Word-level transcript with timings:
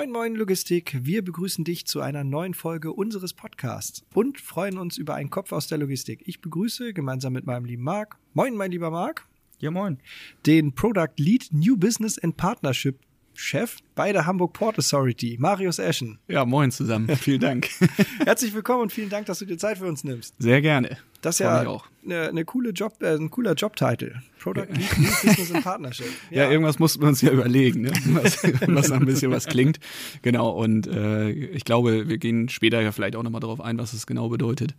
Moin 0.00 0.12
Moin 0.12 0.34
Logistik, 0.34 0.96
wir 1.02 1.22
begrüßen 1.22 1.62
dich 1.62 1.84
zu 1.86 2.00
einer 2.00 2.24
neuen 2.24 2.54
Folge 2.54 2.90
unseres 2.90 3.34
Podcasts 3.34 4.02
und 4.14 4.40
freuen 4.40 4.78
uns 4.78 4.96
über 4.96 5.14
einen 5.14 5.28
Kopf 5.28 5.52
aus 5.52 5.66
der 5.66 5.76
Logistik. 5.76 6.22
Ich 6.24 6.40
begrüße 6.40 6.94
gemeinsam 6.94 7.34
mit 7.34 7.44
meinem 7.44 7.66
lieben 7.66 7.82
Marc, 7.82 8.16
moin 8.32 8.56
mein 8.56 8.70
lieber 8.70 8.90
Marc, 8.90 9.28
Ja, 9.58 9.70
moin. 9.70 9.98
den 10.46 10.74
Product 10.74 11.12
Lead 11.18 11.48
New 11.52 11.76
Business 11.76 12.18
and 12.18 12.38
Partnership 12.38 12.98
Chef 13.40 13.78
bei 13.94 14.12
der 14.12 14.26
Hamburg 14.26 14.52
Port 14.52 14.78
Authority, 14.78 15.36
Marius 15.40 15.78
Eschen. 15.78 16.18
Ja, 16.28 16.44
moin 16.44 16.70
zusammen. 16.70 17.08
Vielen 17.16 17.40
Dank. 17.40 17.68
Herzlich 18.24 18.52
willkommen 18.54 18.82
und 18.82 18.92
vielen 18.92 19.08
Dank, 19.08 19.24
dass 19.26 19.38
du 19.38 19.46
dir 19.46 19.56
Zeit 19.56 19.78
für 19.78 19.86
uns 19.86 20.04
nimmst. 20.04 20.34
Sehr 20.38 20.60
gerne. 20.60 20.98
Das 21.22 21.36
ist 21.36 21.38
ja 21.40 21.66
auch. 21.66 21.86
eine, 22.04 22.28
eine 22.28 22.44
coole 22.44 22.70
Job, 22.70 23.02
äh, 23.02 23.14
ein 23.14 23.30
cooler 23.30 23.54
Jobtitel. 23.54 24.14
Product 24.38 24.66
Lead 24.70 24.98
New 24.98 25.08
Business 25.22 25.52
and 25.52 25.64
Partnership. 25.64 26.06
Ja, 26.30 26.50
irgendwas 26.50 26.78
mussten 26.78 27.00
wir 27.00 27.08
uns 27.08 27.22
ja 27.22 27.30
überlegen, 27.30 27.80
ne? 27.82 27.92
was, 28.12 28.42
was 28.44 28.90
ein 28.92 29.06
bisschen 29.06 29.30
was 29.30 29.46
klingt. 29.46 29.80
Genau, 30.20 30.50
und 30.50 30.86
äh, 30.86 31.30
ich 31.30 31.64
glaube, 31.64 32.08
wir 32.08 32.18
gehen 32.18 32.48
später 32.50 32.80
ja 32.82 32.92
vielleicht 32.92 33.16
auch 33.16 33.22
nochmal 33.22 33.40
darauf 33.40 33.60
ein, 33.62 33.78
was 33.78 33.94
es 33.94 34.06
genau 34.06 34.28
bedeutet. 34.28 34.74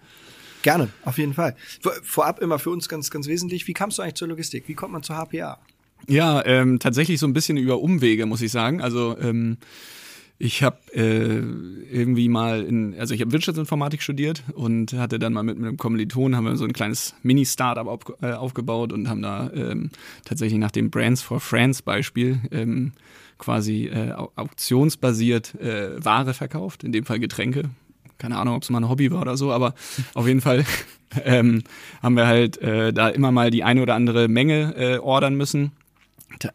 Gerne, 0.61 0.89
auf 1.03 1.17
jeden 1.17 1.33
Fall. 1.33 1.55
Vor- 1.81 1.93
Vorab 2.03 2.39
immer 2.39 2.59
für 2.59 2.69
uns 2.69 2.87
ganz, 2.87 3.09
ganz 3.09 3.25
wesentlich, 3.27 3.67
wie 3.67 3.73
kamst 3.73 3.97
du 3.97 4.03
eigentlich 4.03 4.13
zur 4.15 4.27
Logistik? 4.27 4.67
Wie 4.67 4.75
kommt 4.75 4.93
man 4.93 5.01
zur 5.01 5.15
HPA? 5.17 5.59
Ja, 6.07 6.43
ähm, 6.45 6.79
tatsächlich 6.79 7.19
so 7.19 7.27
ein 7.27 7.33
bisschen 7.33 7.57
über 7.57 7.79
Umwege, 7.79 8.25
muss 8.25 8.41
ich 8.41 8.51
sagen. 8.51 8.81
Also 8.81 9.17
ähm, 9.19 9.57
ich 10.39 10.63
habe 10.63 10.77
äh, 10.93 11.37
irgendwie 11.95 12.27
mal 12.27 12.63
in, 12.63 12.95
also 12.99 13.13
ich 13.13 13.21
habe 13.21 13.31
Wirtschaftsinformatik 13.31 14.01
studiert 14.01 14.43
und 14.55 14.93
hatte 14.93 15.19
dann 15.19 15.33
mal 15.33 15.43
mit 15.43 15.57
einem 15.57 15.77
Kommiliton, 15.77 16.35
haben 16.35 16.45
wir 16.45 16.55
so 16.57 16.65
ein 16.65 16.73
kleines 16.73 17.13
Mini-Startup 17.21 17.85
auf, 17.87 17.99
äh, 18.21 18.31
aufgebaut 18.33 18.91
und 18.91 19.07
haben 19.07 19.21
da 19.21 19.51
ähm, 19.53 19.91
tatsächlich 20.25 20.59
nach 20.59 20.71
dem 20.71 20.89
Brands 20.89 21.21
for 21.21 21.39
France 21.39 21.83
Beispiel 21.83 22.39
ähm, 22.51 22.93
quasi 23.37 23.85
äh, 23.87 24.11
au- 24.13 24.31
auktionsbasiert 24.35 25.55
äh, 25.61 26.03
Ware 26.03 26.33
verkauft, 26.33 26.83
in 26.83 26.91
dem 26.91 27.05
Fall 27.05 27.19
Getränke. 27.19 27.63
Keine 28.17 28.37
Ahnung, 28.37 28.55
ob 28.55 28.63
es 28.63 28.69
mal 28.71 28.79
ein 28.81 28.89
Hobby 28.89 29.11
war 29.11 29.21
oder 29.21 29.37
so, 29.37 29.51
aber 29.51 29.73
auf 30.15 30.27
jeden 30.27 30.41
Fall 30.41 30.63
ähm, 31.23 31.63
haben 32.01 32.15
wir 32.15 32.25
halt 32.27 32.57
äh, 32.61 32.91
da 32.93 33.09
immer 33.09 33.31
mal 33.31 33.51
die 33.51 33.63
eine 33.63 33.81
oder 33.83 33.93
andere 33.93 34.27
Menge 34.27 34.75
äh, 34.75 34.97
ordern 34.97 35.35
müssen 35.35 35.71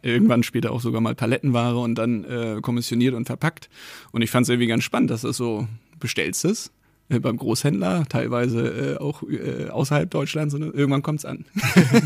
irgendwann 0.01 0.43
später 0.43 0.71
auch 0.71 0.81
sogar 0.81 1.01
mal 1.01 1.15
Palettenware 1.15 1.77
und 1.77 1.95
dann 1.95 2.23
äh, 2.25 2.59
kommissioniert 2.61 3.13
und 3.13 3.25
verpackt. 3.25 3.69
Und 4.11 4.21
ich 4.21 4.29
fand 4.29 4.43
es 4.43 4.49
irgendwie 4.49 4.67
ganz 4.67 4.83
spannend, 4.83 5.09
dass 5.11 5.21
das 5.21 5.37
so 5.37 5.67
bestellst 5.99 6.45
es 6.45 6.71
äh, 7.09 7.19
beim 7.19 7.37
Großhändler, 7.37 8.05
teilweise 8.09 8.95
äh, 8.95 8.97
auch 8.97 9.23
äh, 9.23 9.69
außerhalb 9.69 10.09
Deutschlands 10.09 10.53
und 10.53 10.61
irgendwann 10.61 11.03
kommt's 11.03 11.25
an. 11.25 11.45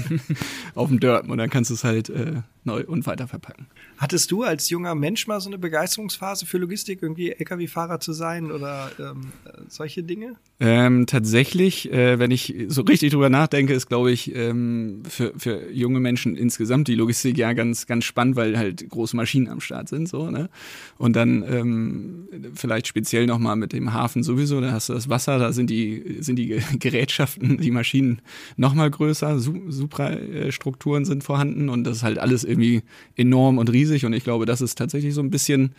Auf 0.76 0.90
dem 0.90 1.00
Dörpen 1.00 1.32
und 1.32 1.38
dann 1.38 1.50
kannst 1.50 1.70
du 1.70 1.74
es 1.74 1.84
halt 1.84 2.10
äh, 2.10 2.42
neu 2.64 2.84
und 2.86 3.06
weiter 3.08 3.28
verpacken. 3.28 3.68
Hattest 3.98 4.32
du 4.32 4.44
als 4.44 4.70
junger 4.70 4.96
Mensch 4.96 5.28
mal 5.28 5.40
so 5.40 5.50
eine 5.50 5.58
Begeisterungsphase 5.58 6.46
für 6.46 6.58
Logistik, 6.58 7.00
irgendwie 7.02 7.32
Lkw-Fahrer 7.32 8.00
zu 8.00 8.14
sein 8.14 8.52
oder 8.52 8.92
ähm, 9.00 9.32
äh, 9.46 9.62
solche 9.68 10.04
Dinge? 10.04 10.36
Ähm, 10.60 11.08
tatsächlich, 11.08 11.92
äh, 11.92 12.20
wenn 12.20 12.30
ich 12.30 12.56
so 12.68 12.84
richtig 12.84 13.12
drüber 13.12 13.30
nachdenke, 13.30 13.74
ist, 13.74 13.88
glaube 13.88 14.12
ich, 14.12 14.36
ähm, 14.36 15.02
für, 15.08 15.34
für 15.38 15.72
junge 15.72 16.00
Menschen 16.00 16.36
insgesamt 16.36 16.88
die 16.88 16.96
Logistik 16.96 17.38
ja 17.38 17.54
ganz, 17.54 17.88
ganz 17.88 18.06
spannend, 18.06 18.36
weil 18.36 18.58
halt 18.58 18.88
große 18.88 19.16
Maschinen 19.16 19.48
am 19.48 19.60
Start 19.60 19.90
sind, 19.90 20.08
so, 20.08 20.30
ne? 20.30 20.50
Und 20.98 21.16
dann 21.16 21.44
ähm, 21.48 22.28
vielleicht 22.54 22.88
speziell 22.88 23.26
nochmal 23.26 23.56
mit 23.56 23.74
dem 23.74 23.94
Hafen 23.94 24.22
sowieso, 24.22 24.62
da 24.62 24.72
hast 24.72 24.90
du 24.90 24.94
das 24.94 25.10
Wasser, 25.10 25.40
da 25.40 25.52
sind 25.52 25.70
die, 25.70 26.18
sind 26.20 26.36
die 26.36 26.48
Ge- 26.48 26.62
Gerätschaften, 26.78 27.58
die 27.58 27.72
Maschinen 27.72 28.22
nochmal 28.56 28.92
größer, 28.92 29.40
Su 29.40 29.72
Suprastrukturen 29.72 31.06
sind 31.06 31.24
vorhanden 31.24 31.70
und 31.70 31.84
das 31.84 31.98
ist 31.98 32.04
halt 32.04 32.20
alles 32.20 32.44
irgendwie 32.52 32.84
enorm 33.16 33.58
und 33.58 33.72
riesig 33.72 34.06
und 34.06 34.14
ich 34.14 34.24
glaube, 34.24 34.46
das 34.46 34.62
ist 34.62 34.78
tatsächlich 34.78 35.14
so 35.14 35.22
ein 35.22 35.32
bisschen 35.32 35.74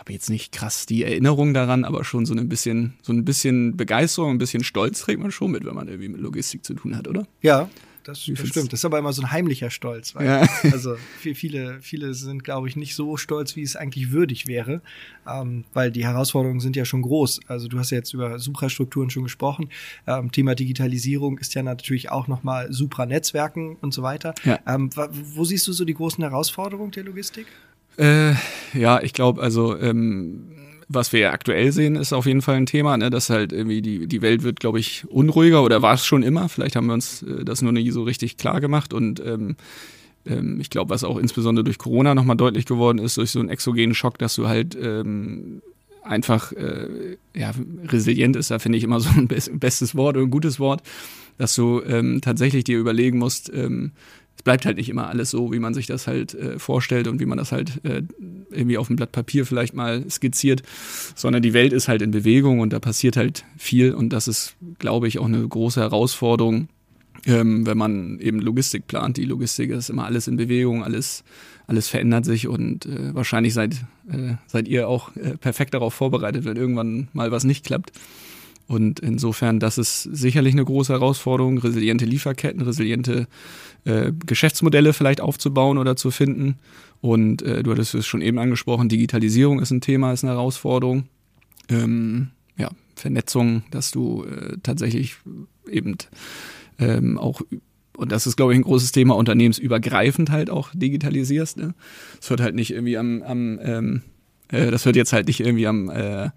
habe 0.00 0.14
jetzt 0.14 0.30
nicht 0.30 0.50
krass 0.50 0.86
die 0.86 1.04
Erinnerung 1.04 1.52
daran, 1.52 1.84
aber 1.84 2.04
schon 2.04 2.24
so 2.24 2.34
ein 2.34 2.48
bisschen, 2.48 2.94
so 3.02 3.12
ein 3.12 3.26
bisschen 3.26 3.76
Begeisterung, 3.76 4.30
ein 4.30 4.38
bisschen 4.38 4.64
Stolz 4.64 5.00
trägt 5.00 5.20
man 5.20 5.30
schon 5.30 5.50
mit, 5.50 5.66
wenn 5.66 5.74
man 5.74 5.88
irgendwie 5.88 6.08
mit 6.08 6.22
Logistik 6.22 6.64
zu 6.64 6.72
tun 6.72 6.96
hat, 6.96 7.06
oder? 7.06 7.26
Ja, 7.42 7.68
das, 8.10 8.24
das 8.26 8.48
stimmt. 8.48 8.72
Das 8.72 8.80
ist 8.80 8.84
aber 8.84 8.98
immer 8.98 9.12
so 9.12 9.22
ein 9.22 9.30
heimlicher 9.30 9.70
Stolz. 9.70 10.14
Weil, 10.14 10.26
Ja. 10.26 10.48
Also 10.72 10.96
viel- 11.18 11.34
viele, 11.34 11.80
viele 11.80 12.14
sind, 12.14 12.44
glaube 12.44 12.68
ich, 12.68 12.76
nicht 12.76 12.94
so 12.94 13.16
stolz, 13.16 13.56
wie 13.56 13.62
es 13.62 13.76
eigentlich 13.76 14.10
würdig 14.12 14.46
wäre, 14.46 14.80
ähm, 15.26 15.64
weil 15.74 15.90
die 15.90 16.04
Herausforderungen 16.04 16.60
sind 16.60 16.76
ja 16.76 16.84
schon 16.84 17.02
groß. 17.02 17.40
Also 17.48 17.68
du 17.68 17.78
hast 17.78 17.90
ja 17.90 17.98
jetzt 17.98 18.12
über 18.14 18.38
Suprastrukturen 18.38 19.10
schon 19.10 19.22
gesprochen. 19.24 19.68
Ähm, 20.06 20.30
Thema 20.32 20.54
Digitalisierung 20.54 21.38
ist 21.38 21.54
ja 21.54 21.62
natürlich 21.62 22.10
auch 22.10 22.28
nochmal 22.28 22.72
Supranetzwerken 22.72 23.76
und 23.80 23.92
so 23.94 24.02
weiter. 24.02 24.34
Ja. 24.44 24.58
Ähm, 24.66 24.90
wo 25.34 25.44
siehst 25.44 25.66
du 25.66 25.72
so 25.72 25.84
die 25.84 25.94
großen 25.94 26.22
Herausforderungen 26.22 26.90
der 26.92 27.04
Logistik? 27.04 27.46
Äh, 27.96 28.34
ja, 28.72 29.02
ich 29.02 29.12
glaube, 29.12 29.42
also 29.42 29.76
ähm, 29.78 30.46
was 30.92 31.12
wir 31.12 31.20
ja 31.20 31.32
aktuell 31.32 31.70
sehen, 31.70 31.94
ist 31.94 32.12
auf 32.12 32.26
jeden 32.26 32.42
Fall 32.42 32.56
ein 32.56 32.66
Thema, 32.66 32.96
ne? 32.96 33.10
dass 33.10 33.30
halt 33.30 33.52
irgendwie 33.52 33.80
die, 33.80 34.08
die 34.08 34.22
Welt 34.22 34.42
wird, 34.42 34.58
glaube 34.58 34.80
ich, 34.80 35.04
unruhiger 35.08 35.62
oder 35.62 35.82
war 35.82 35.94
es 35.94 36.04
schon 36.04 36.24
immer. 36.24 36.48
Vielleicht 36.48 36.74
haben 36.74 36.88
wir 36.88 36.94
uns 36.94 37.22
äh, 37.22 37.44
das 37.44 37.62
nur 37.62 37.70
nie 37.70 37.90
so 37.92 38.02
richtig 38.02 38.36
klar 38.36 38.60
gemacht 38.60 38.92
und 38.92 39.20
ähm, 39.24 39.54
ähm, 40.26 40.60
ich 40.60 40.68
glaube, 40.68 40.90
was 40.90 41.04
auch 41.04 41.16
insbesondere 41.16 41.62
durch 41.62 41.78
Corona 41.78 42.16
nochmal 42.16 42.36
deutlich 42.36 42.66
geworden 42.66 42.98
ist, 42.98 43.18
durch 43.18 43.30
so 43.30 43.38
einen 43.38 43.50
exogenen 43.50 43.94
Schock, 43.94 44.18
dass 44.18 44.34
du 44.34 44.48
halt 44.48 44.76
ähm, 44.82 45.62
einfach, 46.02 46.50
äh, 46.52 47.16
ja, 47.36 47.52
resilient 47.86 48.34
ist 48.34 48.50
da, 48.50 48.58
finde 48.58 48.78
ich 48.78 48.84
immer 48.84 48.98
so 48.98 49.10
ein 49.10 49.28
bes 49.28 49.48
bestes 49.54 49.94
Wort 49.94 50.16
oder 50.16 50.26
ein 50.26 50.30
gutes 50.30 50.58
Wort, 50.58 50.82
dass 51.38 51.54
du 51.54 51.82
ähm, 51.86 52.20
tatsächlich 52.20 52.64
dir 52.64 52.78
überlegen 52.78 53.18
musst, 53.18 53.48
ähm, 53.54 53.92
es 54.40 54.42
bleibt 54.42 54.64
halt 54.64 54.78
nicht 54.78 54.88
immer 54.88 55.08
alles 55.08 55.28
so, 55.28 55.52
wie 55.52 55.58
man 55.58 55.74
sich 55.74 55.86
das 55.86 56.06
halt 56.06 56.32
äh, 56.32 56.58
vorstellt 56.58 57.08
und 57.08 57.20
wie 57.20 57.26
man 57.26 57.36
das 57.36 57.52
halt 57.52 57.84
äh, 57.84 58.00
irgendwie 58.50 58.78
auf 58.78 58.86
dem 58.86 58.96
Blatt 58.96 59.12
Papier 59.12 59.44
vielleicht 59.44 59.74
mal 59.74 60.08
skizziert, 60.08 60.62
sondern 61.14 61.42
die 61.42 61.52
Welt 61.52 61.74
ist 61.74 61.88
halt 61.88 62.00
in 62.00 62.10
Bewegung 62.10 62.60
und 62.60 62.72
da 62.72 62.78
passiert 62.78 63.18
halt 63.18 63.44
viel 63.58 63.92
und 63.92 64.14
das 64.14 64.28
ist, 64.28 64.56
glaube 64.78 65.08
ich, 65.08 65.18
auch 65.18 65.26
eine 65.26 65.46
große 65.46 65.78
Herausforderung, 65.78 66.68
ähm, 67.26 67.66
wenn 67.66 67.76
man 67.76 68.18
eben 68.18 68.40
Logistik 68.40 68.86
plant. 68.86 69.18
Die 69.18 69.26
Logistik 69.26 69.72
ist 69.72 69.90
immer 69.90 70.06
alles 70.06 70.26
in 70.26 70.38
Bewegung, 70.38 70.84
alles, 70.84 71.22
alles 71.66 71.88
verändert 71.88 72.24
sich 72.24 72.48
und 72.48 72.86
äh, 72.86 73.14
wahrscheinlich 73.14 73.52
seid, 73.52 73.74
äh, 74.10 74.36
seid 74.46 74.68
ihr 74.68 74.88
auch 74.88 75.14
äh, 75.16 75.36
perfekt 75.36 75.74
darauf 75.74 75.92
vorbereitet, 75.92 76.46
wenn 76.46 76.56
irgendwann 76.56 77.08
mal 77.12 77.30
was 77.30 77.44
nicht 77.44 77.66
klappt. 77.66 77.92
Und 78.70 79.00
insofern, 79.00 79.58
das 79.58 79.78
ist 79.78 80.04
sicherlich 80.04 80.52
eine 80.52 80.64
große 80.64 80.92
Herausforderung, 80.92 81.58
resiliente 81.58 82.04
Lieferketten, 82.04 82.62
resiliente 82.62 83.26
äh, 83.84 84.12
Geschäftsmodelle 84.24 84.92
vielleicht 84.92 85.20
aufzubauen 85.20 85.76
oder 85.76 85.96
zu 85.96 86.12
finden. 86.12 86.56
Und 87.00 87.42
äh, 87.42 87.64
du 87.64 87.72
hattest 87.72 87.96
es 87.96 88.06
schon 88.06 88.22
eben 88.22 88.38
angesprochen, 88.38 88.88
Digitalisierung 88.88 89.58
ist 89.58 89.72
ein 89.72 89.80
Thema, 89.80 90.12
ist 90.12 90.22
eine 90.22 90.34
Herausforderung. 90.34 91.08
Ähm, 91.68 92.28
ja, 92.56 92.70
Vernetzung, 92.94 93.64
dass 93.72 93.90
du 93.90 94.22
äh, 94.22 94.58
tatsächlich 94.62 95.16
eben 95.68 95.96
ähm, 96.78 97.18
auch 97.18 97.40
und 97.96 98.12
das 98.12 98.28
ist, 98.28 98.36
glaube 98.36 98.52
ich, 98.52 98.58
ein 98.60 98.62
großes 98.62 98.92
Thema, 98.92 99.16
unternehmensübergreifend 99.16 100.30
halt 100.30 100.48
auch 100.48 100.70
digitalisierst. 100.72 101.56
Ne? 101.56 101.74
Es 102.20 102.30
hört 102.30 102.40
halt 102.40 102.54
nicht 102.54 102.70
irgendwie 102.70 102.96
am, 102.96 103.22
am 103.22 103.58
ähm, 103.62 104.02
äh, 104.48 104.70
das 104.70 104.84
hört 104.84 104.94
jetzt 104.94 105.12
halt 105.12 105.26
nicht 105.26 105.40
irgendwie 105.40 105.66
am 105.66 105.90
äh, 105.90 106.30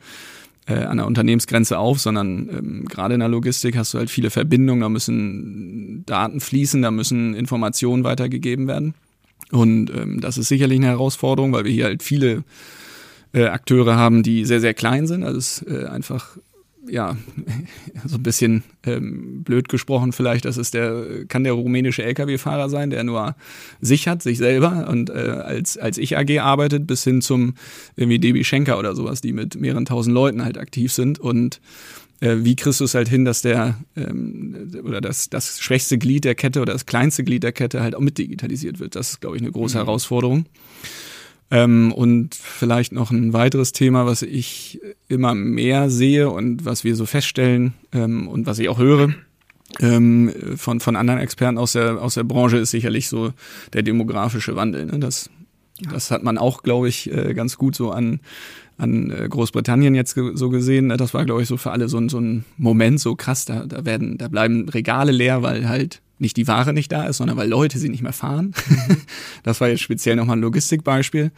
äh, 0.68 0.76
an 0.76 0.98
der 0.98 1.08
Unternehmensgrenze 1.08 1.78
auf, 1.78 2.00
sondern 2.00 2.50
ähm, 2.50 2.86
gerade 2.86 3.14
in 3.14 3.20
der 3.20 3.30
Logistik 3.30 3.76
hast 3.76 3.94
du 3.94 3.98
halt 3.98 4.10
viele 4.10 4.30
Verbindungen, 4.30 4.82
da 4.82 4.90
müssen 4.90 6.04
Daten 6.06 6.40
fließen, 6.40 6.82
da 6.82 6.92
müssen 6.92 7.34
Informationen 7.34 8.04
weitergegeben 8.04 8.68
werden. 8.68 8.94
Und 9.52 9.92
ähm, 9.92 10.22
das 10.22 10.38
ist 10.38 10.48
sicherlich 10.48 10.80
eine 10.80 10.88
Herausforderung, 10.88 11.54
weil 11.54 11.66
wir 11.66 11.72
hier 11.72 11.86
halt 11.86 12.02
viele 12.02 12.44
äh, 13.34 13.46
Akteure 13.46 13.96
haben, 13.96 14.24
die 14.24 14.46
sehr, 14.46 14.62
sehr 14.62 14.74
klein 14.74 15.06
sind. 15.06 15.24
Also 15.24 15.38
es 15.38 15.62
ist 15.62 15.68
äh, 15.68 15.86
einfach, 15.86 16.38
ja, 16.90 17.18
so 18.06 18.18
ein 18.18 18.24
bisschen 18.24 18.64
ähm, 18.86 19.44
blöd 19.44 19.70
gesprochen 19.70 20.12
vielleicht, 20.12 20.46
das 20.46 20.58
ist 20.58 20.74
der, 20.74 21.26
kann 21.28 21.44
der 21.44 21.54
rumänische 21.54 22.04
Lkw-Fahrer 22.04 22.70
sein, 22.70 22.90
der 22.90 23.04
nur 23.04 23.36
sich 23.82 24.08
hat, 24.08 24.22
sich 24.22 24.38
selber 24.38 24.88
und 24.90 25.10
äh, 25.10 25.14
als, 25.14 25.78
als 25.78 25.98
ich 25.98 26.18
AG 26.18 26.40
arbeitet, 26.40 26.88
bis 26.88 27.04
hin 27.04 27.22
zum 27.22 27.56
irgendwie 27.96 28.20
DB 28.20 28.44
Schenker 28.44 28.80
oder 28.80 28.96
sowas, 28.96 29.22
die 29.22 29.34
mit 29.34 29.56
mehreren 29.56 29.86
tausend 29.86 30.14
Leuten 30.14 30.44
halt 30.44 30.58
aktiv 30.58 30.92
sind 30.92 31.20
und 31.20 31.62
äh, 32.20 32.38
wie 32.44 32.56
kriegst 32.56 32.80
du 32.80 32.86
es 32.86 32.96
halt 32.96 33.10
hin, 33.10 33.26
dass 33.26 33.42
der 33.42 33.78
ähm, 33.96 34.72
oder 34.84 35.02
das, 35.02 35.30
das 35.30 35.60
schwächste 35.60 35.98
Glied 35.98 36.24
der 36.24 36.36
Kette 36.36 36.62
oder 36.62 36.74
das 36.74 36.86
kleinste 36.86 37.24
Glied 37.24 37.44
der 37.44 37.52
Kette 37.52 37.82
halt 37.82 37.96
auch 37.96 38.02
mit 38.02 38.18
digitalisiert 38.18 38.80
wird. 38.80 38.96
Das 38.96 39.12
ist, 39.12 39.22
glaube 39.22 39.36
ich, 39.36 39.42
eine 39.42 39.52
große 39.52 39.78
Herausforderung. 39.78 40.46
Ähm, 41.54 41.92
und 41.92 42.34
vielleicht 42.34 42.94
noch 42.94 43.12
ein 43.12 43.32
weiteres 43.32 43.74
Thema, 43.74 44.08
was 44.08 44.24
ich 44.24 44.82
immer 45.08 45.36
mehr 45.36 45.92
sehe 45.92 46.30
und 46.32 46.66
was 46.66 46.84
wir 46.84 46.96
so 46.96 47.06
feststellen 47.06 47.74
ähm, 47.94 48.28
und 48.28 48.48
was 48.48 48.58
ich 48.58 48.70
auch 48.70 48.80
höre 48.80 49.14
ähm, 49.80 50.34
von, 50.56 50.80
von 50.80 50.96
anderen 50.96 51.20
Experten 51.20 51.60
aus 51.60 51.74
der, 51.74 52.02
aus 52.02 52.16
der 52.16 52.24
Branche, 52.24 52.58
ist 52.58 52.72
sicherlich 52.72 53.08
so 53.08 53.34
der 53.74 53.84
demografische 53.84 54.56
Wandel. 54.56 54.88
Ne? 54.88 54.98
Das, 55.00 55.30
das 55.92 56.10
hat 56.10 56.24
man 56.24 56.38
auch, 56.40 56.64
glaube 56.64 56.90
ich, 56.90 57.12
äh, 57.12 57.34
ganz 57.36 57.58
gut 57.58 57.76
so 57.76 57.92
an, 57.92 58.20
an 58.78 59.12
äh, 59.12 59.28
Großbritannien 59.30 59.94
jetzt 59.96 60.16
so 60.34 60.50
gesehen. 60.50 60.88
Ne? 60.88 60.98
Das 60.98 61.14
war, 61.14 61.24
glaube 61.26 61.42
ich, 61.44 61.48
so 61.48 61.58
für 61.58 61.70
alle 61.72 61.88
so, 61.88 61.98
ein- 62.00 62.10
so 62.10 62.20
ein 62.20 62.46
Moment, 62.58 63.00
so 63.00 63.16
krass, 63.16 63.46
da, 63.46 63.66
da 63.66 63.86
werden, 63.86 64.18
da 64.18 64.28
bleiben 64.28 64.70
Regale 64.70 65.12
leer, 65.12 65.44
weil 65.44 65.68
halt 65.70 66.02
nicht 66.24 66.38
die 66.38 66.48
Ware 66.48 66.74
nicht 66.74 66.92
da 66.92 67.06
ist, 67.06 67.18
sondern 67.18 67.38
weil 67.38 67.48
Leute 67.48 67.78
sie 67.78 67.90
nicht 67.90 68.02
mehr 68.02 68.14
fahren. 68.14 68.56
das 69.44 69.62
war 69.62 69.70
jetzt 69.70 69.82
speziell 69.82 70.16
nochmal 70.16 70.38
ein 70.38 70.42
Logistikbeispiel. 70.42 71.32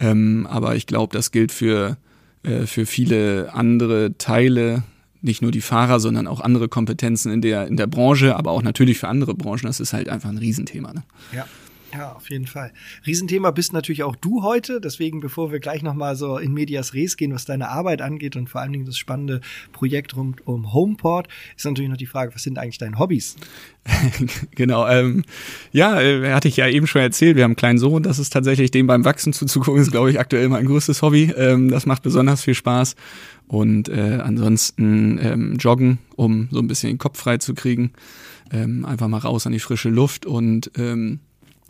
Ähm, 0.00 0.46
aber 0.48 0.74
ich 0.76 0.86
glaube, 0.86 1.14
das 1.14 1.30
gilt 1.30 1.52
für, 1.52 1.98
äh, 2.42 2.66
für 2.66 2.86
viele 2.86 3.52
andere 3.52 4.16
Teile 4.16 4.84
nicht 5.20 5.42
nur 5.42 5.52
die 5.52 5.60
Fahrer, 5.60 6.00
sondern 6.00 6.26
auch 6.26 6.40
andere 6.40 6.68
Kompetenzen 6.68 7.30
in 7.32 7.42
der, 7.42 7.66
in 7.68 7.76
der 7.76 7.86
Branche, 7.86 8.34
aber 8.36 8.50
auch 8.50 8.62
natürlich 8.62 8.98
für 8.98 9.08
andere 9.08 9.34
Branchen. 9.34 9.66
Das 9.66 9.78
ist 9.78 9.92
halt 9.92 10.08
einfach 10.08 10.30
ein 10.30 10.38
Riesenthema. 10.38 10.92
Ne? 10.92 11.02
Ja. 11.32 11.46
Ja, 11.94 12.12
auf 12.12 12.30
jeden 12.30 12.46
Fall. 12.46 12.72
Riesenthema 13.06 13.50
bist 13.50 13.74
natürlich 13.74 14.02
auch 14.02 14.16
du 14.16 14.42
heute. 14.42 14.80
Deswegen, 14.80 15.20
bevor 15.20 15.52
wir 15.52 15.60
gleich 15.60 15.82
nochmal 15.82 16.16
so 16.16 16.38
in 16.38 16.54
Medias 16.54 16.94
Res 16.94 17.18
gehen, 17.18 17.34
was 17.34 17.44
deine 17.44 17.68
Arbeit 17.68 18.00
angeht 18.00 18.34
und 18.34 18.48
vor 18.48 18.62
allen 18.62 18.72
Dingen 18.72 18.86
das 18.86 18.96
spannende 18.96 19.42
Projekt 19.72 20.16
rund 20.16 20.46
um 20.46 20.72
Homeport, 20.72 21.28
ist 21.54 21.66
natürlich 21.66 21.90
noch 21.90 21.98
die 21.98 22.06
Frage, 22.06 22.34
was 22.34 22.44
sind 22.44 22.58
eigentlich 22.58 22.78
deine 22.78 22.98
Hobbys? 22.98 23.36
genau, 24.54 24.88
ähm, 24.88 25.24
ja, 25.72 26.00
äh, 26.00 26.32
hatte 26.32 26.48
ich 26.48 26.56
ja 26.56 26.66
eben 26.66 26.86
schon 26.86 27.02
erzählt, 27.02 27.36
wir 27.36 27.44
haben 27.44 27.50
einen 27.50 27.56
kleinen 27.56 27.78
Sohn, 27.78 28.02
das 28.02 28.18
ist 28.18 28.32
tatsächlich 28.32 28.70
dem 28.70 28.86
beim 28.86 29.04
Wachsen 29.04 29.34
zuzugucken, 29.34 29.82
ist, 29.82 29.90
glaube 29.90 30.10
ich, 30.10 30.18
aktuell 30.18 30.48
mein 30.48 30.64
größtes 30.64 31.02
Hobby. 31.02 31.32
Ähm, 31.36 31.68
das 31.68 31.84
macht 31.84 32.02
besonders 32.02 32.42
viel 32.42 32.54
Spaß. 32.54 32.96
Und 33.48 33.90
äh, 33.90 34.18
ansonsten 34.22 35.18
ähm, 35.22 35.56
joggen, 35.58 35.98
um 36.16 36.48
so 36.50 36.58
ein 36.60 36.68
bisschen 36.68 36.88
den 36.88 36.98
Kopf 36.98 37.18
frei 37.18 37.36
zu 37.36 37.52
kriegen. 37.52 37.92
Ähm, 38.50 38.86
einfach 38.86 39.08
mal 39.08 39.18
raus 39.18 39.46
an 39.46 39.52
die 39.52 39.58
frische 39.58 39.90
Luft 39.90 40.24
und 40.24 40.70
ähm, 40.78 41.20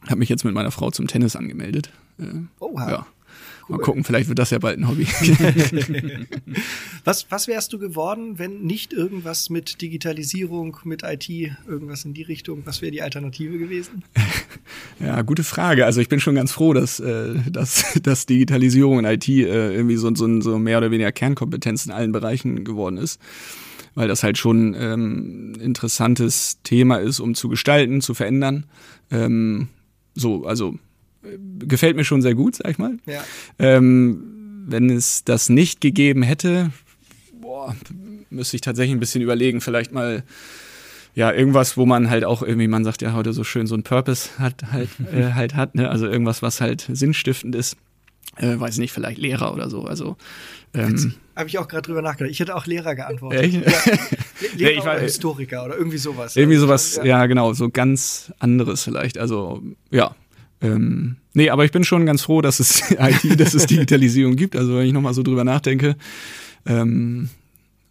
habe 0.07 0.19
mich 0.19 0.29
jetzt 0.29 0.45
mit 0.45 0.55
meiner 0.55 0.71
Frau 0.71 0.91
zum 0.91 1.07
Tennis 1.07 1.37
angemeldet. 1.37 1.91
Äh, 2.19 2.25
Oha. 2.59 2.91
Ja. 2.91 3.07
Cool. 3.69 3.77
Mal 3.77 3.83
gucken, 3.85 4.05
vielleicht 4.05 4.29
wird 4.29 4.39
das 4.39 4.51
ja 4.51 4.59
bald 4.59 4.79
ein 4.79 4.89
Hobby. 4.89 5.07
was, 7.05 7.31
was 7.31 7.47
wärst 7.47 7.73
du 7.73 7.79
geworden, 7.79 8.39
wenn 8.39 8.63
nicht 8.63 8.93
irgendwas 8.93 9.51
mit 9.51 9.81
Digitalisierung, 9.81 10.79
mit 10.85 11.05
IT, 11.05 11.29
irgendwas 11.29 12.05
in 12.05 12.13
die 12.13 12.23
Richtung? 12.23 12.63
Was 12.65 12.83
wäre 12.83 12.91
die 12.91 13.03
Alternative 13.03 13.59
gewesen? 13.59 14.05
Ja, 15.01 15.21
gute 15.23 15.43
Frage. 15.43 15.85
Also 15.85 16.01
ich 16.01 16.09
bin 16.09 16.21
schon 16.21 16.37
ganz 16.37 16.53
froh, 16.53 16.73
dass, 16.73 17.01
äh, 17.01 17.35
dass, 17.51 17.99
dass 18.03 18.25
Digitalisierung 18.27 18.99
und 18.99 19.05
IT 19.05 19.29
äh, 19.29 19.75
irgendwie 19.75 19.97
so, 19.97 20.15
so, 20.15 20.41
so 20.41 20.59
mehr 20.61 20.79
oder 20.79 20.93
weniger 20.93 21.11
Kernkompetenz 21.11 21.87
in 21.87 21.93
allen 21.93 22.13
Bereichen 22.13 22.65
geworden 22.65 22.99
ist 22.99 23.21
weil 23.95 24.09
das 24.09 24.23
halt 24.23 24.39
schon 24.39 24.75
ähm, 24.79 25.55
interessantes 25.61 26.63
Thema 26.63 26.97
ist, 26.97 27.21
um 27.21 27.35
zu 27.35 27.51
gestalten, 27.51 28.01
zu 28.01 28.15
verändern. 28.15 28.65
Ähm, 29.11 29.69
so, 30.15 30.45
also 30.47 30.79
gefällt 31.59 31.97
mir 31.97 32.05
schon 32.05 32.23
sehr 32.23 32.35
gut, 32.35 32.57
sag 32.57 32.71
ich 32.71 32.79
mal. 32.79 32.99
Ja. 33.07 33.23
Ähm, 33.59 34.65
wenn 34.67 34.91
es 34.91 35.25
das 35.25 35.49
nicht 35.49 35.81
gegeben 35.81 36.23
hätte, 36.23 36.71
boah, 37.41 37.77
müsste 38.31 38.57
ich 38.57 38.61
tatsächlich 38.61 38.95
ein 38.95 39.01
bisschen 39.01 39.23
überlegen, 39.23 39.61
vielleicht 39.61 39.93
mal 39.93 40.25
ja, 41.15 41.31
irgendwas, 41.31 41.77
wo 41.77 41.85
man 41.85 42.09
halt 42.09 42.25
auch 42.25 42.43
irgendwie, 42.43 42.69
man 42.69 42.85
sagt 42.85 43.03
ja 43.03 43.13
heute 43.13 43.33
so 43.33 43.45
schön, 43.45 43.67
so 43.67 43.75
ein 43.75 43.83
Purpose 43.83 44.39
hat, 44.39 44.73
halt, 44.73 44.89
äh, 45.13 45.33
halt 45.33 45.55
hat, 45.55 45.75
ne? 45.75 45.91
Also 45.91 46.07
irgendwas, 46.07 46.43
was 46.43 46.61
halt 46.61 46.89
sinnstiftend 46.91 47.55
ist. 47.55 47.77
Äh, 48.37 48.59
weiß 48.59 48.79
nicht, 48.79 48.93
vielleicht 48.93 49.19
Lehrer 49.19 49.53
oder 49.53 49.69
so. 49.69 49.85
Also 49.85 50.17
ähm, 50.73 51.15
habe 51.37 51.49
ich 51.49 51.59
auch 51.59 51.69
gerade 51.69 51.83
drüber 51.83 52.03
nachgedacht. 52.03 52.31
Ich 52.31 52.41
hätte 52.41 52.55
auch 52.55 52.67
Lehrer 52.67 52.95
geantwortet. 52.95 53.41
Echt? 53.41 53.55
Ja. 53.55 53.63
Lehrer 54.57 54.73
ja, 54.73 54.85
war, 54.85 54.95
oder 54.95 55.03
Historiker 55.03 55.65
oder 55.65 55.77
irgendwie 55.77 55.99
sowas. 55.99 56.37
Irgendwie 56.37 56.59
sowas, 56.59 56.97
ja. 56.97 57.05
ja. 57.05 57.27
genau, 57.27 57.53
so 57.53 57.71
ganz 57.71 58.33
anderes 58.39 58.85
vielleicht. 58.85 59.19
Also, 59.19 59.63
ja. 59.91 60.15
Ähm, 60.61 61.17
nee, 61.35 61.51
aber 61.51 61.65
ich 61.65 61.73
bin 61.73 61.85
schon 61.85 62.07
ganz 62.07 62.23
froh, 62.23 62.41
dass 62.41 62.61
es 62.61 62.91
IT, 62.99 63.41
dass 63.41 63.55
es 63.55 63.67
Digitalisierung 63.67 64.37
gibt. 64.37 64.57
Also, 64.57 64.77
wenn 64.77 64.87
ich 64.87 64.93
nochmal 64.93 65.15
so 65.15 65.23
drüber 65.23 65.45
nachdenke, 65.45 65.97
ähm, 66.67 67.31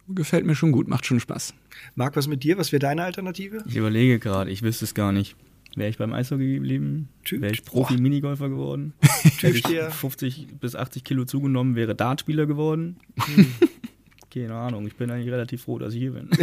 gefällt 0.08 0.46
mir 0.46 0.54
schon 0.54 0.72
gut, 0.72 0.88
macht 0.88 1.06
schon 1.06 1.20
Spaß. 1.20 1.54
Marc, 1.94 2.16
was 2.16 2.28
mit 2.28 2.44
dir? 2.44 2.58
Was 2.58 2.72
wäre 2.72 2.80
deine 2.80 3.04
Alternative? 3.04 3.64
Ich 3.66 3.76
überlege 3.76 4.18
gerade, 4.18 4.50
ich 4.50 4.62
wüsste 4.62 4.84
es 4.84 4.94
gar 4.94 5.12
nicht. 5.12 5.36
Wäre 5.74 5.88
ich 5.88 5.96
beim 5.96 6.12
Eishockey 6.12 6.54
geblieben, 6.54 7.08
wäre 7.30 7.52
ich 7.52 7.64
Profi-Minigolfer 7.64 8.48
geworden. 8.50 8.92
Hätte 9.40 9.56
ich 9.56 9.66
50 9.66 10.48
bis 10.60 10.76
80 10.76 11.02
Kilo 11.02 11.24
zugenommen, 11.24 11.76
wäre 11.76 11.94
Dartspieler 11.94 12.46
geworden. 12.46 12.96
Hm. 13.16 13.46
Keine 14.32 14.54
Ahnung, 14.54 14.86
ich 14.86 14.96
bin 14.96 15.10
eigentlich 15.10 15.30
relativ 15.30 15.62
froh, 15.62 15.78
dass 15.78 15.92
ich 15.92 16.00
hier 16.00 16.12
bin. 16.12 16.30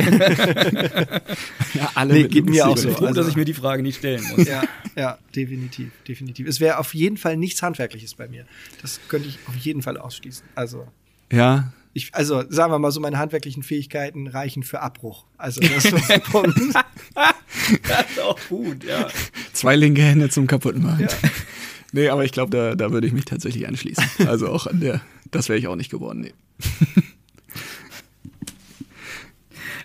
ja, 1.74 1.92
alle 1.96 2.14
nee, 2.14 2.28
geht 2.28 2.48
mir 2.48 2.68
auch 2.68 2.78
so. 2.78 2.92
Froh, 2.92 3.08
also, 3.08 3.22
dass 3.22 3.30
ich 3.30 3.36
mir 3.36 3.46
die 3.46 3.56
Frage 3.56 3.82
nicht 3.82 3.98
stellen 3.98 4.24
muss. 4.30 4.48
Ja, 4.48 4.62
ja 4.96 5.18
definitiv, 5.36 5.90
definitiv. 6.08 6.48
Es 6.48 6.60
wäre 6.60 6.78
auf 6.78 6.94
jeden 6.94 7.18
Fall 7.18 7.36
nichts 7.36 7.64
Handwerkliches 7.64 8.14
bei 8.14 8.28
mir. 8.28 8.46
Das 8.84 9.00
könnte 9.08 9.28
ich 9.28 9.40
auf 9.48 9.56
jeden 9.56 9.82
Fall 9.82 9.98
ausschließen. 9.98 10.46
Also. 10.54 10.88
Ja, 11.32 11.74
ich, 11.94 12.14
also 12.14 12.44
sagen 12.50 12.72
wir 12.72 12.80
mal 12.80 12.92
so, 12.92 13.00
meine 13.00 13.18
handwerklichen 13.18 13.64
Fähigkeiten 13.64 14.28
reichen 14.28 14.64
für 14.64 14.82
Abbruch. 14.82 15.26
Also 15.38 15.62
das 15.62 15.86
ist 15.86 16.12
ein 16.12 16.22
Punkt. 16.32 16.58
das 17.16 18.12
ist 18.12 18.20
auch 18.22 18.40
gut, 18.48 18.84
ja. 18.84 19.08
Zwei 19.54 19.76
linke 19.76 20.02
Hände 20.02 20.30
zum 20.30 20.48
Kaputtmachen. 20.48 21.02
Ja. 21.02 21.10
Nee, 21.92 22.10
aber 22.10 22.24
ich 22.24 22.32
glaube, 22.32 22.56
da, 22.56 22.76
da 22.76 22.92
würde 22.92 23.08
ich 23.08 23.14
mich 23.14 23.26
tatsächlich 23.26 23.68
anschließen. 23.68 24.06
Also 24.28 24.50
auch 24.50 24.68
an 24.68 24.80
der, 24.80 25.02
das 25.32 25.50
wäre 25.50 25.58
ich 25.58 25.68
auch 25.68 25.76
nicht 25.76 25.90
geworden, 25.90 26.22
nee. 26.22 26.34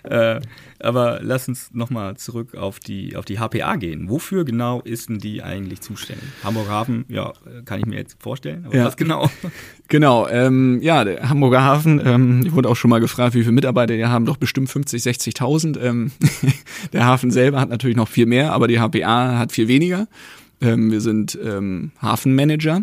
äh, 0.03 0.39
aber 0.85 1.19
lass 1.21 1.47
uns 1.47 1.69
nochmal 1.73 2.17
zurück 2.17 2.55
auf 2.55 2.79
die, 2.79 3.15
auf 3.15 3.25
die 3.25 3.39
HPA 3.39 3.75
gehen. 3.75 4.09
Wofür 4.09 4.45
genau 4.45 4.81
ist 4.81 5.09
denn 5.09 5.19
die 5.19 5.43
eigentlich 5.43 5.81
zuständig? 5.81 6.25
Hamburger 6.43 6.69
Hafen, 6.69 7.05
ja, 7.09 7.33
kann 7.65 7.79
ich 7.79 7.85
mir 7.85 7.97
jetzt 7.97 8.17
vorstellen, 8.21 8.65
aber 8.65 8.75
ja. 8.75 8.85
was 8.85 8.97
genau? 8.97 9.29
Genau, 9.87 10.27
ähm, 10.27 10.81
ja, 10.81 11.03
der 11.03 11.29
Hamburger 11.29 11.61
Hafen, 11.61 12.01
ähm, 12.03 12.41
ich 12.43 12.53
wurde 12.53 12.69
auch 12.69 12.75
schon 12.75 12.89
mal 12.89 12.99
gefragt, 12.99 13.35
wie 13.35 13.41
viele 13.41 13.51
Mitarbeiter 13.51 13.95
die 13.95 14.05
haben, 14.05 14.25
doch 14.25 14.37
bestimmt 14.37 14.67
50, 14.67 15.03
60.000. 15.03 15.79
Ähm, 15.79 16.11
der 16.93 17.05
Hafen 17.05 17.29
selber 17.29 17.59
hat 17.59 17.69
natürlich 17.69 17.95
noch 17.95 18.07
viel 18.07 18.25
mehr, 18.25 18.53
aber 18.53 18.67
die 18.67 18.79
HPA 18.79 19.37
hat 19.37 19.51
viel 19.51 19.67
weniger. 19.67 20.07
Ähm, 20.59 20.91
wir 20.91 21.01
sind 21.01 21.37
ähm, 21.43 21.91
Hafenmanager. 22.01 22.81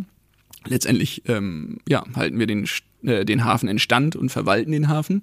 Letztendlich 0.64 1.22
ähm, 1.26 1.78
ja, 1.88 2.04
halten 2.14 2.38
wir 2.38 2.46
den 2.46 2.66
äh, 3.04 3.25
den 3.25 3.44
Hafen 3.44 3.69
in 3.69 3.78
Stand 3.78 4.16
und 4.16 4.31
verwalten 4.31 4.72
den 4.72 4.88
Hafen 4.88 5.22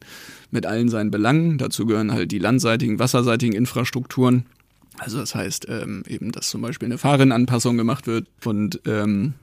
mit 0.52 0.66
allen 0.66 0.90
seinen 0.90 1.12
Belangen. 1.12 1.58
Dazu 1.58 1.86
gehören 1.86 2.12
halt 2.12 2.32
die 2.32 2.40
landseitigen, 2.40 3.00
wasserseitigen 3.00 3.56
Infrastrukturen. 3.56 4.46
Also 4.98 5.18
das 5.20 5.36
heißt 5.36 5.68
ähm, 5.70 6.04
eben, 6.08 6.32
dass 6.32 6.50
zum 6.50 6.62
Beispiel 6.62 6.88
eine 6.88 6.98
Fahrrinnenanpassung 6.98 7.78
gemacht 7.78 8.08
wird 8.08 8.28
und 8.44 8.82
ähm, 8.86 9.34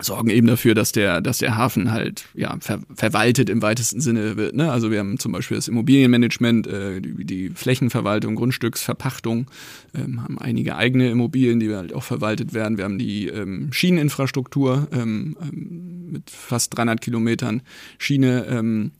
sorgen 0.00 0.30
eben 0.30 0.46
dafür, 0.46 0.74
dass 0.74 0.92
der, 0.92 1.20
dass 1.20 1.38
der 1.38 1.56
Hafen 1.56 1.92
halt 1.92 2.24
ja 2.34 2.56
ver 2.60 2.80
verwaltet 2.94 3.50
im 3.50 3.60
weitesten 3.62 4.00
Sinne 4.00 4.36
wird. 4.36 4.56
Ne? 4.56 4.70
Also 4.72 4.90
wir 4.90 4.98
haben 4.98 5.18
zum 5.18 5.32
Beispiel 5.32 5.56
das 5.56 5.68
Immobilienmanagement, 5.68 6.66
äh, 6.66 7.00
die, 7.00 7.24
die 7.24 7.50
Flächenverwaltung, 7.50 8.34
Grundstücksverpachtung, 8.34 9.50
ähm, 9.94 10.22
haben 10.22 10.38
einige 10.38 10.76
eigene 10.76 11.10
Immobilien, 11.10 11.60
die 11.60 11.74
halt 11.74 11.92
auch 11.92 12.04
verwaltet 12.04 12.54
werden. 12.54 12.78
Wir 12.78 12.84
haben 12.84 12.98
die 12.98 13.28
ähm, 13.28 13.72
Schieneninfrastruktur 13.72 14.88
ähm, 14.92 15.36
ähm 15.40 16.02
mit 16.12 16.28
fast 16.28 16.76
300 16.76 17.00
Kilometern 17.00 17.62
Schiene. 17.98 18.46
Ähm, 18.46 18.92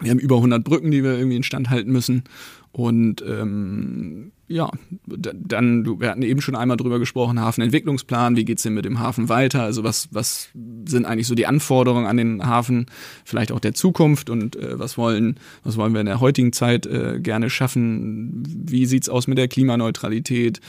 wir 0.00 0.10
haben 0.10 0.18
über 0.18 0.36
100 0.36 0.64
Brücken, 0.64 0.90
die 0.90 1.02
wir 1.02 1.16
irgendwie 1.16 1.36
instand 1.36 1.70
halten 1.70 1.92
müssen. 1.92 2.24
Und 2.72 3.22
ähm, 3.26 4.32
ja, 4.48 4.70
dann, 5.06 6.00
wir 6.00 6.10
hatten 6.10 6.22
eben 6.22 6.40
schon 6.40 6.56
einmal 6.56 6.78
drüber 6.78 6.98
gesprochen, 6.98 7.40
Hafenentwicklungsplan, 7.40 8.36
wie 8.36 8.44
geht's 8.44 8.62
denn 8.62 8.72
mit 8.72 8.86
dem 8.86 8.98
Hafen 8.98 9.28
weiter? 9.28 9.62
Also 9.62 9.84
was, 9.84 10.08
was 10.10 10.48
sind 10.86 11.04
eigentlich 11.04 11.26
so 11.26 11.34
die 11.34 11.46
Anforderungen 11.46 12.06
an 12.06 12.16
den 12.16 12.46
Hafen, 12.46 12.86
vielleicht 13.24 13.52
auch 13.52 13.60
der 13.60 13.74
Zukunft 13.74 14.30
und 14.30 14.56
äh, 14.56 14.78
was 14.78 14.96
wollen, 14.96 15.38
was 15.64 15.76
wollen 15.76 15.92
wir 15.92 16.00
in 16.00 16.06
der 16.06 16.20
heutigen 16.20 16.52
Zeit 16.52 16.86
äh, 16.86 17.20
gerne 17.20 17.50
schaffen? 17.50 18.42
Wie 18.46 18.86
sieht's 18.86 19.10
aus 19.10 19.26
mit 19.26 19.36
der 19.36 19.48
Klimaneutralität? 19.48 20.60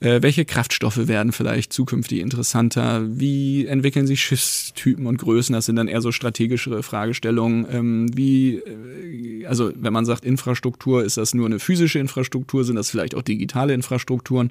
Äh, 0.00 0.20
welche 0.22 0.44
Kraftstoffe 0.44 1.08
werden 1.08 1.32
vielleicht 1.32 1.72
zukünftig 1.72 2.20
interessanter? 2.20 3.02
Wie 3.08 3.66
entwickeln 3.66 4.06
sich 4.06 4.20
Schiffstypen 4.20 5.06
und 5.06 5.18
Größen? 5.18 5.54
Das 5.54 5.66
sind 5.66 5.76
dann 5.76 5.88
eher 5.88 6.02
so 6.02 6.12
strategischere 6.12 6.82
Fragestellungen. 6.82 7.66
Ähm, 7.70 8.16
wie, 8.16 8.56
äh, 8.56 9.46
also 9.46 9.72
wenn 9.74 9.92
man 9.92 10.04
sagt 10.04 10.24
Infrastruktur, 10.24 11.02
ist 11.02 11.16
das 11.16 11.32
nur 11.32 11.46
eine 11.46 11.58
physische 11.58 11.98
Infrastruktur? 11.98 12.64
Sind 12.64 12.76
das 12.76 12.90
vielleicht 12.90 13.14
auch 13.14 13.22
digitale 13.22 13.72
Infrastrukturen? 13.72 14.50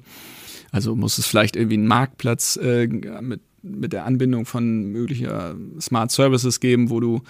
Also 0.72 0.96
muss 0.96 1.18
es 1.18 1.26
vielleicht 1.26 1.54
irgendwie 1.54 1.76
einen 1.76 1.86
Marktplatz 1.86 2.56
äh, 2.56 2.88
mit 2.88 3.40
mit 3.66 3.92
der 3.92 4.04
Anbindung 4.04 4.46
von 4.46 4.92
möglicher 4.92 5.56
Smart 5.80 6.10
Services 6.10 6.60
geben, 6.60 6.90
wo 6.90 7.00
du 7.00 7.22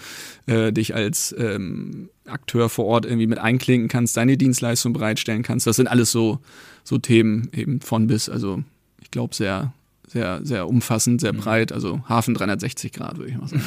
äh, 0.47 0.73
dich 0.73 0.95
als 0.95 1.35
ähm, 1.39 2.09
Akteur 2.27 2.69
vor 2.69 2.87
Ort 2.87 3.07
irgendwie 3.07 3.27
mit 3.27 3.39
einklinken 3.39 3.89
kannst, 3.89 4.17
deine 4.17 4.37
Dienstleistung 4.37 4.93
bereitstellen 4.93 5.43
kannst. 5.43 5.67
Das 5.67 5.77
sind 5.77 5.87
alles 5.89 6.13
so, 6.13 6.41
so 6.85 6.99
Themen 6.99 7.49
eben 7.53 7.81
von 7.81 8.07
bis. 8.07 8.29
Also 8.29 8.63
ich 9.01 9.11
glaube 9.11 9.35
sehr, 9.35 9.73
sehr, 10.07 10.41
sehr 10.45 10.69
umfassend, 10.69 11.21
sehr 11.21 11.33
mhm. 11.33 11.39
breit. 11.39 11.73
Also 11.73 12.03
Hafen 12.09 12.35
360 12.35 12.93
Grad, 12.93 13.19
würde 13.19 13.31
ich 13.31 13.39
mal 13.39 13.49
sagen. 13.49 13.65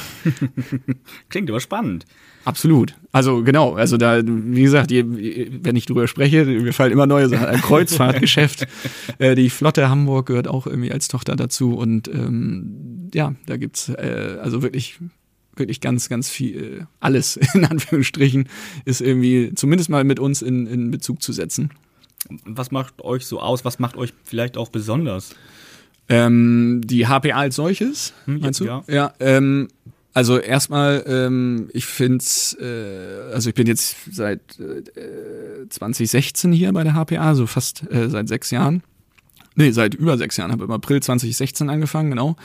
Klingt 1.29 1.49
aber 1.49 1.59
spannend. 1.59 2.05
Absolut. 2.46 2.96
Also 3.12 3.43
genau, 3.43 3.74
also 3.74 3.98
da, 3.98 4.22
wie 4.24 4.62
gesagt, 4.62 4.91
wenn 4.91 5.75
ich 5.75 5.86
drüber 5.86 6.08
spreche, 6.08 6.46
mir 6.46 6.74
fallen 6.74 6.91
immer 6.91 7.08
neue 7.08 7.27
Sachen. 7.27 7.48
Ein 7.48 7.62
Kreuzfahrtgeschäft, 7.62 8.67
äh, 9.17 9.36
die 9.36 9.50
Flotte 9.50 9.89
Hamburg 9.89 10.27
gehört 10.27 10.48
auch 10.48 10.67
irgendwie 10.67 10.91
als 10.91 11.08
Tochter 11.08 11.36
dazu 11.36 11.75
und 11.75 12.08
ähm, 12.08 13.10
ja, 13.13 13.34
da 13.46 13.58
gibt's 13.58 13.89
äh, 13.89 14.38
also 14.41 14.62
wirklich 14.62 15.00
wirklich 15.60 15.81
ganz, 15.81 16.10
ganz 16.10 16.29
viel, 16.29 16.88
alles 17.00 17.38
in 17.53 17.65
Anführungsstrichen, 17.65 18.48
ist 18.86 19.01
irgendwie 19.01 19.53
zumindest 19.55 19.89
mal 19.89 20.03
mit 20.03 20.19
uns 20.19 20.41
in, 20.41 20.65
in 20.65 20.89
Bezug 20.89 21.22
zu 21.22 21.34
setzen. 21.34 21.72
Was 22.46 22.72
macht 22.72 23.01
euch 23.01 23.25
so 23.25 23.39
aus? 23.41 23.65
Was 23.65 23.79
macht 23.79 23.98
euch 23.98 24.13
vielleicht 24.24 24.58
auch 24.58 24.69
besonders? 24.69 25.36
Ähm, 26.08 26.81
die 26.84 27.05
HPA 27.08 27.36
als 27.36 27.55
solches, 27.55 28.13
hm, 28.25 28.39
meinst 28.39 28.60
du? 28.60 28.65
Ja. 28.65 28.84
ja 28.88 29.13
ähm, 29.19 29.67
also 30.13 30.39
erstmal, 30.39 31.03
ähm, 31.07 31.69
ich 31.73 31.85
finde 31.85 32.17
es, 32.17 32.57
äh, 32.59 33.31
also 33.33 33.49
ich 33.49 33.55
bin 33.55 33.67
jetzt 33.67 33.95
seit 34.11 34.59
äh, 34.59 35.67
2016 35.69 36.51
hier 36.51 36.73
bei 36.73 36.83
der 36.83 36.93
HPA, 36.93 37.35
so 37.35 37.45
fast 37.45 37.89
äh, 37.91 38.09
seit 38.09 38.27
sechs 38.27 38.51
Jahren. 38.51 38.83
Nee, 39.55 39.71
seit 39.71 39.93
über 39.93 40.17
sechs 40.17 40.37
Jahren, 40.37 40.51
habe 40.51 40.63
im 40.63 40.71
April 40.71 41.01
2016 41.01 41.69
angefangen, 41.69 42.11
genau. 42.11 42.35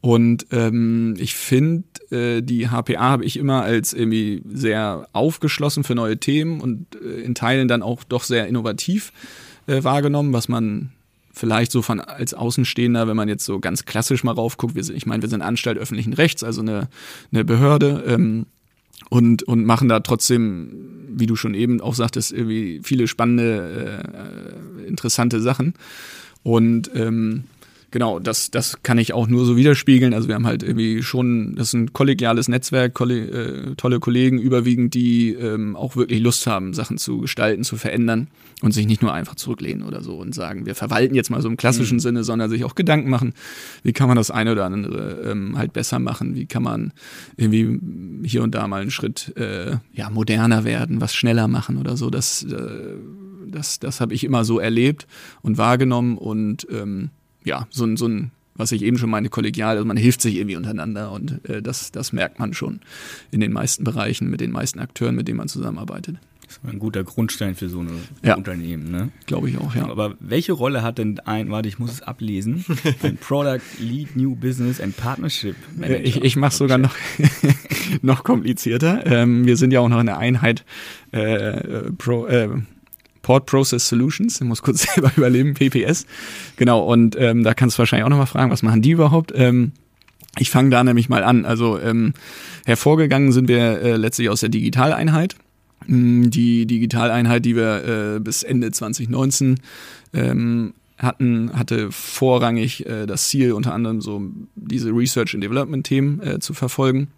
Und 0.00 0.46
ähm, 0.50 1.14
ich 1.18 1.34
finde, 1.34 1.84
äh, 2.10 2.42
die 2.42 2.68
HPA 2.68 3.00
habe 3.00 3.24
ich 3.24 3.38
immer 3.38 3.62
als 3.62 3.92
irgendwie 3.92 4.42
sehr 4.52 5.08
aufgeschlossen 5.12 5.82
für 5.82 5.94
neue 5.94 6.18
Themen 6.18 6.60
und 6.60 6.94
äh, 6.96 7.20
in 7.22 7.34
Teilen 7.34 7.68
dann 7.68 7.82
auch 7.82 8.04
doch 8.04 8.24
sehr 8.24 8.46
innovativ 8.46 9.12
äh, 9.66 9.82
wahrgenommen, 9.82 10.32
was 10.32 10.48
man 10.48 10.92
vielleicht 11.34 11.72
so 11.72 11.82
von 11.82 12.00
als 12.00 12.32
Außenstehender, 12.32 13.06
wenn 13.06 13.16
man 13.16 13.28
jetzt 13.28 13.44
so 13.44 13.60
ganz 13.60 13.84
klassisch 13.84 14.24
mal 14.24 14.32
raufguckt, 14.32 14.74
wir 14.74 14.84
sind, 14.84 14.96
ich 14.96 15.06
meine, 15.06 15.22
wir 15.22 15.28
sind 15.28 15.42
Anstalt 15.42 15.78
öffentlichen 15.78 16.12
Rechts, 16.12 16.42
also 16.44 16.60
eine, 16.60 16.88
eine 17.32 17.44
Behörde 17.44 18.04
ähm, 18.06 18.46
und, 19.10 19.42
und 19.42 19.64
machen 19.64 19.88
da 19.88 20.00
trotzdem, 20.00 21.06
wie 21.08 21.26
du 21.26 21.36
schon 21.36 21.54
eben 21.54 21.80
auch 21.80 21.94
sagtest, 21.94 22.32
irgendwie 22.32 22.80
viele 22.82 23.08
spannende, 23.08 24.04
äh, 24.82 24.86
interessante 24.86 25.40
Sachen. 25.40 25.74
Und 26.42 26.90
ähm, 26.94 27.44
genau, 27.94 28.18
das, 28.18 28.50
das 28.50 28.82
kann 28.82 28.98
ich 28.98 29.14
auch 29.14 29.28
nur 29.28 29.46
so 29.46 29.56
widerspiegeln. 29.56 30.14
Also 30.14 30.26
wir 30.26 30.34
haben 30.34 30.48
halt 30.48 30.64
irgendwie 30.64 31.00
schon, 31.04 31.54
das 31.54 31.68
ist 31.68 31.74
ein 31.74 31.92
kollegiales 31.92 32.48
Netzwerk, 32.48 32.92
kolle, 32.92 33.20
äh, 33.20 33.74
tolle 33.76 34.00
Kollegen 34.00 34.40
überwiegend, 34.40 34.94
die 34.94 35.32
ähm, 35.32 35.76
auch 35.76 35.94
wirklich 35.94 36.20
Lust 36.20 36.48
haben, 36.48 36.74
Sachen 36.74 36.98
zu 36.98 37.18
gestalten, 37.18 37.62
zu 37.62 37.76
verändern 37.76 38.26
und 38.62 38.72
sich 38.72 38.88
nicht 38.88 39.00
nur 39.00 39.14
einfach 39.14 39.36
zurücklehnen 39.36 39.84
oder 39.84 40.02
so 40.02 40.16
und 40.16 40.34
sagen, 40.34 40.66
wir 40.66 40.74
verwalten 40.74 41.14
jetzt 41.14 41.30
mal 41.30 41.40
so 41.40 41.48
im 41.48 41.56
klassischen 41.56 41.98
mhm. 41.98 42.00
Sinne, 42.00 42.24
sondern 42.24 42.50
sich 42.50 42.64
auch 42.64 42.74
Gedanken 42.74 43.10
machen, 43.10 43.32
wie 43.84 43.92
kann 43.92 44.08
man 44.08 44.16
das 44.16 44.32
eine 44.32 44.50
oder 44.50 44.64
andere 44.64 45.30
ähm, 45.30 45.56
halt 45.56 45.72
besser 45.72 46.00
machen, 46.00 46.34
wie 46.34 46.46
kann 46.46 46.64
man 46.64 46.92
irgendwie 47.36 47.78
hier 48.26 48.42
und 48.42 48.56
da 48.56 48.66
mal 48.66 48.82
einen 48.82 48.90
Schritt 48.90 49.36
äh, 49.36 49.76
ja, 49.92 50.10
moderner 50.10 50.64
werden, 50.64 51.00
was 51.00 51.14
schneller 51.14 51.46
machen 51.46 51.76
oder 51.76 51.96
so. 51.96 52.10
Das, 52.10 52.42
äh, 52.42 52.96
das, 53.46 53.78
das 53.78 54.00
habe 54.00 54.14
ich 54.14 54.24
immer 54.24 54.44
so 54.44 54.58
erlebt 54.58 55.06
und 55.42 55.58
wahrgenommen 55.58 56.18
und 56.18 56.66
ähm, 56.72 57.10
ja, 57.44 57.66
so 57.70 57.84
ein, 57.84 57.96
so 57.96 58.08
ein, 58.08 58.30
was 58.54 58.72
ich 58.72 58.82
eben 58.82 58.98
schon 58.98 59.10
meine, 59.10 59.28
kollegial, 59.28 59.76
also 59.76 59.84
man 59.84 59.96
hilft 59.96 60.22
sich 60.22 60.36
irgendwie 60.36 60.56
untereinander 60.56 61.12
und 61.12 61.48
äh, 61.48 61.62
das, 61.62 61.92
das 61.92 62.12
merkt 62.12 62.38
man 62.38 62.54
schon 62.54 62.80
in 63.30 63.40
den 63.40 63.52
meisten 63.52 63.84
Bereichen 63.84 64.30
mit 64.30 64.40
den 64.40 64.50
meisten 64.50 64.78
Akteuren, 64.78 65.14
mit 65.14 65.28
denen 65.28 65.38
man 65.38 65.48
zusammenarbeitet. 65.48 66.16
Das 66.46 66.58
ist 66.58 66.64
ein 66.72 66.78
guter 66.78 67.04
Grundstein 67.04 67.54
für 67.54 67.68
so 67.68 67.80
ein 67.80 67.90
ja. 68.22 68.36
Unternehmen, 68.36 68.90
ne? 68.90 69.10
Glaube 69.26 69.48
ich 69.48 69.58
auch, 69.58 69.74
ja. 69.74 69.88
Aber 69.88 70.14
welche 70.20 70.52
Rolle 70.52 70.82
hat 70.82 70.98
denn 70.98 71.18
ein, 71.20 71.50
warte, 71.50 71.68
ich 71.68 71.78
muss 71.78 71.92
es 71.92 72.02
ablesen, 72.02 72.64
ein 73.02 73.16
Product 73.16 73.62
Lead 73.78 74.14
New 74.14 74.36
Business 74.36 74.80
and 74.80 74.96
Partnership 74.96 75.56
Manager? 75.76 76.04
Ich, 76.04 76.22
ich 76.22 76.36
mache 76.36 76.54
sogar 76.54 76.78
noch, 76.78 76.94
noch 78.02 78.24
komplizierter. 78.24 79.06
Ähm, 79.06 79.46
wir 79.46 79.56
sind 79.56 79.72
ja 79.72 79.80
auch 79.80 79.88
noch 79.88 80.00
in 80.00 80.06
der 80.06 80.18
Einheit 80.18 80.64
äh, 81.12 81.90
Pro, 81.92 82.26
äh, 82.26 82.50
Port 83.24 83.46
Process 83.46 83.88
Solutions. 83.88 84.40
Ich 84.40 84.46
muss 84.46 84.62
kurz 84.62 84.82
selber 84.94 85.10
überleben, 85.16 85.54
PPS. 85.54 86.06
Genau, 86.56 86.84
und 86.84 87.16
ähm, 87.18 87.42
da 87.42 87.54
kannst 87.54 87.76
du 87.76 87.78
wahrscheinlich 87.80 88.04
auch 88.04 88.10
nochmal 88.10 88.26
fragen, 88.26 88.52
was 88.52 88.62
machen 88.62 88.82
die 88.82 88.92
überhaupt? 88.92 89.32
Ähm, 89.34 89.72
ich 90.38 90.50
fange 90.50 90.70
da 90.70 90.84
nämlich 90.84 91.08
mal 91.08 91.24
an. 91.24 91.44
Also 91.44 91.80
ähm, 91.80 92.14
hervorgegangen 92.64 93.32
sind 93.32 93.48
wir 93.48 93.80
äh, 93.82 93.96
letztlich 93.96 94.28
aus 94.28 94.40
der 94.40 94.50
Digitaleinheit. 94.50 95.36
Mm, 95.86 96.30
die 96.30 96.66
Digitaleinheit, 96.66 97.44
die 97.44 97.56
wir 97.56 98.16
äh, 98.16 98.20
bis 98.20 98.42
Ende 98.42 98.70
2019 98.70 99.60
ähm, 100.12 100.74
hatten, 100.98 101.50
hatte 101.54 101.90
vorrangig 101.90 102.86
äh, 102.86 103.06
das 103.06 103.28
Ziel, 103.28 103.52
unter 103.52 103.72
anderem 103.72 104.00
so 104.00 104.22
diese 104.54 104.90
Research 104.90 105.34
and 105.34 105.42
Development 105.42 105.84
Themen 105.84 106.20
äh, 106.20 106.38
zu 106.40 106.52
verfolgen 106.52 107.08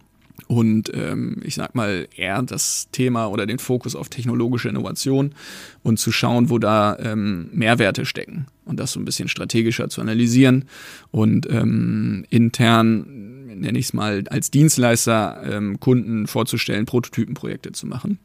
und 0.49 0.93
ähm, 0.95 1.41
ich 1.45 1.55
sag 1.55 1.75
mal 1.75 2.07
eher 2.15 2.43
das 2.43 2.89
Thema 2.93 3.27
oder 3.27 3.47
den 3.47 3.59
Fokus 3.59 3.97
auf 3.97 4.09
technologische 4.09 4.69
Innovation 4.69 5.35
und 5.83 5.99
zu 5.99 6.13
schauen, 6.13 6.51
wo 6.51 6.59
da 6.59 6.97
ähm, 7.01 7.49
Mehrwerte 7.53 8.07
stecken 8.07 8.47
und 8.65 8.79
das 8.79 8.93
so 8.93 9.01
ein 9.01 9.05
bisschen 9.05 9.29
strategischer 9.29 9.89
zu 9.89 10.01
analysieren 10.01 10.67
und 11.11 11.49
ähm, 11.51 12.25
intern, 12.31 13.47
nenne 13.61 13.79
ich 13.79 13.87
es 13.87 13.93
mal, 13.93 14.25
als 14.29 14.51
Dienstleister 14.51 15.43
ähm, 15.45 15.81
Kunden 15.81 16.27
vorzustellen, 16.27 16.87
Prototypenprojekte 16.87 17.73
zu 17.73 17.87
machen. 17.87 18.19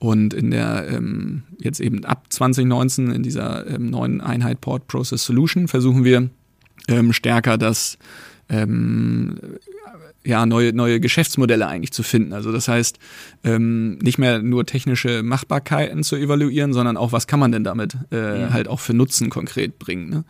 Und 0.00 0.32
in 0.32 0.50
der 0.50 0.86
ähm, 0.88 1.42
jetzt 1.58 1.80
eben 1.80 2.04
ab 2.04 2.26
2019 2.28 3.10
in 3.10 3.22
dieser 3.22 3.66
ähm, 3.66 3.90
neuen 3.90 4.20
Einheit 4.20 4.60
Port 4.60 4.86
Process 4.86 5.24
Solution 5.24 5.66
versuchen 5.66 6.04
wir 6.04 6.30
ähm, 6.86 7.12
stärker 7.12 7.58
das 7.58 7.98
ähm, 8.48 9.38
ja, 10.28 10.44
neue, 10.44 10.74
neue 10.74 11.00
Geschäftsmodelle 11.00 11.66
eigentlich 11.66 11.92
zu 11.92 12.02
finden. 12.02 12.34
Also 12.34 12.52
das 12.52 12.68
heißt, 12.68 12.98
ähm, 13.44 13.96
nicht 13.98 14.18
mehr 14.18 14.42
nur 14.42 14.66
technische 14.66 15.22
Machbarkeiten 15.22 16.02
zu 16.02 16.16
evaluieren, 16.16 16.74
sondern 16.74 16.98
auch, 16.98 17.12
was 17.12 17.26
kann 17.26 17.40
man 17.40 17.50
denn 17.50 17.64
damit 17.64 17.96
äh, 18.12 18.42
ja. 18.42 18.52
halt 18.52 18.68
auch 18.68 18.78
für 18.78 18.92
Nutzen 18.92 19.30
konkret 19.30 19.78
bringen 19.78 20.10
ne? 20.10 20.24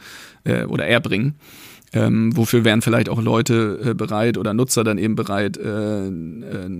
äh, 0.44 0.64
oder 0.66 0.86
erbringen. 0.86 1.34
Ähm, 1.92 2.36
wofür 2.36 2.64
wären 2.64 2.80
vielleicht 2.80 3.08
auch 3.08 3.20
Leute 3.20 3.80
äh, 3.82 3.94
bereit 3.94 4.38
oder 4.38 4.54
Nutzer 4.54 4.84
dann 4.84 4.98
eben 4.98 5.16
bereit, 5.16 5.56
äh, 5.56 6.06
äh, 6.06 6.70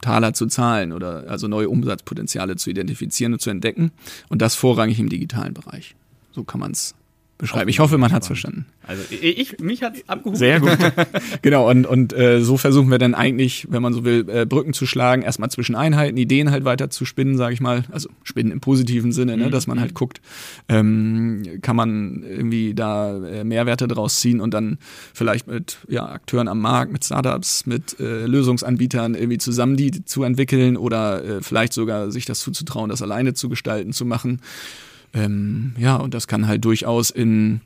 Taler 0.00 0.34
zu 0.34 0.46
zahlen 0.46 0.92
oder 0.92 1.24
also 1.26 1.48
neue 1.48 1.68
Umsatzpotenziale 1.68 2.54
zu 2.56 2.70
identifizieren 2.70 3.32
und 3.32 3.40
zu 3.40 3.50
entdecken. 3.50 3.90
Und 4.28 4.40
das 4.40 4.54
vorrangig 4.54 5.00
im 5.00 5.08
digitalen 5.08 5.54
Bereich. 5.54 5.96
So 6.30 6.44
kann 6.44 6.60
man 6.60 6.70
es 6.70 6.94
beschreiben. 7.38 7.70
Ich 7.70 7.78
hoffe, 7.78 7.98
man 7.98 8.12
hat 8.12 8.22
es 8.22 8.26
verstanden. 8.26 8.66
Also 8.86 9.02
ich, 9.10 9.58
mich 9.60 9.82
hat 9.82 9.96
es 9.96 10.08
abgeholt. 10.08 10.38
Sehr 10.38 10.58
gut. 10.60 10.76
genau, 11.42 11.70
und, 11.70 11.86
und 11.86 12.12
äh, 12.12 12.40
so 12.42 12.56
versuchen 12.56 12.90
wir 12.90 12.98
dann 12.98 13.14
eigentlich, 13.14 13.68
wenn 13.70 13.80
man 13.80 13.92
so 13.92 14.04
will, 14.04 14.28
äh, 14.28 14.44
Brücken 14.44 14.72
zu 14.72 14.86
schlagen, 14.86 15.22
erstmal 15.22 15.48
zwischen 15.50 15.76
Einheiten, 15.76 16.16
Ideen 16.16 16.50
halt 16.50 16.64
weiter 16.64 16.90
zu 16.90 17.04
spinnen, 17.04 17.36
sage 17.36 17.54
ich 17.54 17.60
mal. 17.60 17.84
Also 17.92 18.08
spinnen 18.24 18.50
im 18.50 18.60
positiven 18.60 19.12
Sinne, 19.12 19.36
ne? 19.36 19.46
Mhm. 19.46 19.50
dass 19.52 19.68
man 19.68 19.80
halt 19.80 19.94
guckt, 19.94 20.20
ähm, 20.68 21.42
kann 21.62 21.76
man 21.76 22.24
irgendwie 22.24 22.74
da 22.74 23.16
äh, 23.24 23.44
Mehrwerte 23.44 23.86
draus 23.86 24.20
ziehen 24.20 24.40
und 24.40 24.52
dann 24.52 24.78
vielleicht 25.14 25.46
mit 25.46 25.78
ja, 25.88 26.06
Akteuren 26.06 26.48
am 26.48 26.60
Markt, 26.60 26.92
mit 26.92 27.04
Startups, 27.04 27.66
mit 27.66 28.00
äh, 28.00 28.26
Lösungsanbietern 28.26 29.14
irgendwie 29.14 29.38
zusammen 29.38 29.76
die 29.76 30.04
zu 30.04 30.24
entwickeln 30.24 30.76
oder 30.76 31.24
äh, 31.24 31.42
vielleicht 31.42 31.72
sogar 31.72 32.10
sich 32.10 32.24
das 32.24 32.40
zuzutrauen, 32.40 32.90
das 32.90 33.00
alleine 33.00 33.34
zu 33.34 33.48
gestalten, 33.48 33.92
zu 33.92 34.04
machen. 34.04 34.40
Ähm, 35.14 35.74
ja, 35.78 35.96
und 35.96 36.14
das 36.14 36.26
kann 36.26 36.46
halt 36.46 36.64
durchaus 36.64 37.10
in, 37.10 37.60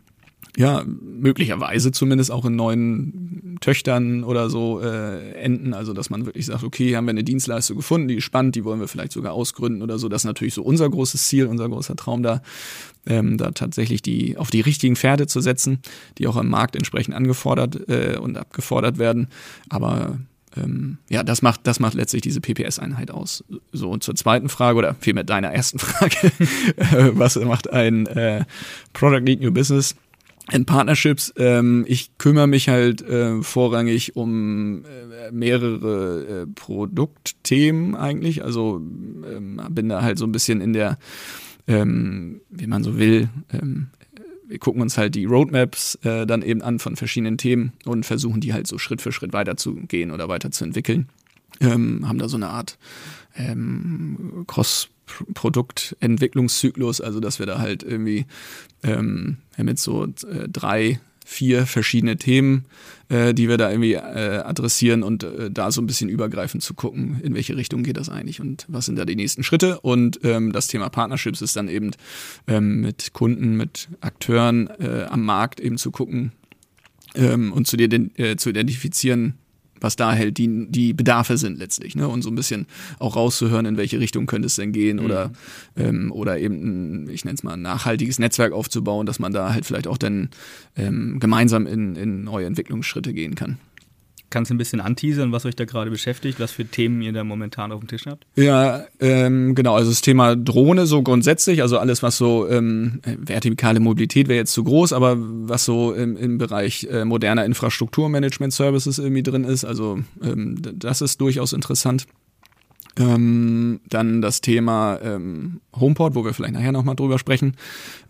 ja, 0.56 0.84
möglicherweise 0.84 1.92
zumindest 1.92 2.30
auch 2.30 2.44
in 2.44 2.56
neuen 2.56 3.58
Töchtern 3.60 4.24
oder 4.24 4.50
so 4.50 4.80
äh, 4.80 5.32
enden. 5.32 5.74
Also, 5.74 5.92
dass 5.92 6.10
man 6.10 6.26
wirklich 6.26 6.46
sagt, 6.46 6.64
okay, 6.64 6.96
haben 6.96 7.06
wir 7.06 7.10
eine 7.10 7.24
Dienstleistung 7.24 7.76
gefunden, 7.76 8.08
die 8.08 8.16
ist 8.16 8.24
spannend, 8.24 8.54
die 8.54 8.64
wollen 8.64 8.80
wir 8.80 8.88
vielleicht 8.88 9.12
sogar 9.12 9.32
ausgründen 9.32 9.82
oder 9.82 9.98
so. 9.98 10.08
Das 10.08 10.22
ist 10.22 10.26
natürlich 10.26 10.54
so 10.54 10.62
unser 10.62 10.88
großes 10.88 11.26
Ziel, 11.26 11.46
unser 11.46 11.68
großer 11.68 11.96
Traum 11.96 12.22
da, 12.22 12.42
ähm, 13.06 13.38
da 13.38 13.52
tatsächlich 13.52 14.02
die 14.02 14.36
auf 14.36 14.50
die 14.50 14.60
richtigen 14.60 14.96
Pferde 14.96 15.26
zu 15.26 15.40
setzen, 15.40 15.80
die 16.18 16.26
auch 16.26 16.36
am 16.36 16.48
Markt 16.48 16.76
entsprechend 16.76 17.14
angefordert 17.14 17.88
äh, 17.88 18.18
und 18.18 18.36
abgefordert 18.36 18.98
werden. 18.98 19.28
Aber 19.68 20.18
ähm, 20.56 20.98
ja, 21.08 21.22
das 21.22 21.42
macht, 21.42 21.66
das 21.66 21.80
macht 21.80 21.94
letztlich 21.94 22.22
diese 22.22 22.40
PPS-Einheit 22.40 23.10
aus. 23.10 23.44
So, 23.72 23.90
und 23.90 24.02
zur 24.02 24.14
zweiten 24.14 24.48
Frage 24.48 24.78
oder 24.78 24.94
vielmehr 25.00 25.24
deiner 25.24 25.52
ersten 25.52 25.78
Frage, 25.80 26.32
äh, 26.76 27.10
was 27.14 27.36
macht 27.36 27.72
ein 27.72 28.06
äh, 28.06 28.44
Product 28.92 29.24
Lead 29.24 29.40
New 29.40 29.52
Business? 29.52 29.94
in 30.50 30.66
Partnerships, 30.66 31.32
ähm, 31.36 31.84
ich 31.86 32.18
kümmere 32.18 32.48
mich 32.48 32.68
halt 32.68 33.00
äh, 33.02 33.40
vorrangig 33.42 34.16
um 34.16 34.84
äh, 34.84 35.30
mehrere 35.30 36.42
äh, 36.42 36.46
Produktthemen 36.46 37.94
eigentlich. 37.94 38.44
Also 38.44 38.76
ähm, 38.76 39.60
bin 39.70 39.88
da 39.88 40.02
halt 40.02 40.18
so 40.18 40.26
ein 40.26 40.32
bisschen 40.32 40.60
in 40.60 40.72
der, 40.72 40.98
ähm, 41.68 42.40
wie 42.50 42.66
man 42.66 42.82
so 42.82 42.98
will, 42.98 43.28
ähm, 43.52 43.88
wir 44.52 44.58
gucken 44.58 44.82
uns 44.82 44.98
halt 44.98 45.14
die 45.14 45.24
Roadmaps 45.24 45.94
äh, 46.02 46.26
dann 46.26 46.42
eben 46.42 46.60
an 46.60 46.78
von 46.78 46.96
verschiedenen 46.96 47.38
Themen 47.38 47.72
und 47.86 48.04
versuchen 48.04 48.42
die 48.42 48.52
halt 48.52 48.66
so 48.66 48.76
Schritt 48.76 49.00
für 49.00 49.10
Schritt 49.10 49.32
weiterzugehen 49.32 50.10
oder 50.10 50.28
weiterzuentwickeln. 50.28 51.08
Ähm, 51.60 52.06
haben 52.06 52.18
da 52.18 52.28
so 52.28 52.36
eine 52.36 52.50
Art 52.50 52.76
ähm, 53.34 54.44
Cross-Produktentwicklungszyklus, 54.46 57.00
also 57.00 57.18
dass 57.18 57.38
wir 57.38 57.46
da 57.46 57.60
halt 57.60 57.82
irgendwie 57.82 58.26
ähm, 58.82 59.38
mit 59.56 59.78
so 59.78 60.04
äh, 60.04 60.50
drei 60.50 61.00
vier 61.32 61.66
verschiedene 61.66 62.16
Themen, 62.16 62.66
äh, 63.08 63.34
die 63.34 63.48
wir 63.48 63.56
da 63.56 63.70
irgendwie 63.70 63.94
äh, 63.94 64.42
adressieren 64.44 65.02
und 65.02 65.24
äh, 65.24 65.50
da 65.50 65.72
so 65.72 65.80
ein 65.80 65.86
bisschen 65.86 66.08
übergreifend 66.08 66.62
zu 66.62 66.74
gucken, 66.74 67.20
in 67.22 67.34
welche 67.34 67.56
Richtung 67.56 67.82
geht 67.82 67.96
das 67.96 68.08
eigentlich 68.08 68.40
und 68.40 68.66
was 68.68 68.86
sind 68.86 68.96
da 68.96 69.04
die 69.04 69.16
nächsten 69.16 69.42
Schritte. 69.42 69.80
Und 69.80 70.20
ähm, 70.22 70.52
das 70.52 70.68
Thema 70.68 70.88
Partnerships 70.88 71.40
ist 71.40 71.56
dann 71.56 71.68
eben 71.68 71.92
ähm, 72.46 72.80
mit 72.80 73.12
Kunden, 73.12 73.56
mit 73.56 73.88
Akteuren 74.00 74.68
äh, 74.78 75.06
am 75.08 75.24
Markt 75.24 75.58
eben 75.58 75.78
zu 75.78 75.90
gucken 75.90 76.32
ähm, 77.14 77.52
und 77.52 77.66
zu, 77.66 77.76
dir, 77.76 77.88
äh, 78.18 78.36
zu 78.36 78.50
identifizieren, 78.50 79.34
was 79.82 79.96
da 79.96 80.12
halt 80.12 80.38
die, 80.38 80.66
die 80.68 80.92
Bedarfe 80.92 81.36
sind 81.36 81.58
letztlich, 81.58 81.94
ne? 81.96 82.08
Und 82.08 82.22
so 82.22 82.30
ein 82.30 82.34
bisschen 82.34 82.66
auch 82.98 83.16
rauszuhören, 83.16 83.66
in 83.66 83.76
welche 83.76 84.00
Richtung 84.00 84.26
könnte 84.26 84.46
es 84.46 84.56
denn 84.56 84.72
gehen 84.72 84.98
mhm. 84.98 85.04
oder, 85.04 85.30
ähm, 85.76 86.12
oder 86.12 86.38
eben, 86.38 87.04
ein, 87.04 87.10
ich 87.10 87.24
nenne 87.24 87.34
es 87.34 87.42
mal, 87.42 87.54
ein 87.54 87.62
nachhaltiges 87.62 88.18
Netzwerk 88.18 88.52
aufzubauen, 88.52 89.06
dass 89.06 89.18
man 89.18 89.32
da 89.32 89.52
halt 89.52 89.66
vielleicht 89.66 89.86
auch 89.86 89.98
dann 89.98 90.30
ähm, 90.76 91.18
gemeinsam 91.20 91.66
in, 91.66 91.96
in 91.96 92.24
neue 92.24 92.46
Entwicklungsschritte 92.46 93.12
gehen 93.12 93.34
kann. 93.34 93.58
Kannst 94.32 94.50
du 94.50 94.54
ein 94.54 94.58
bisschen 94.58 94.80
anteasern, 94.80 95.30
was 95.30 95.44
euch 95.44 95.54
da 95.56 95.66
gerade 95.66 95.90
beschäftigt, 95.90 96.40
was 96.40 96.52
für 96.52 96.64
Themen 96.64 97.02
ihr 97.02 97.12
da 97.12 97.22
momentan 97.22 97.70
auf 97.70 97.80
dem 97.80 97.88
Tisch 97.88 98.06
habt? 98.06 98.24
Ja, 98.34 98.86
ähm, 98.98 99.54
genau, 99.54 99.74
also 99.74 99.90
das 99.90 100.00
Thema 100.00 100.36
Drohne 100.36 100.86
so 100.86 101.02
grundsätzlich, 101.02 101.60
also 101.60 101.76
alles, 101.76 102.02
was 102.02 102.16
so 102.16 102.48
ähm, 102.48 103.00
vertikale 103.04 103.78
Mobilität 103.78 104.28
wäre 104.28 104.38
jetzt 104.38 104.54
zu 104.54 104.64
groß, 104.64 104.94
aber 104.94 105.16
was 105.18 105.66
so 105.66 105.92
im, 105.92 106.16
im 106.16 106.38
Bereich 106.38 106.88
äh, 106.90 107.04
moderner 107.04 107.44
Infrastrukturmanagement-Services 107.44 108.98
irgendwie 108.98 109.22
drin 109.22 109.44
ist, 109.44 109.66
also 109.66 109.98
ähm, 110.22 110.56
das 110.62 111.02
ist 111.02 111.20
durchaus 111.20 111.52
interessant. 111.52 112.06
Ähm, 112.98 113.80
dann 113.88 114.20
das 114.20 114.42
Thema 114.42 114.98
ähm, 115.02 115.60
HomePod, 115.78 116.14
wo 116.14 116.24
wir 116.24 116.34
vielleicht 116.34 116.54
nachher 116.54 116.72
nochmal 116.72 116.94
drüber 116.94 117.18
sprechen, 117.18 117.56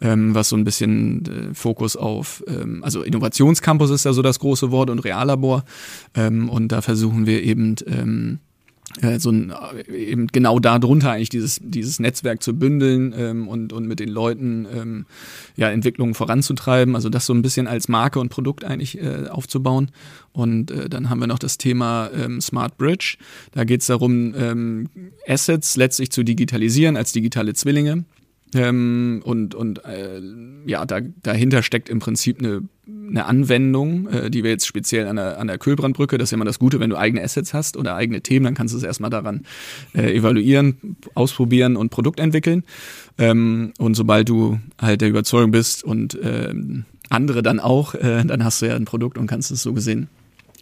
ähm, 0.00 0.34
was 0.34 0.48
so 0.48 0.56
ein 0.56 0.64
bisschen 0.64 1.50
äh, 1.52 1.54
Fokus 1.54 1.96
auf, 1.96 2.42
ähm, 2.48 2.82
also 2.82 3.02
Innovationscampus 3.02 3.90
ist 3.90 4.04
ja 4.04 4.12
so 4.12 4.22
das 4.22 4.40
große 4.40 4.70
Wort 4.72 4.90
und 4.90 4.98
Reallabor. 5.00 5.64
Ähm, 6.14 6.48
und 6.48 6.72
da 6.72 6.82
versuchen 6.82 7.26
wir 7.26 7.42
eben 7.44 7.76
ähm, 7.86 8.40
äh, 8.40 8.51
so 9.18 9.30
ein, 9.30 9.52
äh, 9.88 9.92
eben 9.92 10.26
genau 10.26 10.58
darunter 10.58 11.12
eigentlich 11.12 11.30
dieses, 11.30 11.60
dieses 11.62 11.98
Netzwerk 11.98 12.42
zu 12.42 12.58
bündeln 12.58 13.14
ähm, 13.16 13.48
und, 13.48 13.72
und 13.72 13.86
mit 13.86 14.00
den 14.00 14.08
Leuten 14.08 14.66
ähm, 14.74 15.06
ja, 15.56 15.70
Entwicklungen 15.70 16.14
voranzutreiben, 16.14 16.94
also 16.94 17.08
das 17.08 17.26
so 17.26 17.32
ein 17.32 17.42
bisschen 17.42 17.66
als 17.66 17.88
Marke 17.88 18.20
und 18.20 18.28
Produkt 18.28 18.64
eigentlich 18.64 19.00
äh, 19.00 19.28
aufzubauen. 19.28 19.90
Und 20.32 20.70
äh, 20.70 20.88
dann 20.88 21.10
haben 21.10 21.20
wir 21.20 21.26
noch 21.26 21.38
das 21.38 21.58
Thema 21.58 22.10
ähm, 22.14 22.40
Smart 22.40 22.76
Bridge. 22.78 23.16
Da 23.52 23.64
geht 23.64 23.80
es 23.80 23.86
darum, 23.86 24.34
ähm, 24.36 24.88
Assets 25.26 25.76
letztlich 25.76 26.10
zu 26.10 26.22
digitalisieren 26.22 26.96
als 26.96 27.12
digitale 27.12 27.54
Zwillinge. 27.54 28.04
Ähm, 28.54 29.22
und 29.24 29.54
und 29.54 29.84
äh, 29.84 30.20
ja, 30.66 30.84
da, 30.84 31.00
dahinter 31.22 31.62
steckt 31.62 31.88
im 31.88 32.00
Prinzip 32.00 32.38
eine, 32.38 32.62
eine 33.08 33.26
Anwendung, 33.26 34.08
äh, 34.08 34.30
die 34.30 34.42
wir 34.42 34.50
jetzt 34.50 34.66
speziell 34.66 35.06
an 35.06 35.16
der, 35.16 35.38
an 35.38 35.46
der 35.46 35.58
Kühlbrandbrücke, 35.58 36.18
das 36.18 36.28
ist 36.28 36.30
ja 36.32 36.36
immer 36.36 36.44
das 36.44 36.58
Gute, 36.58 36.80
wenn 36.80 36.90
du 36.90 36.96
eigene 36.96 37.22
Assets 37.22 37.52
hast 37.52 37.76
oder 37.76 37.94
eigene 37.94 38.22
Themen, 38.22 38.44
dann 38.44 38.54
kannst 38.54 38.74
du 38.74 38.78
es 38.78 38.84
erstmal 38.84 39.10
daran 39.10 39.44
äh, 39.94 40.14
evaluieren, 40.14 40.96
ausprobieren 41.14 41.76
und 41.76 41.90
Produkt 41.90 42.20
entwickeln. 42.20 42.64
Ähm, 43.18 43.72
und 43.78 43.94
sobald 43.94 44.28
du 44.28 44.58
halt 44.80 45.00
der 45.00 45.08
Überzeugung 45.08 45.50
bist 45.50 45.84
und 45.84 46.18
ähm, 46.22 46.84
andere 47.10 47.42
dann 47.42 47.60
auch, 47.60 47.94
äh, 47.94 48.24
dann 48.24 48.44
hast 48.44 48.62
du 48.62 48.66
ja 48.66 48.76
ein 48.76 48.86
Produkt 48.86 49.18
und 49.18 49.26
kannst 49.26 49.50
es 49.50 49.62
so 49.62 49.72
gesehen 49.72 50.08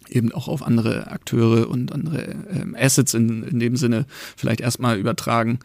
eben 0.09 0.33
auch 0.33 0.49
auf 0.49 0.61
andere 0.61 1.09
Akteure 1.09 1.69
und 1.69 1.93
andere 1.93 2.35
ähm, 2.53 2.75
Assets 2.77 3.13
in, 3.13 3.43
in 3.43 3.59
dem 3.59 3.77
Sinne 3.77 4.05
vielleicht 4.35 4.59
erstmal 4.59 4.99
übertragen. 4.99 5.59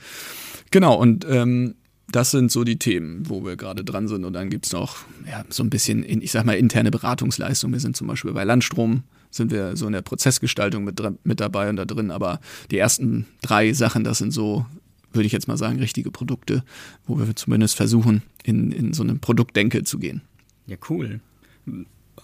Genau, 0.70 0.94
und 0.94 1.26
ähm, 1.28 1.74
das 2.16 2.30
sind 2.30 2.50
so 2.50 2.64
die 2.64 2.78
Themen, 2.78 3.28
wo 3.28 3.44
wir 3.44 3.56
gerade 3.56 3.84
dran 3.84 4.08
sind. 4.08 4.24
Und 4.24 4.32
dann 4.32 4.48
gibt 4.48 4.64
es 4.64 4.72
noch 4.72 4.96
ja, 5.28 5.44
so 5.50 5.62
ein 5.62 5.68
bisschen, 5.68 6.02
in, 6.02 6.22
ich 6.22 6.32
sag 6.32 6.46
mal, 6.46 6.54
interne 6.54 6.90
Beratungsleistung. 6.90 7.72
Wir 7.72 7.80
sind 7.80 7.94
zum 7.94 8.06
Beispiel 8.06 8.32
bei 8.32 8.42
Landstrom, 8.42 9.02
sind 9.30 9.50
wir 9.50 9.76
so 9.76 9.86
in 9.86 9.92
der 9.92 10.00
Prozessgestaltung 10.00 10.82
mit, 10.82 10.98
mit 11.24 11.40
dabei 11.40 11.68
und 11.68 11.76
da 11.76 11.84
drin. 11.84 12.10
Aber 12.10 12.40
die 12.70 12.78
ersten 12.78 13.26
drei 13.42 13.74
Sachen, 13.74 14.02
das 14.02 14.16
sind 14.16 14.30
so, 14.30 14.64
würde 15.12 15.26
ich 15.26 15.32
jetzt 15.32 15.46
mal 15.46 15.58
sagen, 15.58 15.78
richtige 15.78 16.10
Produkte, 16.10 16.64
wo 17.06 17.18
wir 17.18 17.36
zumindest 17.36 17.76
versuchen, 17.76 18.22
in, 18.44 18.72
in 18.72 18.94
so 18.94 19.02
eine 19.02 19.16
Produktdenke 19.16 19.84
zu 19.84 19.98
gehen. 19.98 20.22
Ja, 20.66 20.78
cool. 20.88 21.20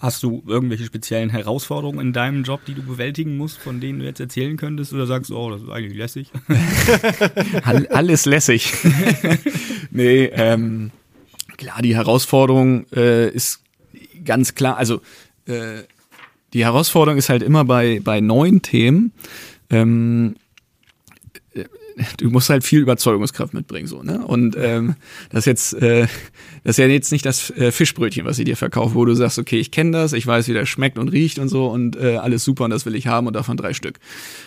Hast 0.02 0.24
du 0.24 0.42
irgendwelche 0.48 0.84
speziellen 0.84 1.30
Herausforderungen 1.30 2.00
in 2.00 2.12
deinem 2.12 2.42
Job, 2.42 2.64
die 2.66 2.74
du 2.74 2.82
bewältigen 2.82 3.36
musst, 3.36 3.58
von 3.58 3.80
denen 3.80 4.00
du 4.00 4.04
jetzt 4.04 4.18
erzählen 4.18 4.56
könntest? 4.56 4.92
Oder 4.92 5.06
sagst 5.06 5.30
du, 5.30 5.38
oh, 5.38 5.48
das 5.48 5.62
ist 5.62 5.68
eigentlich 5.68 5.96
lässig? 5.96 6.28
Alles 7.90 8.24
lässig. 8.26 8.72
nee, 9.92 10.24
ähm, 10.24 10.90
klar, 11.56 11.82
die 11.82 11.94
Herausforderung 11.94 12.84
äh, 12.92 13.28
ist 13.28 13.60
ganz 14.24 14.56
klar, 14.56 14.76
also 14.76 15.00
äh, 15.46 15.82
die 16.52 16.64
Herausforderung 16.64 17.16
ist 17.16 17.28
halt 17.28 17.44
immer 17.44 17.64
bei, 17.64 18.00
bei 18.02 18.20
neuen 18.20 18.60
Themen, 18.60 19.12
ähm, 19.70 20.34
du 22.18 22.30
musst 22.30 22.50
halt 22.50 22.64
viel 22.64 22.80
Überzeugungskraft 22.80 23.54
mitbringen 23.54 23.86
so 23.86 24.02
ne? 24.02 24.24
Und 24.26 24.56
ähm, 24.58 24.96
das 25.30 25.44
jetzt 25.44 25.74
äh, 25.74 26.06
das 26.64 26.72
ist 26.72 26.78
ja 26.78 26.86
jetzt 26.86 27.12
nicht 27.12 27.24
das 27.26 27.50
äh, 27.50 27.72
Fischbrötchen 27.72 28.24
was 28.24 28.36
sie 28.36 28.44
dir 28.44 28.56
verkauft 28.56 28.94
wo 28.94 29.04
du 29.04 29.14
sagst 29.14 29.38
okay 29.38 29.58
ich 29.58 29.70
kenne 29.70 29.92
das 29.92 30.12
ich 30.12 30.26
weiß 30.26 30.48
wie 30.48 30.54
das 30.54 30.68
schmeckt 30.68 30.98
und 30.98 31.08
riecht 31.08 31.38
und 31.38 31.48
so 31.48 31.68
und 31.68 31.96
äh, 31.96 32.16
alles 32.16 32.44
super 32.44 32.64
und 32.64 32.70
das 32.70 32.86
will 32.86 32.94
ich 32.94 33.06
haben 33.06 33.26
und 33.26 33.34
davon 33.34 33.56
drei 33.56 33.72
Stück. 33.74 33.98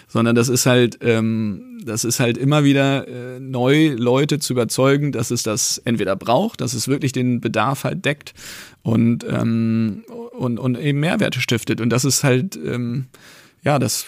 Sondern 0.07 0.35
das 0.35 0.49
ist 0.49 0.65
halt 0.65 0.99
ähm, 1.01 1.79
das 1.83 2.03
ist 2.03 2.19
halt 2.19 2.37
immer 2.37 2.63
wieder 2.63 3.07
äh, 3.07 3.39
neu 3.39 3.95
Leute 3.97 4.39
zu 4.39 4.53
überzeugen 4.53 5.11
dass 5.11 5.31
es 5.31 5.43
das 5.43 5.77
entweder 5.79 6.15
braucht 6.15 6.61
dass 6.61 6.73
es 6.73 6.87
wirklich 6.87 7.11
den 7.11 7.41
Bedarf 7.41 7.83
halt 7.83 8.05
deckt 8.05 8.33
und 8.81 9.25
ähm, 9.27 10.03
und 10.35 10.59
und 10.59 10.77
eben 10.77 10.99
Mehrwerte 10.99 11.41
stiftet. 11.41 11.81
Und 11.81 11.89
das 11.89 12.05
ist 12.05 12.23
halt 12.23 12.55
ähm, 12.55 13.05
ja, 13.65 13.79
das 13.79 14.05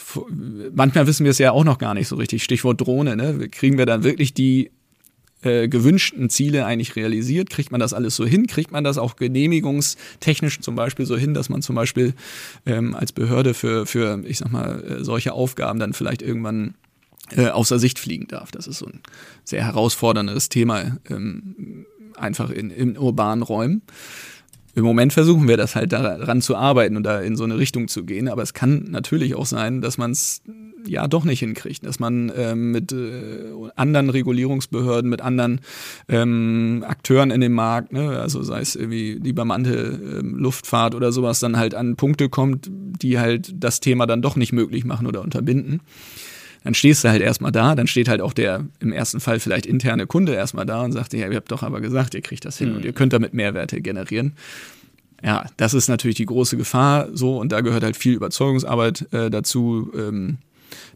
manchmal 0.73 1.07
wissen 1.07 1.23
wir 1.23 1.31
es 1.31 1.39
ja 1.39 1.51
auch 1.51 1.63
noch 1.63 1.79
gar 1.79 1.95
nicht 1.95 2.07
so 2.07 2.15
richtig. 2.15 2.43
Stichwort 2.43 2.79
Drohne, 2.79 3.15
ne? 3.15 3.49
Kriegen 3.49 3.79
wir 3.79 3.87
dann 3.87 4.03
wirklich 4.03 4.35
die 4.35 4.69
äh, 5.41 5.67
gewünschten 5.67 6.29
Ziele 6.29 6.65
eigentlich 6.67 6.95
realisiert? 6.95 7.49
Kriegt 7.49 7.71
man 7.71 7.79
das 7.79 7.93
alles 7.93 8.15
so 8.15 8.25
hin? 8.25 8.45
Kriegt 8.45 8.71
man 8.71 8.83
das 8.83 8.99
auch 8.99 9.15
genehmigungstechnisch 9.15 10.59
zum 10.59 10.75
Beispiel 10.75 11.07
so 11.07 11.17
hin, 11.17 11.33
dass 11.33 11.49
man 11.49 11.63
zum 11.63 11.75
Beispiel 11.75 12.13
ähm, 12.67 12.95
als 12.95 13.11
Behörde 13.11 13.55
für, 13.55 13.87
für, 13.87 14.23
ich 14.25 14.37
sag 14.37 14.51
mal, 14.51 14.83
äh, 14.83 15.03
solche 15.03 15.33
Aufgaben 15.33 15.79
dann 15.79 15.93
vielleicht 15.93 16.21
irgendwann 16.21 16.75
äh, 17.35 17.47
außer 17.47 17.79
Sicht 17.79 17.97
fliegen 17.97 18.27
darf? 18.27 18.51
Das 18.51 18.67
ist 18.67 18.77
so 18.77 18.85
ein 18.85 19.01
sehr 19.43 19.65
herausforderndes 19.65 20.49
Thema, 20.49 20.97
ähm, 21.09 21.87
einfach 22.15 22.51
in, 22.51 22.69
in 22.69 22.95
urbanen 22.95 23.41
Räumen 23.41 23.81
im 24.77 24.83
Moment 24.83 25.11
versuchen 25.11 25.47
wir 25.47 25.57
das 25.57 25.75
halt 25.75 25.91
daran 25.91 26.39
zu 26.39 26.55
arbeiten 26.55 26.97
und 26.97 27.03
da 27.03 27.19
in 27.19 27.35
so 27.35 27.43
eine 27.43 27.57
Richtung 27.57 27.87
zu 27.87 28.05
gehen. 28.05 28.27
Aber 28.27 28.43
es 28.43 28.53
kann 28.53 28.85
natürlich 28.91 29.33
auch 29.33 29.47
sein, 29.47 29.81
dass 29.81 29.97
man 29.97 30.11
es 30.11 30.43
ja 30.85 31.07
doch 31.07 31.23
nicht 31.23 31.39
hinkriegt, 31.39 31.83
dass 31.83 31.99
man 31.99 32.31
ähm, 32.37 32.73
mit 32.73 32.91
äh, 32.91 33.53
anderen 33.75 34.11
Regulierungsbehörden, 34.11 35.09
mit 35.09 35.21
anderen 35.21 35.61
ähm, 36.07 36.85
Akteuren 36.87 37.31
in 37.31 37.41
dem 37.41 37.53
Markt, 37.53 37.91
ne, 37.91 38.19
also 38.21 38.43
sei 38.43 38.61
es 38.61 38.75
irgendwie 38.75 39.19
die 39.19 39.33
bemannte 39.33 40.19
ähm, 40.19 40.35
Luftfahrt 40.37 40.93
oder 40.93 41.11
sowas, 41.11 41.39
dann 41.39 41.57
halt 41.57 41.73
an 41.73 41.95
Punkte 41.95 42.29
kommt, 42.29 42.69
die 42.69 43.17
halt 43.17 43.51
das 43.55 43.79
Thema 43.79 44.05
dann 44.05 44.21
doch 44.21 44.35
nicht 44.35 44.53
möglich 44.53 44.85
machen 44.85 45.07
oder 45.07 45.23
unterbinden 45.23 45.81
dann 46.67 46.73
stehst 46.73 47.06
du 47.06 47.08
halt 47.08 47.21
erstmal 47.21 47.53
da, 47.53 47.75
dann 47.75 47.88
steht 47.88 48.10
halt 48.10 48.19
auch 48.19 48.34
der 48.34 48.65
im 48.82 48.91
ersten 48.91 49.21
Fall 49.21 49.39
vielleicht 49.39 49.65
interne 49.65 50.06
Kunde 50.06 50.34
erstmal 50.34 50.65
da 50.65 50.84
und 50.84 50.91
sagt, 50.91 51.13
ja, 51.13 51.30
ihr 51.30 51.38
habt 51.38 51.49
doch 51.49 51.63
aber 51.63 51.80
gesagt, 51.80 52.13
ihr 52.13 52.19
kriegt 52.19 52.43
das 52.43 52.58
hin 52.58 52.71
mhm. 52.71 52.75
und 52.75 52.86
ihr 52.86 52.91
könnt 52.91 53.13
damit 53.13 53.34
Mehrwerte 53.34 53.80
generieren. 53.80 54.34
Ja, 55.23 55.45
das 55.56 55.73
ist 55.73 55.88
natürlich 55.88 56.17
die 56.17 56.25
große 56.25 56.58
Gefahr 56.58 57.08
so 57.13 57.39
und 57.39 57.53
da 57.53 57.62
gehört 57.62 57.86
halt 57.86 57.95
viel 57.95 58.15
Überzeugungsarbeit 58.15 59.13
äh, 59.13 59.30
dazu. 59.30 59.89
Ähm, 59.95 60.39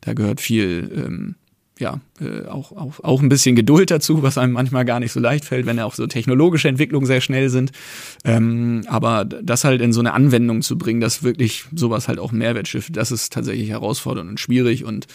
da 0.01 0.11
gehört 0.11 0.41
viel 0.41 0.91
ähm, 0.93 1.35
ja, 1.79 2.01
äh, 2.19 2.47
auch, 2.47 2.73
auch, 2.73 2.99
auch 3.01 3.21
ein 3.21 3.29
bisschen 3.29 3.55
Geduld 3.55 3.91
dazu, 3.91 4.23
was 4.23 4.37
einem 4.37 4.53
manchmal 4.53 4.83
gar 4.83 4.99
nicht 4.99 5.13
so 5.13 5.19
leicht 5.19 5.45
fällt, 5.45 5.65
wenn 5.65 5.77
ja 5.77 5.85
auch 5.85 5.95
so 5.95 6.05
technologische 6.05 6.67
Entwicklungen 6.67 7.05
sehr 7.05 7.21
schnell 7.21 7.49
sind. 7.49 7.71
Ähm, 8.23 8.83
aber 8.87 9.23
das 9.25 9.63
halt 9.63 9.81
in 9.81 9.93
so 9.93 9.99
eine 9.99 10.13
Anwendung 10.13 10.61
zu 10.61 10.77
bringen, 10.77 11.01
dass 11.01 11.23
wirklich 11.23 11.65
sowas 11.73 12.07
halt 12.07 12.19
auch 12.19 12.31
Mehrwert 12.31 12.67
schifft, 12.67 12.95
das 12.95 13.11
ist 13.11 13.33
tatsächlich 13.33 13.69
herausfordernd 13.69 14.29
und 14.29 14.39
schwierig 14.39 14.85
und 14.85 15.07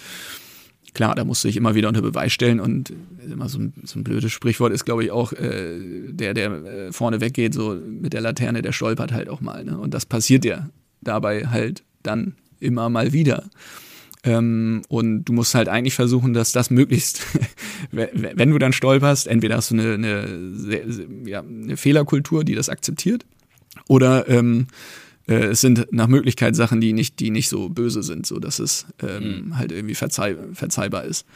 klar, 0.96 1.14
da 1.14 1.24
musst 1.24 1.44
du 1.44 1.48
dich 1.48 1.59
immer 1.59 1.74
wieder 1.74 1.88
unter 1.88 2.00
Beweis 2.00 2.32
stellen 2.32 2.59
und 2.59 2.90
immer 3.30 3.50
so 3.50 3.59
ein, 3.59 3.74
so 3.85 3.98
ein 3.98 4.04
blödes 4.04 4.32
Sprichwort 4.32 4.72
ist, 4.72 4.87
glaube 4.87 5.04
ich, 5.04 5.11
auch, 5.11 5.32
äh, 5.35 5.78
der, 6.09 6.32
der 6.32 6.50
äh, 6.50 6.92
vorne 6.92 7.20
weggeht, 7.20 7.52
so 7.52 7.74
mit 7.74 8.14
der 8.14 8.22
Laterne, 8.22 8.62
der 8.62 8.72
stolpert 8.72 9.12
halt 9.12 9.28
auch 9.28 9.42
mal. 9.42 9.62
Ne? 9.62 9.76
Und 9.76 9.92
das 9.92 10.06
passiert 10.06 10.46
ja 10.46 10.70
dabei 11.02 11.48
halt 11.48 11.85
dann 12.02 12.35
immer 12.61 12.88
mal 12.88 13.12
wieder. 13.12 13.44
Ähm, 14.24 14.82
und 14.88 15.24
du 15.24 15.35
musst 15.35 15.54
halt 15.54 15.68
eigentlich 15.68 15.94
versuchen, 15.94 16.32
dass 16.32 16.52
das 16.52 16.70
möglichst, 16.70 17.20
wenn 17.92 18.50
du 18.50 18.59
dann 18.59 18.72
stolperst, 18.72 19.26
entweder 19.26 19.56
hast 19.59 19.72
du 19.72 19.74
eine, 19.74 19.94
eine, 19.94 20.88
ja, 21.26 21.42
eine 21.42 21.76
Fehlerkultur, 21.76 22.42
die 22.42 22.54
das 22.54 22.70
akzeptiert, 22.70 23.26
oder 23.87 24.30
ähm, 24.30 24.68
äh, 25.29 25.35
es 25.47 25.61
sind 25.61 25.87
nach 25.93 26.09
Möglichkeit 26.09 26.57
Sachen, 26.57 26.81
die 26.81 26.93
nicht, 26.93 27.21
die 27.21 27.31
nicht 27.31 27.49
so 27.49 27.69
böse 27.69 28.03
sind, 28.03 28.27
so 28.27 28.39
dass 28.39 28.59
es 28.59 28.87
ähm, 29.03 29.47
mhm. 29.47 29.59
halt 29.59 29.73
irgendwie 29.73 29.95
verzeih 29.95 30.37
verzeihbar 30.53 31.05
ist. 31.05 31.27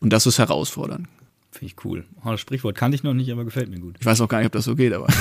Und 0.00 0.12
das 0.12 0.26
ist 0.26 0.38
herausfordernd. 0.38 1.06
Finde 1.52 1.66
ich 1.66 1.84
cool. 1.84 2.04
Oh, 2.24 2.30
das 2.30 2.40
Sprichwort 2.40 2.76
kannte 2.76 2.94
ich 2.94 3.02
noch 3.02 3.12
nicht, 3.14 3.30
aber 3.30 3.44
gefällt 3.44 3.68
mir 3.68 3.78
gut. 3.78 3.96
Ich 4.00 4.06
weiß 4.06 4.20
auch 4.22 4.28
gar 4.28 4.38
nicht, 4.38 4.46
ob 4.46 4.52
das 4.52 4.64
so 4.64 4.74
geht, 4.74 4.94
aber. 4.94 5.06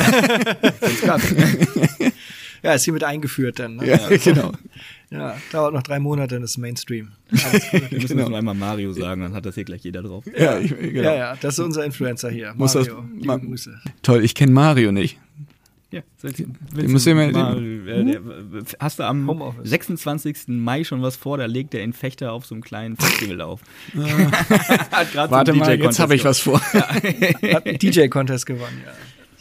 ja, 2.63 2.73
ist 2.73 2.85
hiermit 2.85 3.03
eingeführt 3.03 3.59
dann. 3.59 3.75
Ne? 3.75 3.87
Ja, 3.89 3.99
genau. 4.17 4.53
Ja, 5.09 5.35
dauert 5.51 5.73
noch 5.73 5.83
drei 5.83 5.99
Monate, 5.99 6.35
dann 6.35 6.43
ist 6.43 6.57
Mainstream. 6.57 7.11
Wir 7.29 7.99
müssen 7.99 8.15
genau. 8.15 8.29
nur 8.29 8.37
einmal 8.37 8.55
Mario 8.55 8.93
sagen, 8.93 9.23
dann 9.23 9.33
hat 9.33 9.45
das 9.45 9.55
hier 9.55 9.65
gleich 9.65 9.83
jeder 9.83 10.03
drauf. 10.03 10.23
Ja, 10.25 10.57
genau. 10.59 11.01
ja, 11.01 11.15
ja, 11.15 11.35
das 11.35 11.55
ist 11.55 11.65
unser 11.65 11.83
Influencer 11.83 12.29
hier. 12.29 12.53
Muss 12.55 12.75
Mario, 12.75 13.03
das, 13.17 13.25
ma 13.25 13.35
Grüße. 13.35 13.81
Toll, 14.01 14.23
ich 14.23 14.33
kenne 14.33 14.53
Mario 14.53 14.93
nicht. 14.93 15.19
Ja, 15.91 16.01
willst 16.21 17.05
du 17.05 17.15
mal, 17.15 17.57
äh, 17.85 18.03
der, 18.05 18.21
hast 18.79 18.99
du 18.99 19.03
am 19.03 19.27
Homeoffice. 19.27 19.69
26. 19.69 20.37
Mai 20.47 20.85
schon 20.85 21.01
was 21.01 21.17
vor? 21.17 21.37
Da 21.37 21.47
legt 21.47 21.73
der 21.73 21.83
Infechter 21.83 22.31
auf 22.31 22.45
so 22.45 22.55
einem 22.55 22.63
kleinen 22.63 22.95
Festival 22.95 23.41
auf. 23.41 23.59
Warte 23.93 25.51
so 25.51 25.57
mal, 25.57 25.77
jetzt 25.77 25.99
habe 25.99 26.15
ich 26.15 26.23
was 26.23 26.39
vor. 26.39 26.61
Hat 26.73 27.65
einen 27.65 27.77
DJ-Contest 27.77 28.45
gewonnen, 28.45 28.81
ja. 28.85 28.93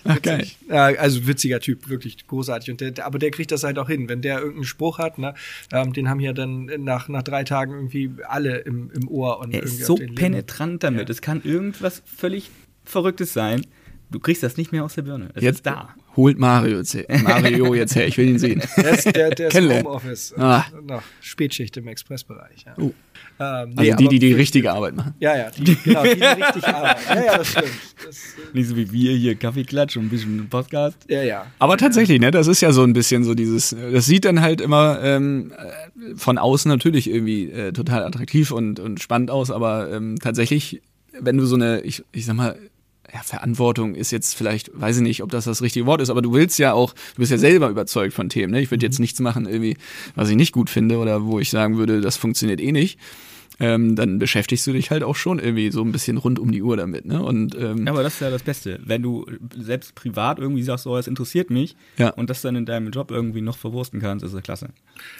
Ach, 0.04 0.20
geil. 0.22 0.46
Also 0.68 1.26
witziger 1.26 1.60
Typ, 1.60 1.88
wirklich 1.88 2.26
großartig. 2.26 2.70
Und 2.70 2.80
der, 2.80 3.06
aber 3.06 3.18
der 3.18 3.30
kriegt 3.30 3.52
das 3.52 3.64
halt 3.64 3.78
auch 3.78 3.88
hin. 3.88 4.08
Wenn 4.08 4.22
der 4.22 4.38
irgendeinen 4.38 4.64
Spruch 4.64 4.98
hat, 4.98 5.18
ne, 5.18 5.34
ähm, 5.72 5.92
den 5.92 6.08
haben 6.08 6.20
ja 6.20 6.32
dann 6.32 6.70
nach, 6.78 7.08
nach 7.08 7.22
drei 7.22 7.44
Tagen 7.44 7.74
irgendwie 7.74 8.10
alle 8.26 8.58
im, 8.58 8.90
im 8.90 9.08
Ohr. 9.08 9.38
Und 9.40 9.52
er 9.52 9.62
ist 9.62 9.84
so 9.84 9.96
penetrant 9.96 10.82
damit. 10.82 11.08
Ja. 11.08 11.12
Es 11.12 11.20
kann 11.20 11.42
irgendwas 11.44 12.02
völlig 12.06 12.50
Verrücktes 12.84 13.32
sein. 13.32 13.66
Du 14.10 14.18
kriegst 14.18 14.42
das 14.42 14.56
nicht 14.56 14.72
mehr 14.72 14.84
aus 14.84 14.94
der 14.94 15.02
Birne. 15.02 15.30
Es 15.34 15.42
jetzt, 15.42 15.56
ist 15.56 15.66
da. 15.66 15.94
Holt 16.16 16.38
Mario 16.38 16.78
jetzt, 16.78 16.96
Mario 17.22 17.74
jetzt 17.74 17.94
her, 17.94 18.06
ich 18.06 18.18
will 18.18 18.28
ihn 18.28 18.38
sehen. 18.38 18.62
Der 18.76 18.90
ist, 18.90 19.14
der, 19.14 19.30
der 19.30 19.48
ist 19.48 19.56
im 19.56 19.70
Homeoffice. 19.70 20.34
Ah. 20.36 20.64
Noch 20.82 21.02
Spätschicht 21.20 21.76
im 21.76 21.88
Expressbereich. 21.88 22.64
Ja. 22.66 22.82
Uh. 22.82 22.92
Ähm, 23.38 23.70
nee, 23.70 23.92
also 23.92 23.96
die, 23.96 24.08
die 24.08 24.18
die 24.18 24.32
richtige 24.34 24.70
Arbeit 24.70 24.96
machen. 24.96 25.14
Ja, 25.18 25.34
ja, 25.34 25.50
die, 25.50 25.74
genau, 25.74 26.02
die, 26.02 26.14
die 26.14 26.24
richtig 26.24 26.64
arbeiten. 26.66 27.00
Ja, 27.08 27.24
ja, 27.24 27.38
das 27.38 27.48
stimmt. 27.48 27.68
Das, 28.04 28.16
äh, 28.16 28.56
Nicht 28.56 28.68
so 28.68 28.76
wie 28.76 28.92
wir 28.92 29.16
hier 29.16 29.34
Kaffeeklatsch 29.34 29.96
und 29.96 30.04
ein 30.04 30.08
bisschen 30.10 30.48
Podcast. 30.50 30.98
Ja, 31.08 31.22
ja. 31.22 31.46
Aber 31.58 31.78
tatsächlich, 31.78 32.20
ne, 32.20 32.30
das 32.30 32.48
ist 32.48 32.60
ja 32.60 32.72
so 32.72 32.82
ein 32.82 32.92
bisschen 32.92 33.24
so 33.24 33.34
dieses, 33.34 33.70
das 33.70 34.04
sieht 34.04 34.26
dann 34.26 34.42
halt 34.42 34.60
immer 34.60 35.00
ähm, 35.02 35.52
von 36.16 36.36
außen 36.36 36.68
natürlich 36.68 37.08
irgendwie 37.08 37.50
äh, 37.50 37.72
total 37.72 38.02
attraktiv 38.02 38.50
und, 38.50 38.78
und 38.78 39.00
spannend 39.00 39.30
aus, 39.30 39.50
aber 39.50 39.90
ähm, 39.90 40.18
tatsächlich, 40.20 40.82
wenn 41.18 41.38
du 41.38 41.46
so 41.46 41.54
eine, 41.54 41.80
ich, 41.80 42.04
ich 42.12 42.26
sag 42.26 42.36
mal, 42.36 42.58
ja, 43.12 43.22
Verantwortung 43.22 43.94
ist 43.94 44.10
jetzt 44.10 44.34
vielleicht, 44.34 44.70
weiß 44.78 44.98
ich 44.98 45.02
nicht, 45.02 45.22
ob 45.22 45.30
das 45.30 45.44
das 45.44 45.62
richtige 45.62 45.86
Wort 45.86 46.00
ist, 46.00 46.10
aber 46.10 46.22
du 46.22 46.32
willst 46.32 46.58
ja 46.58 46.72
auch, 46.72 46.92
du 46.92 47.18
bist 47.18 47.32
ja 47.32 47.38
selber 47.38 47.68
überzeugt 47.68 48.14
von 48.14 48.28
Themen. 48.28 48.52
Ne? 48.52 48.60
Ich 48.60 48.70
würde 48.70 48.86
jetzt 48.86 48.98
mhm. 48.98 49.04
nichts 49.04 49.20
machen, 49.20 49.46
irgendwie, 49.46 49.76
was 50.14 50.28
ich 50.28 50.36
nicht 50.36 50.52
gut 50.52 50.70
finde 50.70 50.98
oder 50.98 51.24
wo 51.24 51.38
ich 51.40 51.50
sagen 51.50 51.76
würde, 51.76 52.00
das 52.00 52.16
funktioniert 52.16 52.60
eh 52.60 52.72
nicht 52.72 52.98
ähm, 53.60 53.94
dann 53.94 54.18
beschäftigst 54.18 54.66
du 54.66 54.72
dich 54.72 54.90
halt 54.90 55.02
auch 55.02 55.16
schon 55.16 55.38
irgendwie 55.38 55.70
so 55.70 55.82
ein 55.82 55.92
bisschen 55.92 56.16
rund 56.16 56.38
um 56.38 56.50
die 56.50 56.62
Uhr 56.62 56.76
damit. 56.76 57.04
Ne? 57.04 57.22
Und, 57.22 57.54
ähm, 57.54 57.84
ja, 57.86 57.92
aber 57.92 58.02
das 58.02 58.14
ist 58.14 58.20
ja 58.20 58.30
das 58.30 58.42
Beste. 58.42 58.80
Wenn 58.82 59.02
du 59.02 59.26
selbst 59.54 59.94
privat 59.94 60.38
irgendwie 60.38 60.62
sagst, 60.62 60.86
oh, 60.86 60.96
es 60.96 61.06
interessiert 61.06 61.50
mich 61.50 61.76
ja. 61.98 62.08
und 62.10 62.30
das 62.30 62.40
dann 62.40 62.56
in 62.56 62.64
deinem 62.64 62.90
Job 62.90 63.10
irgendwie 63.10 63.42
noch 63.42 63.58
verwursten 63.58 64.00
kannst, 64.00 64.24
ist 64.24 64.34
das 64.34 64.42
klasse. 64.42 64.70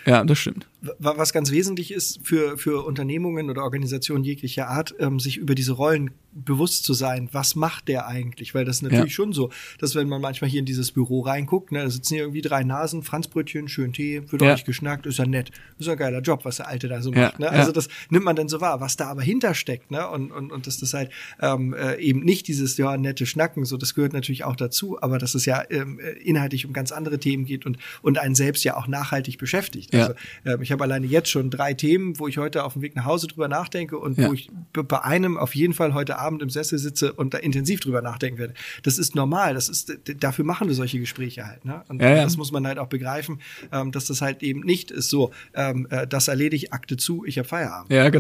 Ja, 0.07 0.25
das 0.25 0.39
stimmt. 0.39 0.67
Was 0.99 1.33
ganz 1.35 1.51
wesentlich 1.51 1.93
ist 1.93 2.21
für, 2.23 2.57
für 2.57 2.87
Unternehmungen 2.87 3.51
oder 3.51 3.63
Organisationen 3.63 4.25
jeglicher 4.25 4.69
Art, 4.69 4.95
ähm, 4.99 5.21
sich 5.21 5.37
über 5.37 5.55
diese 5.55 5.73
Rollen 5.73 6.11
bewusst 6.33 6.85
zu 6.85 6.95
sein, 6.95 7.29
was 7.33 7.57
macht 7.57 7.89
der 7.89 8.07
eigentlich? 8.07 8.55
Weil 8.55 8.65
das 8.65 8.77
ist 8.77 8.83
natürlich 8.83 9.13
ja. 9.13 9.17
schon 9.17 9.33
so, 9.33 9.51
dass 9.79 9.95
wenn 9.95 10.09
man 10.09 10.21
manchmal 10.21 10.49
hier 10.49 10.61
in 10.61 10.67
dieses 10.67 10.93
Büro 10.93 11.21
reinguckt, 11.21 11.73
ne, 11.73 11.83
da 11.83 11.91
sitzen 11.91 12.15
hier 12.15 12.23
irgendwie 12.23 12.41
drei 12.41 12.63
Nasen, 12.63 13.03
Franzbrötchen, 13.03 13.69
schön 13.69 13.93
Tee, 13.93 14.23
wird 14.31 14.41
ja. 14.41 14.49
ordentlich 14.49 14.65
geschnackt, 14.65 15.07
ist 15.07 15.19
ja 15.19 15.27
nett. 15.27 15.51
Ist 15.79 15.87
ja 15.87 15.93
ein 15.93 15.99
geiler 15.99 16.21
Job, 16.21 16.45
was 16.45 16.57
der 16.57 16.69
Alte 16.69 16.89
da 16.89 17.03
so 17.03 17.13
ja. 17.13 17.27
macht. 17.27 17.41
Ne? 17.41 17.51
Also 17.51 17.73
das 17.73 17.89
nimmt 18.11 18.25
man 18.25 18.30
dann 18.37 18.49
so 18.49 18.61
wahr, 18.61 18.81
was 18.81 18.97
da 18.97 19.09
aber 19.09 19.23
hintersteckt, 19.23 19.91
ne? 19.91 20.09
Und, 20.09 20.33
und, 20.33 20.53
und 20.53 20.67
dass 20.67 20.79
das 20.79 20.95
halt 20.95 21.11
ähm, 21.41 21.75
äh, 21.75 21.97
eben 21.97 22.21
nicht 22.21 22.49
dieses 22.49 22.77
ja 22.77 22.97
nette 22.97 23.27
Schnacken, 23.27 23.65
so 23.65 23.77
das 23.77 23.95
gehört 23.95 24.13
natürlich 24.13 24.45
auch 24.45 24.57
dazu, 24.57 25.01
aber 25.01 25.19
dass 25.19 25.35
es 25.35 25.47
ja 25.47 25.63
ähm, 25.71 26.01
äh, 26.01 26.13
inhaltlich 26.23 26.67
um 26.67 26.73
ganz 26.73 26.93
andere 26.93 27.19
Themen 27.19 27.45
geht 27.45 27.67
und, 27.67 27.79
und 28.03 28.19
einen 28.19 28.35
selbst 28.35 28.65
ja 28.65 28.77
auch 28.77 28.87
nachhaltig 28.87 29.39
beschäftigt. 29.39 29.95
Also 29.95 30.15
ähm, 30.45 30.63
ich 30.63 30.73
habe 30.73 30.85
alleine 30.85 31.07
jetzt 31.07 31.31
schon 31.31 31.51
drei 31.51 31.75
Themen, 31.75 32.19
wo 32.19 32.29
ich 32.29 32.39
heute 32.39 32.65
auf 32.65 32.75
dem 32.75 32.83
Weg 32.83 32.97
nach 32.97 33.05
Hause 33.05 33.27
drüber 33.27 33.49
nachdenke 33.49 33.99
und 33.99 34.19
wo 34.19 34.33
ich 34.33 34.51
bei 34.73 35.03
einem 35.03 35.37
auf 35.37 35.55
jeden 35.55 35.75
Fall 35.75 35.95
heute 35.95 36.19
Abend 36.19 36.43
im 36.43 36.51
Sessel 36.51 36.79
sitze 36.79 37.13
und 37.13 37.35
da 37.35 37.39
intensiv 37.39 37.81
drüber 37.81 38.03
nachdenken 38.03 38.39
werde. 38.39 38.55
Das 38.83 38.99
ist 38.99 39.15
normal. 39.15 39.55
Das 39.55 39.69
ist, 39.69 39.99
dafür 40.19 40.45
machen 40.45 40.69
wir 40.69 40.75
solche 40.75 40.99
Gespräche 40.99 41.47
halt. 41.47 41.65
Ne? 41.65 41.83
Und 41.89 42.01
ja, 42.01 42.17
ja. 42.17 42.25
das 42.25 42.37
muss 42.37 42.53
man 42.53 42.67
halt 42.67 42.79
auch 42.79 42.89
begreifen, 42.89 43.41
ähm, 43.73 43.93
dass 43.93 44.07
das 44.07 44.23
halt 44.23 44.43
eben 44.43 44.61
nicht 44.61 44.91
ist 44.91 45.11
so, 45.11 45.33
ähm, 45.55 45.87
äh, 45.91 46.07
das 46.07 46.29
erledige 46.29 46.73
Akte 46.73 46.97
zu, 46.97 47.25
ich 47.25 47.39
habe 47.39 47.49
Feierabend. 47.49 47.93
Ja, 47.93 48.09
genau. 48.09 48.20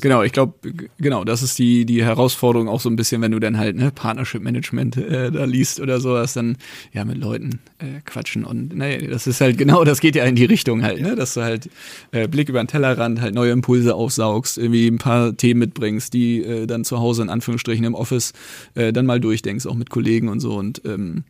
Genau, 0.00 0.22
ich 0.22 0.32
glaube, 0.32 0.54
genau, 0.98 1.24
das 1.24 1.42
ist 1.42 1.58
die, 1.58 1.84
die 1.84 2.04
Herausforderung 2.04 2.68
auch 2.68 2.80
so 2.80 2.88
ein 2.88 2.96
bisschen, 2.96 3.22
wenn 3.22 3.32
du 3.32 3.40
dann 3.40 3.58
halt 3.58 3.76
ne, 3.76 3.90
Partnership 3.90 4.42
Management 4.42 4.96
äh, 4.96 5.30
da 5.30 5.44
liest 5.44 5.80
oder 5.80 6.00
sowas, 6.00 6.34
dann 6.34 6.56
ja 6.92 7.04
mit 7.04 7.18
Leuten 7.18 7.60
äh, 7.78 8.00
quatschen 8.04 8.44
und 8.44 8.76
naja, 8.76 9.06
das 9.08 9.26
ist 9.26 9.40
halt 9.40 9.58
genau, 9.62 9.84
das 9.84 10.00
geht 10.00 10.16
ja 10.16 10.24
in 10.24 10.36
die 10.36 10.44
Richtung 10.44 10.82
halt, 10.82 11.00
ne? 11.00 11.16
dass 11.16 11.34
du 11.34 11.42
halt 11.42 11.68
äh, 12.12 12.28
Blick 12.28 12.48
über 12.48 12.62
den 12.62 12.68
Tellerrand 12.68 13.20
halt 13.20 13.34
neue 13.34 13.52
Impulse 13.52 13.94
aufsaugst, 13.94 14.58
irgendwie 14.58 14.86
ein 14.88 14.98
paar 14.98 15.36
Themen 15.36 15.60
mitbringst, 15.60 16.12
die 16.12 16.42
äh, 16.42 16.66
dann 16.66 16.84
zu 16.84 16.98
Hause 16.98 17.22
in 17.22 17.30
Anführungsstrichen 17.30 17.84
im 17.84 17.94
Office 17.94 18.32
äh, 18.74 18.92
dann 18.92 19.06
mal 19.06 19.20
durchdenkst, 19.20 19.66
auch 19.66 19.74
mit 19.74 19.90
Kollegen 19.90 20.28
und 20.28 20.40
so. 20.40 20.54
Und 20.54 20.82
ähm, 20.84 21.24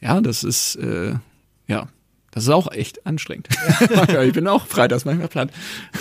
ja, 0.00 0.20
das 0.20 0.44
ist 0.44 0.76
äh, 0.76 1.14
ja 1.68 1.88
das 2.32 2.44
ist 2.44 2.50
auch 2.50 2.70
echt 2.70 3.06
anstrengend. 3.06 3.48
Ja. 3.90 4.22
ich 4.22 4.32
bin 4.32 4.46
auch 4.46 4.66
freitags 4.66 5.04
manchmal 5.04 5.28
platt. 5.28 5.50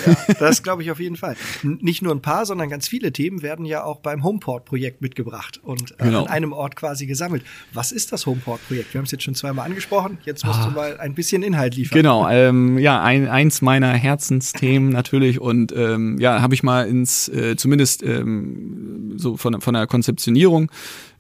Ja, 0.05 0.33
das 0.39 0.61
glaube 0.61 0.83
ich 0.83 0.91
auf 0.91 0.99
jeden 0.99 1.15
Fall. 1.15 1.35
Nicht 1.63 2.01
nur 2.03 2.13
ein 2.13 2.21
paar, 2.21 2.45
sondern 2.45 2.69
ganz 2.69 2.87
viele 2.87 3.11
Themen 3.11 3.41
werden 3.41 3.65
ja 3.65 3.83
auch 3.83 3.99
beim 3.99 4.23
Homeport-Projekt 4.23 5.01
mitgebracht 5.01 5.59
und 5.63 5.91
äh, 5.99 6.03
genau. 6.03 6.23
an 6.23 6.27
einem 6.27 6.53
Ort 6.53 6.75
quasi 6.75 7.07
gesammelt. 7.07 7.43
Was 7.73 7.91
ist 7.91 8.11
das 8.11 8.27
Homeport-Projekt? 8.27 8.93
Wir 8.93 8.99
haben 8.99 9.05
es 9.05 9.11
jetzt 9.11 9.23
schon 9.23 9.33
zweimal 9.33 9.65
angesprochen. 9.65 10.19
Jetzt 10.23 10.45
musst 10.45 10.59
ah. 10.59 10.65
du 10.65 10.71
mal 10.71 10.99
ein 10.99 11.15
bisschen 11.15 11.41
Inhalt 11.41 11.75
liefern. 11.75 11.97
Genau, 11.97 12.29
ähm, 12.29 12.77
ja, 12.77 13.01
ein, 13.01 13.27
eins 13.27 13.61
meiner 13.61 13.93
Herzensthemen 13.93 14.89
natürlich 14.89 15.39
und 15.41 15.71
ähm, 15.75 16.19
ja, 16.19 16.41
habe 16.41 16.53
ich 16.53 16.61
mal 16.61 16.87
ins, 16.87 17.27
äh, 17.29 17.55
zumindest 17.55 18.03
ähm, 18.03 19.13
so 19.17 19.35
von, 19.35 19.61
von 19.61 19.73
der 19.73 19.87
Konzeptionierung 19.87 20.71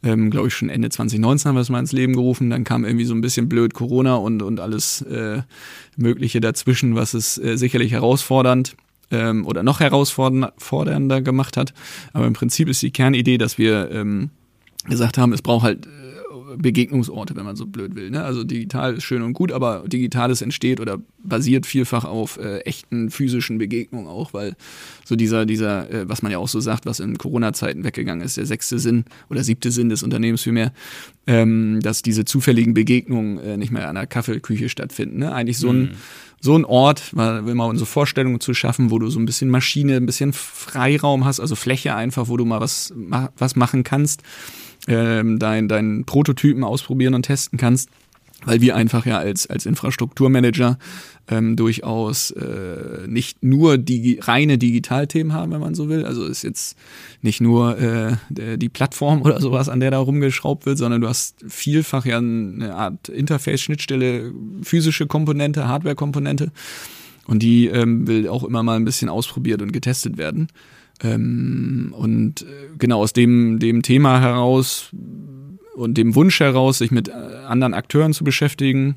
ähm, 0.03 0.29
glaube 0.29 0.47
ich, 0.47 0.53
schon 0.53 0.69
Ende 0.69 0.89
2019 0.89 1.49
haben 1.49 1.55
wir 1.55 1.61
es 1.61 1.69
mal 1.69 1.79
ins 1.79 1.91
Leben 1.91 2.13
gerufen. 2.13 2.49
Dann 2.49 2.63
kam 2.63 2.85
irgendwie 2.85 3.05
so 3.05 3.13
ein 3.13 3.21
bisschen 3.21 3.49
blöd 3.49 3.73
Corona 3.73 4.15
und, 4.15 4.41
und 4.41 4.59
alles 4.59 5.01
äh, 5.01 5.41
Mögliche 5.97 6.39
dazwischen, 6.39 6.95
was 6.95 7.13
es 7.13 7.37
äh, 7.37 7.57
sicherlich 7.57 7.91
herausfordernd 7.91 8.75
ähm, 9.11 9.45
oder 9.45 9.63
noch 9.63 9.79
herausfordernder 9.79 11.21
gemacht 11.21 11.57
hat. 11.57 11.73
Aber 12.13 12.27
im 12.27 12.33
Prinzip 12.33 12.69
ist 12.69 12.81
die 12.81 12.91
Kernidee, 12.91 13.37
dass 13.37 13.57
wir 13.57 13.91
ähm, 13.91 14.29
gesagt 14.87 15.17
haben, 15.17 15.33
es 15.33 15.41
braucht 15.41 15.63
halt 15.63 15.87
Begegnungsorte, 16.57 17.35
wenn 17.35 17.45
man 17.45 17.55
so 17.55 17.65
blöd 17.65 17.95
will. 17.95 18.09
Ne? 18.09 18.23
Also 18.23 18.43
digital 18.43 18.95
ist 18.95 19.03
schön 19.03 19.21
und 19.21 19.33
gut, 19.33 19.51
aber 19.51 19.83
digitales 19.87 20.41
entsteht 20.41 20.79
oder 20.79 20.99
basiert 21.23 21.65
vielfach 21.65 22.05
auf 22.05 22.37
äh, 22.37 22.59
echten 22.59 23.09
physischen 23.09 23.57
Begegnungen 23.57 24.07
auch, 24.07 24.33
weil 24.33 24.55
so 25.05 25.15
dieser, 25.15 25.45
dieser, 25.45 25.89
äh, 25.91 26.09
was 26.09 26.21
man 26.21 26.31
ja 26.31 26.37
auch 26.37 26.47
so 26.47 26.59
sagt, 26.59 26.85
was 26.85 26.99
in 26.99 27.17
Corona-Zeiten 27.17 27.83
weggegangen 27.83 28.25
ist, 28.25 28.37
der 28.37 28.45
sechste 28.45 28.79
Sinn 28.79 29.05
oder 29.29 29.43
siebte 29.43 29.71
Sinn 29.71 29.89
des 29.89 30.03
Unternehmens 30.03 30.43
vielmehr, 30.43 30.73
ähm, 31.27 31.79
dass 31.81 32.01
diese 32.01 32.25
zufälligen 32.25 32.73
Begegnungen 32.73 33.39
äh, 33.39 33.57
nicht 33.57 33.71
mehr 33.71 33.89
an 33.89 33.95
der 33.95 34.07
Kaffeeküche 34.07 34.69
stattfinden. 34.69 35.19
Ne? 35.19 35.33
Eigentlich 35.33 35.57
so 35.57 35.69
ein 35.69 35.79
mhm 35.79 35.89
so 36.41 36.55
ein 36.57 36.65
Ort, 36.65 37.15
will 37.15 37.55
mal 37.55 37.65
unsere 37.65 37.85
Vorstellungen 37.85 38.39
zu 38.39 38.53
schaffen, 38.53 38.91
wo 38.91 38.99
du 38.99 39.09
so 39.09 39.19
ein 39.19 39.25
bisschen 39.25 39.49
Maschine, 39.49 39.97
ein 39.97 40.05
bisschen 40.05 40.33
Freiraum 40.33 41.25
hast, 41.25 41.39
also 41.39 41.55
Fläche 41.55 41.95
einfach, 41.95 42.27
wo 42.27 42.37
du 42.37 42.45
mal 42.45 42.61
was, 42.61 42.93
was 43.37 43.55
machen 43.55 43.83
kannst 43.83 44.23
ähm, 44.87 45.39
dein, 45.39 45.67
deinen 45.67 46.05
Prototypen 46.05 46.63
ausprobieren 46.63 47.13
und 47.13 47.23
testen 47.23 47.59
kannst 47.59 47.89
weil 48.45 48.61
wir 48.61 48.75
einfach 48.75 49.05
ja 49.05 49.17
als, 49.17 49.47
als 49.47 49.65
Infrastrukturmanager 49.65 50.77
ähm, 51.27 51.55
durchaus 51.55 52.31
äh, 52.31 53.07
nicht 53.07 53.43
nur 53.43 53.77
die 53.77 54.19
reine 54.21 54.57
Digitalthemen 54.57 55.33
haben, 55.33 55.51
wenn 55.51 55.59
man 55.59 55.75
so 55.75 55.89
will. 55.89 56.05
Also 56.05 56.25
ist 56.25 56.43
jetzt 56.43 56.77
nicht 57.21 57.41
nur 57.41 57.77
äh, 57.77 58.15
der, 58.29 58.57
die 58.57 58.69
Plattform 58.69 59.21
oder 59.23 59.41
sowas, 59.41 59.69
an 59.69 59.79
der 59.79 59.91
da 59.91 59.99
rumgeschraubt 59.99 60.65
wird, 60.65 60.77
sondern 60.77 61.01
du 61.01 61.07
hast 61.07 61.43
vielfach 61.47 62.05
ja 62.05 62.17
eine 62.17 62.75
Art 62.75 63.09
Interface-Schnittstelle, 63.09 64.33
physische 64.63 65.05
Komponente, 65.07 65.67
Hardware-Komponente. 65.67 66.51
Und 67.27 67.43
die 67.43 67.67
ähm, 67.67 68.07
will 68.07 68.27
auch 68.27 68.43
immer 68.43 68.63
mal 68.63 68.75
ein 68.75 68.85
bisschen 68.85 69.09
ausprobiert 69.09 69.61
und 69.61 69.71
getestet 69.71 70.17
werden. 70.17 70.47
Ähm, 71.01 71.93
und 71.95 72.41
äh, 72.41 72.45
genau 72.77 73.01
aus 73.01 73.13
dem, 73.13 73.59
dem 73.59 73.83
Thema 73.83 74.19
heraus 74.19 74.89
und 75.79 75.97
dem 75.97 76.13
Wunsch 76.15 76.39
heraus, 76.39 76.79
sich 76.79 76.91
mit 76.91 77.07
äh, 77.07 77.13
anderen 77.47 77.73
Akteuren 77.73 78.13
zu 78.13 78.23
beschäftigen, 78.23 78.95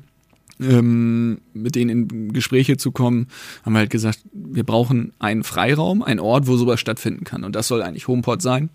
ähm, 0.59 1.39
mit 1.53 1.75
denen 1.75 1.89
in 1.89 2.33
Gespräche 2.33 2.77
zu 2.77 2.91
kommen, 2.91 3.27
haben 3.63 3.73
wir 3.73 3.79
halt 3.79 3.89
gesagt, 3.89 4.19
wir 4.33 4.63
brauchen 4.63 5.13
einen 5.17 5.43
Freiraum, 5.43 6.03
einen 6.03 6.19
Ort, 6.19 6.45
wo 6.47 6.57
sowas 6.57 6.79
stattfinden 6.79 7.23
kann. 7.23 7.43
Und 7.43 7.55
das 7.55 7.67
soll 7.67 7.81
eigentlich 7.81 8.07
Homeport 8.07 8.41
sein 8.41 8.69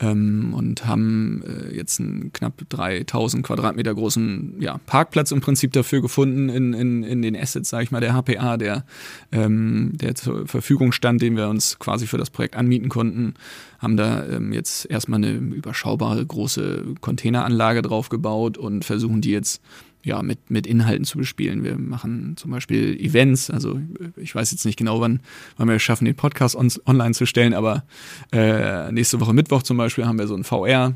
ähm, 0.00 0.54
und 0.54 0.86
haben 0.86 1.42
äh, 1.46 1.74
jetzt 1.74 2.00
einen 2.00 2.32
knapp 2.32 2.54
3000 2.68 3.44
Quadratmeter 3.44 3.94
großen 3.94 4.56
ja, 4.60 4.78
Parkplatz 4.86 5.30
im 5.30 5.40
Prinzip 5.40 5.72
dafür 5.72 6.02
gefunden 6.02 6.48
in, 6.48 6.72
in, 6.72 7.02
in 7.04 7.22
den 7.22 7.36
Assets, 7.36 7.70
sage 7.70 7.84
ich 7.84 7.90
mal, 7.90 8.00
der 8.00 8.14
HPA, 8.14 8.56
der, 8.56 8.84
ähm, 9.30 9.92
der 9.94 10.14
zur 10.14 10.46
Verfügung 10.46 10.92
stand, 10.92 11.22
den 11.22 11.36
wir 11.36 11.48
uns 11.48 11.78
quasi 11.78 12.06
für 12.06 12.18
das 12.18 12.30
Projekt 12.30 12.56
anmieten 12.56 12.88
konnten, 12.88 13.34
haben 13.78 13.96
da 13.96 14.26
ähm, 14.26 14.52
jetzt 14.52 14.90
erstmal 14.90 15.18
eine 15.18 15.32
überschaubare 15.32 16.24
große 16.24 16.94
Containeranlage 17.00 17.82
drauf 17.82 18.08
gebaut 18.08 18.58
und 18.58 18.84
versuchen 18.84 19.20
die 19.20 19.30
jetzt 19.30 19.62
ja, 20.04 20.22
mit, 20.22 20.50
mit 20.50 20.66
Inhalten 20.66 21.04
zu 21.04 21.18
bespielen. 21.18 21.64
Wir 21.64 21.78
machen 21.78 22.36
zum 22.36 22.50
Beispiel 22.50 22.98
Events, 23.00 23.50
also 23.50 23.80
ich 24.16 24.34
weiß 24.34 24.50
jetzt 24.52 24.64
nicht 24.64 24.76
genau, 24.76 25.00
wann, 25.00 25.20
wann 25.56 25.68
wir 25.68 25.76
es 25.76 25.82
schaffen, 25.82 26.04
den 26.04 26.14
Podcast 26.14 26.54
on, 26.54 26.70
online 26.86 27.14
zu 27.14 27.26
stellen, 27.26 27.54
aber 27.54 27.84
äh, 28.32 28.92
nächste 28.92 29.20
Woche 29.20 29.32
Mittwoch 29.32 29.62
zum 29.62 29.76
Beispiel 29.76 30.06
haben 30.06 30.18
wir 30.18 30.26
so 30.26 30.34
ein 30.34 30.44
VR 30.44 30.94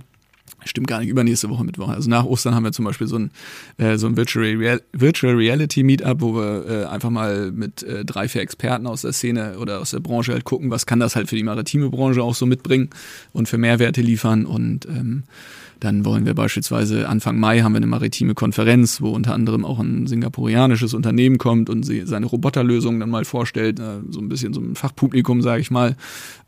Stimmt 0.65 0.87
gar 0.87 1.01
nicht, 1.01 1.09
übernächste 1.09 1.49
Woche 1.49 1.65
Mittwoch. 1.65 1.89
Also 1.89 2.11
nach 2.11 2.25
Ostern 2.25 2.55
haben 2.55 2.65
wir 2.65 2.73
zum 2.73 2.85
Beispiel 2.85 3.07
so 3.07 3.19
ein, 3.19 3.31
äh, 3.79 3.97
so 3.97 4.07
ein 4.07 4.17
Virtual, 4.17 4.45
Real 4.45 4.83
Virtual 4.93 5.35
Reality 5.35 5.83
Meetup, 5.83 6.21
wo 6.21 6.35
wir 6.35 6.67
äh, 6.67 6.85
einfach 6.87 7.11
mal 7.11 7.53
mit 7.53 7.83
äh, 7.83 8.05
drei, 8.05 8.29
vier 8.29 8.43
Experten 8.43 8.87
aus 8.87 9.03
der 9.03 9.13
Szene 9.13 9.59
oder 9.59 9.81
aus 9.81 9.91
der 9.91 10.01
Branche 10.01 10.33
halt 10.33 10.45
gucken, 10.45 10.71
was 10.71 10.87
kann 10.87 11.01
das 11.01 11.17
halt 11.17 11.29
für 11.29 11.37
die 11.37 11.43
maritime 11.43 11.91
Branche 11.91 12.23
auch 12.23 12.35
so 12.35 12.47
mitbringen 12.47 12.91
und 13.33 13.49
für 13.49 13.59
Mehrwerte 13.59 14.01
liefern. 14.01 14.47
Und 14.47 14.87
ähm, 14.87 15.25
dann 15.81 16.05
wollen 16.05 16.27
wir 16.27 16.35
beispielsweise 16.35 17.09
Anfang 17.09 17.39
Mai 17.39 17.61
haben 17.61 17.73
wir 17.73 17.77
eine 17.79 17.87
maritime 17.87 18.35
Konferenz, 18.35 19.01
wo 19.01 19.11
unter 19.11 19.35
anderem 19.35 19.65
auch 19.65 19.79
ein 19.79 20.07
singapurianisches 20.07 20.93
Unternehmen 20.93 21.39
kommt 21.39 21.71
und 21.71 21.85
sie 21.85 22.03
seine 22.05 22.27
Roboterlösungen 22.27 22.99
dann 22.99 23.11
mal 23.11 23.25
vorstellt, 23.25 23.79
äh, 23.79 24.01
so 24.11 24.21
ein 24.21 24.29
bisschen 24.29 24.53
so 24.53 24.61
ein 24.61 24.75
Fachpublikum, 24.75 25.41
sage 25.41 25.61
ich 25.61 25.71
mal. 25.71 25.97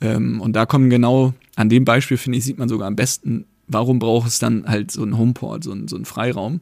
Ähm, 0.00 0.40
und 0.40 0.56
da 0.56 0.66
kommen 0.66 0.90
genau 0.90 1.34
an 1.54 1.68
dem 1.68 1.84
Beispiel, 1.84 2.16
finde 2.16 2.38
ich, 2.38 2.44
sieht 2.44 2.58
man 2.58 2.68
sogar 2.68 2.88
am 2.88 2.96
besten, 2.96 3.44
warum 3.70 3.98
braucht 3.98 4.28
es 4.28 4.38
dann 4.38 4.66
halt 4.66 4.90
so 4.90 5.02
einen 5.02 5.16
Homeport, 5.16 5.64
so 5.64 5.72
einen, 5.72 5.88
so 5.88 5.96
einen 5.96 6.04
Freiraum? 6.04 6.61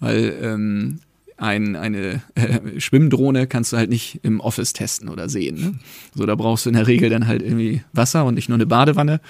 Weil 0.00 0.38
ähm, 0.42 1.00
ein, 1.36 1.76
eine 1.76 2.22
äh, 2.34 2.80
Schwimmdrohne 2.80 3.46
kannst 3.46 3.72
du 3.72 3.76
halt 3.76 3.90
nicht 3.90 4.20
im 4.22 4.40
Office 4.40 4.72
testen 4.72 5.08
oder 5.08 5.28
sehen. 5.28 5.60
Ne? 5.60 5.74
So, 6.14 6.26
da 6.26 6.34
brauchst 6.34 6.66
du 6.66 6.70
in 6.70 6.76
der 6.76 6.86
Regel 6.86 7.10
dann 7.10 7.26
halt 7.26 7.42
irgendwie 7.42 7.82
Wasser 7.92 8.24
und 8.24 8.34
nicht 8.34 8.48
nur 8.48 8.56
eine 8.56 8.66
Badewanne 8.66 9.20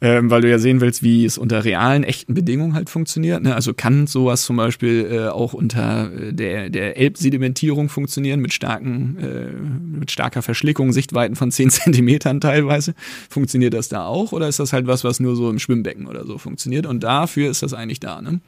ähm, 0.00 0.30
weil 0.30 0.42
du 0.42 0.50
ja 0.50 0.58
sehen 0.58 0.80
willst, 0.80 1.02
wie 1.02 1.24
es 1.24 1.38
unter 1.38 1.64
realen, 1.64 2.04
echten 2.04 2.32
Bedingungen 2.34 2.74
halt 2.74 2.88
funktioniert. 2.88 3.42
Ne? 3.42 3.54
Also 3.54 3.74
kann 3.74 4.06
sowas 4.06 4.44
zum 4.44 4.56
Beispiel 4.56 5.08
äh, 5.10 5.28
auch 5.28 5.54
unter 5.54 6.12
äh, 6.12 6.32
der, 6.32 6.70
der 6.70 6.96
Elbsedimentierung 6.96 7.88
funktionieren, 7.88 8.40
mit, 8.40 8.52
starken, 8.52 9.18
äh, 9.18 9.98
mit 9.98 10.12
starker 10.12 10.42
Verschlickung, 10.42 10.92
Sichtweiten 10.92 11.34
von 11.34 11.50
10 11.50 11.70
Zentimetern 11.70 12.40
teilweise. 12.40 12.94
Funktioniert 13.28 13.74
das 13.74 13.88
da 13.88 14.06
auch 14.06 14.30
oder 14.32 14.48
ist 14.48 14.60
das 14.60 14.72
halt 14.72 14.86
was, 14.86 15.02
was 15.02 15.18
nur 15.18 15.34
so 15.34 15.50
im 15.50 15.58
Schwimmbecken 15.58 16.06
oder 16.06 16.24
so 16.24 16.38
funktioniert? 16.38 16.86
Und 16.86 17.02
dafür 17.02 17.50
ist 17.50 17.64
das 17.64 17.74
eigentlich 17.74 18.00
da. 18.00 18.22
Ne? 18.22 18.40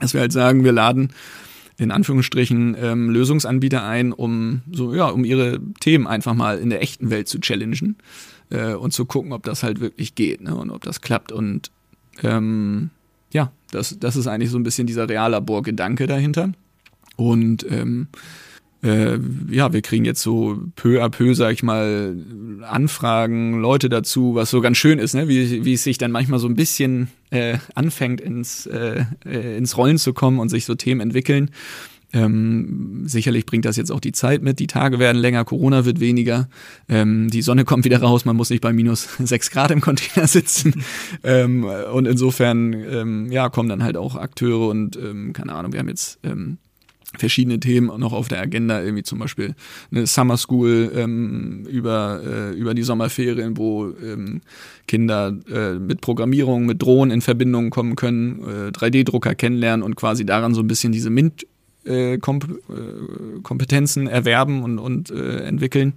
Dass 0.00 0.12
wir 0.12 0.20
halt 0.20 0.32
sagen, 0.32 0.64
wir 0.64 0.72
laden 0.72 1.12
in 1.80 1.90
Anführungsstrichen 1.90 2.76
ähm, 2.78 3.08
Lösungsanbieter 3.08 3.82
ein, 3.82 4.12
um 4.12 4.60
so 4.70 4.94
ja, 4.94 5.06
um 5.06 5.24
ihre 5.24 5.60
Themen 5.80 6.06
einfach 6.06 6.34
mal 6.34 6.58
in 6.58 6.68
der 6.68 6.82
echten 6.82 7.08
Welt 7.08 7.26
zu 7.26 7.40
challengen 7.40 7.96
äh, 8.50 8.74
und 8.74 8.92
zu 8.92 9.06
gucken, 9.06 9.32
ob 9.32 9.44
das 9.44 9.62
halt 9.62 9.80
wirklich 9.80 10.14
geht 10.14 10.42
ne, 10.42 10.54
und 10.54 10.70
ob 10.70 10.82
das 10.82 11.00
klappt. 11.00 11.32
Und 11.32 11.70
ähm, 12.22 12.90
ja, 13.32 13.50
das, 13.70 13.98
das 13.98 14.16
ist 14.16 14.26
eigentlich 14.26 14.50
so 14.50 14.58
ein 14.58 14.62
bisschen 14.62 14.86
dieser 14.86 15.08
Reallabor-Gedanke 15.08 16.06
dahinter. 16.06 16.52
Und 17.16 17.64
ähm, 17.70 18.08
äh, 18.82 19.18
ja, 19.50 19.72
wir 19.72 19.82
kriegen 19.82 20.04
jetzt 20.04 20.22
so 20.22 20.58
peu 20.76 21.02
à 21.02 21.10
peu, 21.10 21.34
sag 21.34 21.52
ich 21.52 21.62
mal, 21.62 22.16
Anfragen, 22.62 23.60
Leute 23.60 23.88
dazu, 23.88 24.34
was 24.34 24.50
so 24.50 24.60
ganz 24.60 24.78
schön 24.78 24.98
ist, 24.98 25.14
ne? 25.14 25.28
wie, 25.28 25.64
wie 25.64 25.74
es 25.74 25.84
sich 25.84 25.98
dann 25.98 26.10
manchmal 26.10 26.38
so 26.38 26.48
ein 26.48 26.54
bisschen 26.54 27.08
äh, 27.30 27.58
anfängt, 27.74 28.20
ins, 28.20 28.66
äh, 28.66 29.04
äh 29.24 29.56
ins 29.56 29.76
Rollen 29.76 29.98
zu 29.98 30.12
kommen 30.12 30.38
und 30.38 30.48
sich 30.48 30.64
so 30.64 30.74
Themen 30.74 31.00
entwickeln. 31.00 31.50
Ähm, 32.12 33.04
sicherlich 33.06 33.46
bringt 33.46 33.64
das 33.64 33.76
jetzt 33.76 33.92
auch 33.92 34.00
die 34.00 34.12
Zeit 34.12 34.42
mit. 34.42 34.58
Die 34.58 34.66
Tage 34.66 34.98
werden 34.98 35.18
länger, 35.18 35.44
Corona 35.44 35.84
wird 35.84 36.00
weniger, 36.00 36.48
ähm, 36.88 37.28
die 37.30 37.42
Sonne 37.42 37.64
kommt 37.64 37.84
wieder 37.84 38.00
raus, 38.00 38.24
man 38.24 38.34
muss 38.34 38.50
nicht 38.50 38.62
bei 38.62 38.72
minus 38.72 39.08
sechs 39.18 39.50
Grad 39.50 39.70
im 39.70 39.80
Container 39.80 40.26
sitzen. 40.26 40.82
ähm, 41.22 41.64
und 41.64 42.06
insofern 42.06 42.72
ähm, 42.72 43.30
ja, 43.30 43.48
kommen 43.48 43.68
dann 43.68 43.84
halt 43.84 43.96
auch 43.96 44.16
Akteure 44.16 44.68
und 44.68 44.96
ähm, 44.96 45.32
keine 45.32 45.52
Ahnung, 45.52 45.72
wir 45.72 45.78
haben 45.78 45.88
jetzt 45.88 46.18
ähm, 46.24 46.58
verschiedene 47.18 47.58
Themen 47.58 47.98
noch 47.98 48.12
auf 48.12 48.28
der 48.28 48.40
Agenda, 48.40 48.80
irgendwie 48.80 49.02
zum 49.02 49.18
Beispiel 49.18 49.54
eine 49.90 50.06
Summer 50.06 50.36
School 50.36 50.92
ähm, 50.94 51.66
über, 51.68 52.22
äh, 52.24 52.54
über 52.54 52.74
die 52.74 52.82
Sommerferien, 52.82 53.56
wo 53.56 53.88
ähm, 54.02 54.42
Kinder 54.86 55.36
äh, 55.52 55.74
mit 55.74 56.00
Programmierung, 56.00 56.66
mit 56.66 56.80
Drohnen 56.80 57.10
in 57.10 57.20
Verbindung 57.20 57.70
kommen 57.70 57.96
können, 57.96 58.40
äh, 58.42 58.70
3D-Drucker 58.70 59.34
kennenlernen 59.34 59.82
und 59.82 59.96
quasi 59.96 60.24
daran 60.24 60.54
so 60.54 60.60
ein 60.60 60.68
bisschen 60.68 60.92
diese 60.92 61.10
MINT 61.10 61.46
äh, 61.84 62.14
äh, 62.14 62.18
Kompetenzen 63.42 64.06
erwerben 64.06 64.62
und, 64.62 64.78
und 64.78 65.10
äh, 65.10 65.40
entwickeln. 65.40 65.94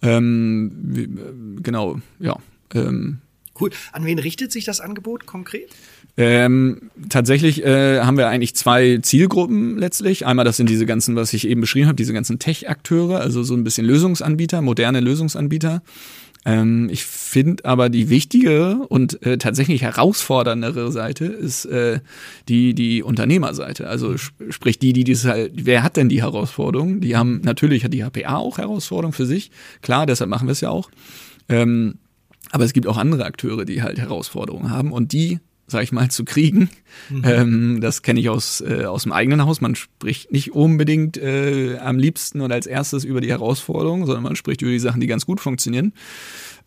Ähm, 0.00 1.56
äh, 1.58 1.62
genau, 1.62 2.00
ja. 2.18 2.36
Ähm, 2.74 3.18
cool. 3.60 3.70
An 3.92 4.04
wen 4.04 4.18
richtet 4.18 4.50
sich 4.52 4.64
das 4.64 4.80
Angebot 4.80 5.26
konkret? 5.26 5.70
Ähm, 6.16 6.90
tatsächlich 7.08 7.64
äh, 7.64 8.00
haben 8.00 8.18
wir 8.18 8.28
eigentlich 8.28 8.54
zwei 8.54 8.98
Zielgruppen 8.98 9.78
letztlich. 9.78 10.26
Einmal, 10.26 10.44
das 10.44 10.58
sind 10.58 10.68
diese 10.68 10.84
ganzen, 10.84 11.16
was 11.16 11.32
ich 11.32 11.48
eben 11.48 11.62
beschrieben 11.62 11.86
habe, 11.86 11.96
diese 11.96 12.12
ganzen 12.12 12.38
Tech-Akteure, 12.38 13.20
also 13.20 13.42
so 13.42 13.54
ein 13.54 13.64
bisschen 13.64 13.86
Lösungsanbieter, 13.86 14.60
moderne 14.60 15.00
Lösungsanbieter. 15.00 15.82
Ähm, 16.44 16.88
ich 16.90 17.04
finde 17.04 17.64
aber 17.64 17.88
die 17.88 18.10
wichtige 18.10 18.76
und 18.88 19.24
äh, 19.24 19.38
tatsächlich 19.38 19.82
herausforderndere 19.82 20.90
Seite 20.90 21.26
ist 21.26 21.64
äh, 21.66 22.00
die, 22.48 22.74
die 22.74 23.02
Unternehmerseite. 23.02 23.88
Also 23.88 24.14
sp 24.18 24.34
sprich 24.50 24.78
die, 24.78 24.92
die 24.92 25.04
das 25.04 25.24
halt, 25.24 25.52
wer 25.54 25.82
hat 25.82 25.96
denn 25.96 26.08
die 26.08 26.22
Herausforderungen? 26.22 27.00
Die 27.00 27.16
haben, 27.16 27.40
natürlich 27.42 27.84
hat 27.84 27.94
die 27.94 28.04
HPA 28.04 28.36
auch 28.36 28.58
Herausforderungen 28.58 29.14
für 29.14 29.26
sich. 29.26 29.50
Klar, 29.82 30.04
deshalb 30.04 30.28
machen 30.28 30.48
wir 30.48 30.52
es 30.52 30.60
ja 30.60 30.70
auch. 30.70 30.90
Ähm, 31.48 31.98
aber 32.50 32.64
es 32.64 32.72
gibt 32.72 32.86
auch 32.86 32.98
andere 32.98 33.24
Akteure, 33.24 33.64
die 33.64 33.82
halt 33.82 33.98
Herausforderungen 33.98 34.70
haben 34.70 34.92
und 34.92 35.12
die 35.12 35.38
sag 35.72 35.82
ich 35.82 35.92
mal, 35.92 36.10
zu 36.10 36.24
kriegen. 36.24 36.70
Mhm. 37.10 37.22
Ähm, 37.24 37.80
das 37.80 38.02
kenne 38.02 38.20
ich 38.20 38.28
aus, 38.28 38.60
äh, 38.60 38.84
aus 38.84 39.02
dem 39.02 39.12
eigenen 39.12 39.44
Haus. 39.44 39.60
Man 39.60 39.74
spricht 39.74 40.30
nicht 40.30 40.52
unbedingt 40.52 41.16
äh, 41.16 41.78
am 41.78 41.98
liebsten 41.98 42.40
und 42.40 42.52
als 42.52 42.66
erstes 42.66 43.04
über 43.04 43.20
die 43.20 43.30
Herausforderungen, 43.30 44.06
sondern 44.06 44.22
man 44.22 44.36
spricht 44.36 44.62
über 44.62 44.70
die 44.70 44.78
Sachen, 44.78 45.00
die 45.00 45.08
ganz 45.08 45.26
gut 45.26 45.40
funktionieren. 45.40 45.92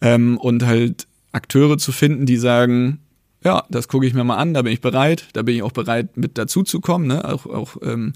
Ähm, 0.01 0.37
und 0.37 0.65
halt 0.65 1.07
Akteure 1.31 1.77
zu 1.77 1.91
finden, 1.91 2.25
die 2.25 2.37
sagen, 2.37 2.99
ja, 3.45 3.63
das 3.69 3.87
gucke 3.87 4.05
ich 4.07 4.15
mir 4.15 4.23
mal 4.23 4.37
an, 4.37 4.55
da 4.55 4.63
bin 4.63 4.73
ich 4.73 4.81
bereit, 4.81 5.27
da 5.33 5.43
bin 5.43 5.55
ich 5.55 5.61
auch 5.61 5.71
bereit, 5.71 6.17
mit 6.17 6.39
dazu 6.39 6.63
zu 6.63 6.81
kommen. 6.81 7.05
Ne? 7.05 7.23
Auch, 7.23 7.45
auch 7.45 7.77
ähm, 7.83 8.13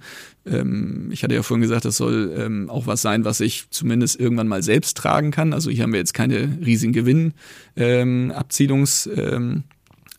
ähm, 0.47 1.09
ich 1.11 1.23
hatte 1.23 1.35
ja 1.35 1.43
vorhin 1.43 1.61
gesagt, 1.61 1.85
das 1.85 1.97
soll 1.97 2.33
ähm, 2.35 2.67
auch 2.69 2.87
was 2.87 3.03
sein, 3.03 3.25
was 3.25 3.39
ich 3.39 3.69
zumindest 3.69 4.19
irgendwann 4.19 4.47
mal 4.47 4.63
selbst 4.63 4.97
tragen 4.97 5.29
kann. 5.29 5.53
Also 5.53 5.69
hier 5.69 5.83
haben 5.83 5.93
wir 5.93 5.99
jetzt 5.99 6.15
keine 6.15 6.57
riesigen 6.65 6.95
Gewinnabzielungs- 6.95 9.07
ähm, 9.15 9.65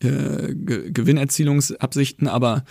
äh, 0.01 0.53
Gewinnerzielungsabsichten, 0.55 2.27
aber 2.27 2.63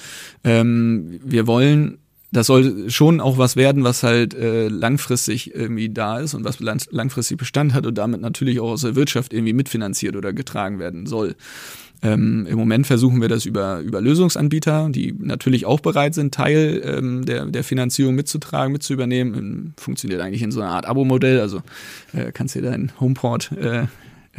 ähm, 0.45 1.21
wir 1.25 1.47
wollen 1.47 1.99
das 2.33 2.47
soll 2.47 2.89
schon 2.91 3.21
auch 3.21 3.39
was 3.39 3.57
werden, 3.57 3.83
was 3.83 4.03
halt 4.03 4.35
äh, 4.35 4.69
langfristig 4.69 5.55
irgendwie 5.55 5.89
da 5.89 6.21
ist 6.21 6.35
und 6.35 6.45
was 6.45 6.61
langfristig 6.61 7.39
Bestand 7.39 7.75
hat 7.75 7.87
und 7.87 7.99
damit 7.99 8.21
natürlich 8.21 8.61
auch 8.61 8.71
aus 8.71 8.83
der 8.83 8.95
Wirtschaft 8.95 9.33
irgendwie 9.33 9.53
mitfinanziert 9.53 10.15
oder 10.15 10.33
getragen 10.33 10.79
werden 10.79 11.07
soll. 11.07 11.35
Ähm, 12.03 12.47
Im 12.49 12.57
Moment 12.57 12.87
versuchen 12.87 13.21
wir 13.21 13.29
das 13.29 13.45
über, 13.45 13.81
über 13.81 14.01
Lösungsanbieter, 14.01 14.89
die 14.91 15.15
natürlich 15.19 15.67
auch 15.67 15.81
bereit 15.81 16.15
sind, 16.15 16.33
Teil 16.33 16.81
ähm, 16.85 17.27
der, 17.27 17.47
der 17.47 17.65
Finanzierung 17.65 18.15
mitzutragen, 18.15 18.73
mitzuübernehmen. 18.73 19.75
Funktioniert 19.77 20.21
eigentlich 20.23 20.43
in 20.43 20.53
so 20.53 20.61
einer 20.61 20.71
Art 20.71 20.87
Abo-Modell. 20.87 21.41
Also 21.41 21.63
äh, 22.15 22.33
kannst 22.33 22.55
dir 22.55 22.63
deinen 22.63 22.93
Homeport 23.01 23.53
äh, 23.53 23.87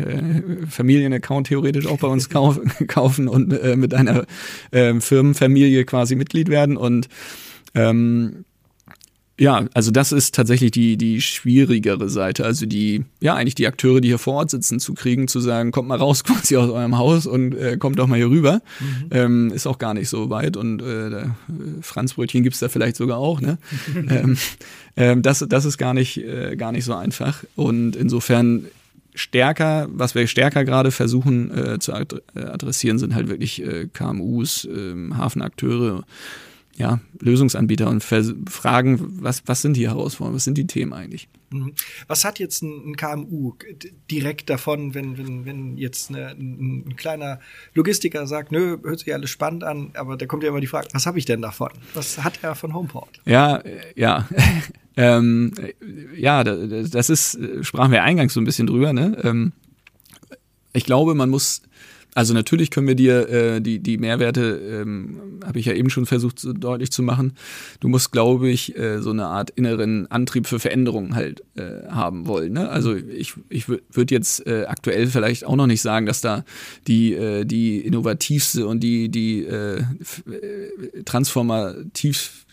äh, 0.02 0.68
Familienaccount 0.68 1.48
theoretisch 1.48 1.88
auch 1.88 2.00
bei 2.00 2.08
uns 2.08 2.30
kauf, 2.30 2.60
kaufen 2.88 3.28
und 3.28 3.54
äh, 3.54 3.76
mit 3.76 3.94
einer 3.94 4.26
äh, 4.72 5.00
Firmenfamilie 5.00 5.86
quasi 5.86 6.16
Mitglied 6.16 6.50
werden. 6.50 6.78
Und 6.78 7.08
ähm, 7.74 8.46
ja, 9.42 9.66
also 9.74 9.90
das 9.90 10.12
ist 10.12 10.36
tatsächlich 10.36 10.70
die, 10.70 10.98
die 10.98 11.20
schwierigere 11.20 12.10
Seite. 12.10 12.46
Also 12.46 12.68
die, 12.68 13.06
ja, 13.22 13.34
eigentlich 13.34 13.56
die 13.56 13.66
Akteure, 13.66 14.00
die 14.00 14.10
hier 14.10 14.20
vor 14.20 14.36
Ort 14.36 14.52
sitzen, 14.52 14.80
zu 14.80 14.94
kriegen, 14.94 15.28
zu 15.28 15.40
sagen, 15.40 15.72
kommt 15.72 15.88
mal 15.88 15.98
raus 15.98 16.24
quasi 16.26 16.58
aus 16.58 16.70
eurem 16.70 17.00
Haus 17.00 17.26
und 17.26 17.56
äh, 17.56 17.78
kommt 17.78 17.98
doch 17.98 18.06
mal 18.06 18.18
hier 18.18 18.30
rüber. 18.30 18.62
Mhm. 18.80 19.08
Ähm, 19.10 19.52
ist 19.52 19.66
auch 19.66 19.80
gar 19.80 19.96
nicht 19.96 20.10
so 20.10 20.30
weit. 20.30 20.58
Und 20.58 20.84
äh, 20.84 21.10
da, 21.10 21.22
äh, 21.22 21.28
Franzbrötchen 21.82 22.44
gibt's 22.44 22.60
da 22.60 22.70
vielleicht 22.70 22.98
sogar 22.98 23.18
auch, 23.18 23.42
ne? 23.42 23.58
ähm, 23.96 24.38
ähm, 24.96 25.24
das, 25.24 25.44
das 25.50 25.66
ist 25.66 25.80
gar 25.80 25.96
nicht, 25.96 26.18
äh, 26.18 26.56
gar 26.56 26.72
nicht 26.72 26.86
so 26.86 26.94
einfach. 26.94 27.44
Und 27.56 27.96
insofern 27.96 28.68
stärker, 29.16 29.88
was 29.92 30.16
wir 30.16 30.28
stärker 30.28 30.66
gerade 30.66 30.92
versuchen 30.92 31.52
äh, 31.56 31.80
zu 31.80 31.92
äh, 31.92 32.06
adressieren, 32.40 33.00
sind 33.00 33.16
halt 33.16 33.30
wirklich 33.30 33.62
äh, 33.62 33.88
KMUs, 33.88 34.66
äh, 34.66 34.96
Hafenakteure, 35.14 36.04
ja, 36.82 37.00
Lösungsanbieter 37.20 37.88
und 37.88 38.04
fragen, 38.04 39.00
was, 39.22 39.44
was 39.46 39.62
sind 39.62 39.78
die 39.78 39.88
Herausforderungen, 39.88 40.36
was 40.36 40.46
sind 40.46 40.58
die 40.58 40.66
Themen 40.66 40.94
eigentlich? 40.94 41.30
Mhm. 41.52 41.74
Was 42.08 42.26
hat 42.26 42.40
jetzt 42.40 42.64
ein, 42.64 42.96
KMU 42.98 43.54
direkt 44.10 44.50
davon, 44.50 44.96
wenn, 44.96 45.16
wenn, 45.16 45.46
wenn 45.46 45.78
jetzt 45.78 46.10
eine, 46.10 46.30
ein, 46.30 46.84
ein, 46.88 46.96
kleiner 46.96 47.40
Logistiker 47.76 48.26
sagt, 48.26 48.52
nö, 48.52 48.78
hört 48.84 49.00
sich 49.00 49.14
alles 49.14 49.30
spannend 49.30 49.64
an, 49.64 49.92
aber 49.94 50.18
da 50.18 50.26
kommt 50.26 50.42
ja 50.42 50.50
immer 50.50 50.60
die 50.60 50.68
Frage, 50.68 50.88
was 50.94 51.06
habe 51.06 51.20
ich 51.20 51.26
denn 51.26 51.44
davon? 51.44 51.70
Was 51.94 52.18
hat 52.24 52.40
er 52.42 52.56
von 52.56 52.74
Homeport? 52.74 53.22
Ja, 53.26 53.58
äh, 53.58 53.80
ja. 53.96 54.28
ähm, 54.98 55.54
ja, 56.16 56.44
das 56.44 57.12
ist, 57.12 57.38
sprachen 57.62 57.92
wir 57.92 58.02
eingangs 58.02 58.34
so 58.34 58.42
ein 58.42 58.46
bisschen 58.46 58.66
drüber, 58.66 58.92
ne? 58.92 59.22
Ähm, 59.24 59.54
ich 60.74 60.86
glaube, 60.86 61.14
man 61.14 61.30
muss 61.30 61.62
Also 62.14 62.34
natürlich 62.34 62.72
können 62.72 62.88
wir 62.88 62.96
dir 62.96 63.30
äh, 63.30 63.62
die, 63.62 63.80
die 63.80 63.98
Mehrwerte, 63.98 64.82
ähm, 64.82 65.40
habe 65.46 65.60
ich 65.60 65.66
ja 65.66 65.74
eben 65.74 65.90
schon 65.90 66.06
versucht 66.06 66.40
so 66.40 66.52
deutlich 66.52 66.92
zu 66.92 67.04
machen. 67.04 67.34
Du 67.80 67.88
musst, 67.88 68.12
glaube 68.12 68.50
ich, 68.50 68.78
äh, 68.78 69.02
so 69.02 69.12
eine 69.12 69.28
Art 69.28 69.50
inneren 69.52 70.12
Antrieb 70.12 70.48
für 70.48 70.60
Veränderungen 70.60 71.16
halt 71.16 71.44
äh, 71.56 71.88
haben 71.90 72.28
wollen. 72.28 72.54
Ne? 72.54 72.70
Also 72.70 72.96
ich, 72.96 73.34
ich 73.50 73.70
würde 73.70 74.14
jetzt 74.14 74.46
äh, 74.46 74.66
aktuell 74.66 75.08
vielleicht 75.08 75.46
auch 75.46 75.56
noch 75.56 75.68
nicht 75.68 75.82
sagen, 75.82 76.06
dass 76.06 76.20
da 76.20 76.44
die, 76.88 77.14
äh, 77.14 77.46
die 77.46 77.80
innovativste 77.80 78.68
und 78.68 78.82
die, 78.82 79.10
die 79.10 79.46
äh, 79.46 79.78
äh 79.78 79.84
transformativ 81.06 82.46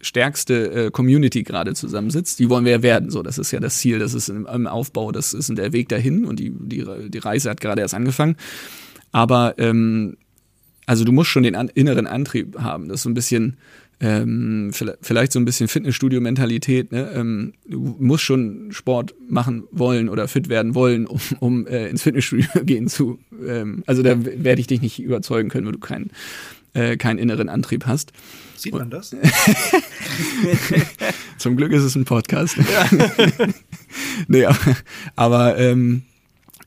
stärkste 0.00 0.86
äh, 0.86 0.90
Community 0.90 1.42
gerade 1.42 1.74
zusammensitzt. 1.74 2.38
Die 2.38 2.50
wollen 2.50 2.64
wir 2.64 2.72
ja 2.72 2.82
werden. 2.82 3.10
So, 3.10 3.22
das 3.22 3.38
ist 3.38 3.50
ja 3.50 3.60
das 3.60 3.78
Ziel, 3.78 3.98
das 3.98 4.14
ist 4.14 4.28
im, 4.28 4.46
im 4.46 4.66
Aufbau, 4.66 5.10
das 5.10 5.32
ist 5.32 5.48
der 5.56 5.72
Weg 5.72 5.88
dahin 5.88 6.24
und 6.24 6.38
die, 6.38 6.52
die, 6.54 6.84
die 7.08 7.18
Reise 7.18 7.50
hat 7.50 7.60
gerade 7.60 7.80
erst 7.80 7.94
angefangen. 7.94 8.36
Aber 9.12 9.54
ähm, 9.58 10.16
also 10.86 11.04
du 11.04 11.12
musst 11.12 11.30
schon 11.30 11.42
den 11.42 11.54
an, 11.54 11.68
inneren 11.68 12.06
Antrieb 12.06 12.58
haben. 12.58 12.88
Das 12.88 12.96
ist 12.96 13.02
so 13.02 13.10
ein 13.10 13.14
bisschen 13.14 13.56
ähm, 13.98 14.72
vielleicht 15.00 15.32
so 15.32 15.40
ein 15.40 15.46
bisschen 15.46 15.68
Fitnessstudio-Mentalität. 15.68 16.92
Ne? 16.92 17.10
Ähm, 17.14 17.54
du 17.66 17.96
musst 17.98 18.24
schon 18.24 18.68
Sport 18.70 19.14
machen 19.26 19.64
wollen 19.70 20.10
oder 20.10 20.28
fit 20.28 20.50
werden 20.50 20.74
wollen, 20.74 21.06
um, 21.06 21.20
um 21.40 21.66
äh, 21.66 21.88
ins 21.88 22.02
Fitnessstudio 22.02 22.46
gehen 22.64 22.88
zu. 22.88 23.18
Ähm, 23.46 23.82
also 23.86 24.02
da 24.02 24.22
werde 24.22 24.60
ich 24.60 24.66
dich 24.66 24.82
nicht 24.82 25.00
überzeugen 25.00 25.48
können, 25.48 25.66
wenn 25.66 25.72
du 25.72 25.78
keinen 25.78 26.10
äh, 26.74 26.98
keinen 26.98 27.18
inneren 27.18 27.48
Antrieb 27.48 27.86
hast. 27.86 28.12
Sieht 28.56 28.74
man 28.74 28.90
das? 28.90 29.16
Zum 31.38 31.56
Glück 31.56 31.72
ist 31.72 31.82
es 31.82 31.94
ein 31.94 32.04
Podcast. 32.04 32.56
Ja. 32.56 32.90
nee, 34.28 34.44
aber, 34.44 34.76
aber 35.14 35.58
ähm, 35.58 36.02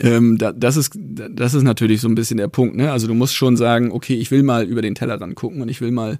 ähm, 0.02 0.38
da, 0.38 0.54
das, 0.54 0.78
ist, 0.78 0.94
das 0.98 1.54
ist 1.54 1.64
natürlich 1.64 2.00
so 2.00 2.08
ein 2.08 2.16
bisschen 2.16 2.38
der 2.38 2.48
Punkt. 2.48 2.76
Ne? 2.76 2.92
Also 2.92 3.08
du 3.08 3.14
musst 3.14 3.36
schon 3.36 3.58
sagen, 3.58 3.92
okay, 3.92 4.16
ich 4.16 4.32
will 4.32 4.44
mal 4.44 4.66
über 4.66 4.82
den 4.82 4.96
Tellerrand 4.96 5.36
gucken 5.36 5.62
und 5.62 5.68
ich 5.68 5.82
will 5.82 5.92
mal 5.92 6.20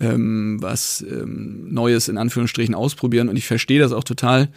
ähm, 0.00 0.56
was 0.62 1.04
ähm, 1.08 1.68
Neues 1.72 2.08
in 2.08 2.16
Anführungsstrichen 2.16 2.74
ausprobieren. 2.74 3.28
Und 3.28 3.36
ich 3.36 3.46
verstehe 3.46 3.80
das 3.80 3.92
auch 3.92 4.04
total, 4.04 4.48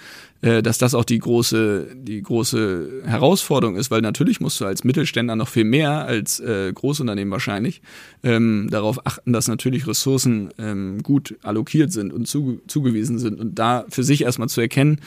äh, 0.41 0.63
dass 0.63 0.77
das 0.77 0.95
auch 0.95 1.03
die 1.03 1.19
große, 1.19 1.87
die 1.95 2.21
große 2.21 3.01
Herausforderung 3.03 3.75
ist, 3.75 3.91
weil 3.91 4.01
natürlich 4.01 4.39
musst 4.39 4.61
du 4.61 4.65
als 4.65 4.85
Mittelständler 4.85 5.35
noch 5.35 5.49
viel 5.49 5.65
mehr 5.65 6.05
als 6.05 6.39
äh, 6.39 6.71
Großunternehmen 6.73 7.31
wahrscheinlich 7.31 7.81
ähm, 8.23 8.69
darauf 8.71 9.05
achten, 9.05 9.33
dass 9.33 9.49
natürlich 9.49 9.85
Ressourcen 9.85 10.49
ähm, 10.57 11.03
gut 11.03 11.35
allokiert 11.43 11.91
sind 11.91 12.13
und 12.13 12.25
zu, 12.25 12.61
zugewiesen 12.67 13.19
sind. 13.19 13.37
Und 13.37 13.59
da 13.59 13.83
für 13.89 14.03
sich 14.03 14.23
erstmal 14.23 14.47
zu 14.47 14.61
erkennen 14.61 15.01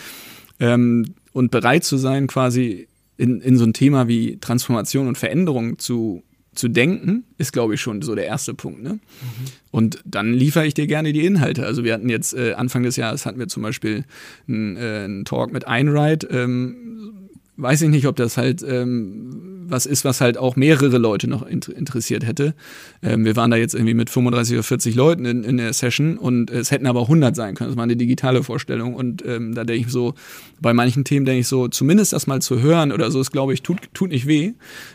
ähm, 0.61 1.15
und 1.33 1.51
bereit 1.51 1.85
zu 1.85 1.97
sein, 1.97 2.27
quasi 2.27 2.89
in, 3.17 3.41
in 3.41 3.57
so 3.57 3.65
ein 3.65 3.73
Thema 3.73 4.09
wie 4.09 4.39
Transformation 4.39 5.09
und 5.09 5.19
Veränderung 5.19 5.79
zu, 5.79 6.23
zu 6.55 6.69
denken, 6.69 7.25
ist, 7.39 7.53
glaube 7.53 7.75
ich, 7.75 7.81
schon 7.81 8.03
so 8.03 8.15
der 8.15 8.27
erste 8.27 8.55
Punkt. 8.55 8.83
Ne? 8.83 8.95
Mhm. 8.95 9.01
Und 9.71 9.99
dann 10.05 10.33
liefere 10.33 10.67
ich 10.67 10.75
dir 10.75 10.87
gerne 10.87 11.13
die 11.13 11.25
Inhalte. 11.25 11.67
Also 11.67 11.85
wir 11.85 11.95
hatten 11.95 12.09
jetzt 12.09 12.35
äh, 12.35 12.55
Anfang 12.55 12.83
des 12.83 12.97
Jahres 12.97 13.27
hatten 13.27 13.39
wir 13.39 13.49
zum 13.49 13.63
Beispiel 13.63 14.05
einen, 14.49 14.77
äh, 14.77 15.05
einen 15.05 15.25
Talk 15.25 15.53
mit 15.53 15.67
Einride. 15.67 16.27
Ähm, 16.29 17.31
weiß 17.57 17.83
ich 17.83 17.89
nicht, 17.89 18.07
ob 18.07 18.17
das 18.17 18.37
halt 18.37 18.65
ähm, 18.67 19.54
was 19.69 19.87
ist, 19.87 20.05
was 20.05 20.21
halt 20.21 20.39
auch 20.39 20.57
mehrere 20.57 20.99
Leute 20.99 21.29
noch 21.29 21.47
interessiert 21.47 22.27
hätte. 22.27 22.55
Ähm, 23.03 23.25
wir 23.25 23.37
waren 23.37 23.51
da 23.51 23.57
jetzt 23.57 23.75
irgendwie 23.75 23.95
mit 23.95 24.11
35 24.11 24.55
oder 24.55 24.63
40 24.63 24.95
Leuten 24.95 25.25
in, 25.25 25.45
in 25.45 25.57
der 25.57 25.73
Session 25.73 26.19
und 26.19 26.51
es 26.51 26.71
hätten 26.71 26.87
aber 26.87 27.03
100 27.03 27.35
sein 27.35 27.55
können. 27.55 27.71
Das 27.71 27.77
war 27.77 27.85
eine 27.85 27.97
digitale 27.97 28.43
Vorstellung 28.43 28.95
und 28.95 29.25
ähm, 29.27 29.55
da 29.55 29.65
denke 29.65 29.87
ich 29.87 29.93
so, 29.93 30.15
bei 30.61 30.73
manchen 30.73 31.05
Themen 31.05 31.27
denke 31.27 31.41
ich 31.41 31.49
so, 31.49 31.69
zumindest 31.69 32.13
das 32.13 32.27
mal 32.27 32.41
zu 32.41 32.61
hören 32.61 32.93
oder 32.93 33.11
so, 33.11 33.21
ist 33.21 33.33
glaube 33.33 33.55
ich, 33.55 33.63
tut, 33.63 33.79
tut 33.95 34.11
nicht 34.11 34.27
weh 34.27 34.53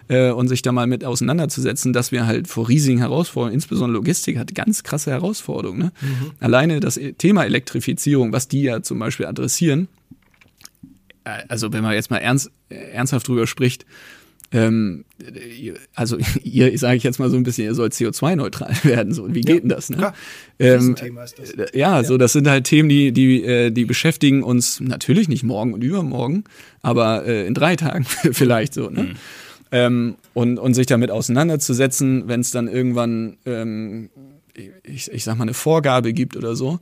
äh, 0.07 0.31
und 0.31 0.47
sich 0.47 0.61
da 0.61 0.71
mal 0.71 0.87
mit 0.87 1.03
auseinanderzusetzen, 1.03 1.93
dass 1.93 2.11
wir 2.11 2.25
halt 2.25 2.47
vor 2.47 2.69
riesigen 2.69 2.99
Herausforderungen, 2.99 3.55
insbesondere 3.55 3.97
Logistik 3.97 4.37
hat 4.37 4.55
ganz 4.55 4.83
krasse 4.83 5.11
Herausforderungen. 5.11 5.79
Ne? 5.79 5.91
Mhm. 6.01 6.31
Alleine 6.39 6.79
das 6.79 6.99
Thema 7.17 7.45
Elektrifizierung, 7.45 8.33
was 8.33 8.47
die 8.47 8.63
ja 8.63 8.81
zum 8.81 8.99
Beispiel 8.99 9.25
adressieren, 9.25 9.87
äh, 11.23 11.43
also 11.47 11.71
wenn 11.73 11.83
man 11.83 11.93
jetzt 11.93 12.11
mal 12.11 12.17
ernst, 12.17 12.51
ernsthaft 12.69 13.27
drüber 13.27 13.47
spricht, 13.47 13.85
ähm, 14.51 15.05
also 15.93 16.17
ihr, 16.43 16.77
sage 16.77 16.97
ich 16.97 17.03
jetzt 17.03 17.19
mal 17.19 17.29
so 17.29 17.37
ein 17.37 17.43
bisschen, 17.43 17.65
ihr 17.65 17.75
sollt 17.75 17.93
CO2-neutral 17.93 18.73
werden. 18.83 19.13
So, 19.13 19.27
wie 19.33 19.41
geht 19.41 19.49
ja, 19.49 19.59
denn 19.59 19.69
das? 19.69 19.89
Ne? 19.89 19.97
Klar. 19.97 20.13
Ähm, 20.57 20.95
ist 20.95 21.39
das. 21.39 21.51
Äh, 21.51 21.77
ja, 21.77 21.97
ja, 21.99 22.03
so 22.03 22.17
das 22.17 22.33
sind 22.33 22.47
halt 22.47 22.65
Themen, 22.65 22.89
die, 22.89 23.11
die, 23.11 23.43
äh, 23.43 23.71
die 23.71 23.85
beschäftigen 23.85 24.43
uns 24.43 24.79
natürlich 24.79 25.29
nicht 25.29 25.43
morgen 25.43 25.73
und 25.73 25.83
übermorgen, 25.83 26.43
aber 26.81 27.25
äh, 27.25 27.45
in 27.45 27.53
drei 27.53 27.75
Tagen 27.75 28.05
vielleicht 28.31 28.73
so. 28.73 28.89
Ne? 28.89 29.03
Mhm. 29.03 29.15
Ähm, 29.71 30.15
und, 30.33 30.57
und 30.57 30.73
sich 30.73 30.87
damit 30.87 31.11
auseinanderzusetzen, 31.11 32.23
wenn 32.27 32.39
es 32.39 32.49
dann 32.49 32.67
irgendwann, 32.67 33.37
ähm, 33.45 34.09
ich, 34.83 35.11
ich 35.11 35.23
sag 35.23 35.37
mal, 35.37 35.43
eine 35.43 35.53
Vorgabe 35.53 36.11
gibt 36.11 36.35
oder 36.35 36.55
so, 36.55 36.79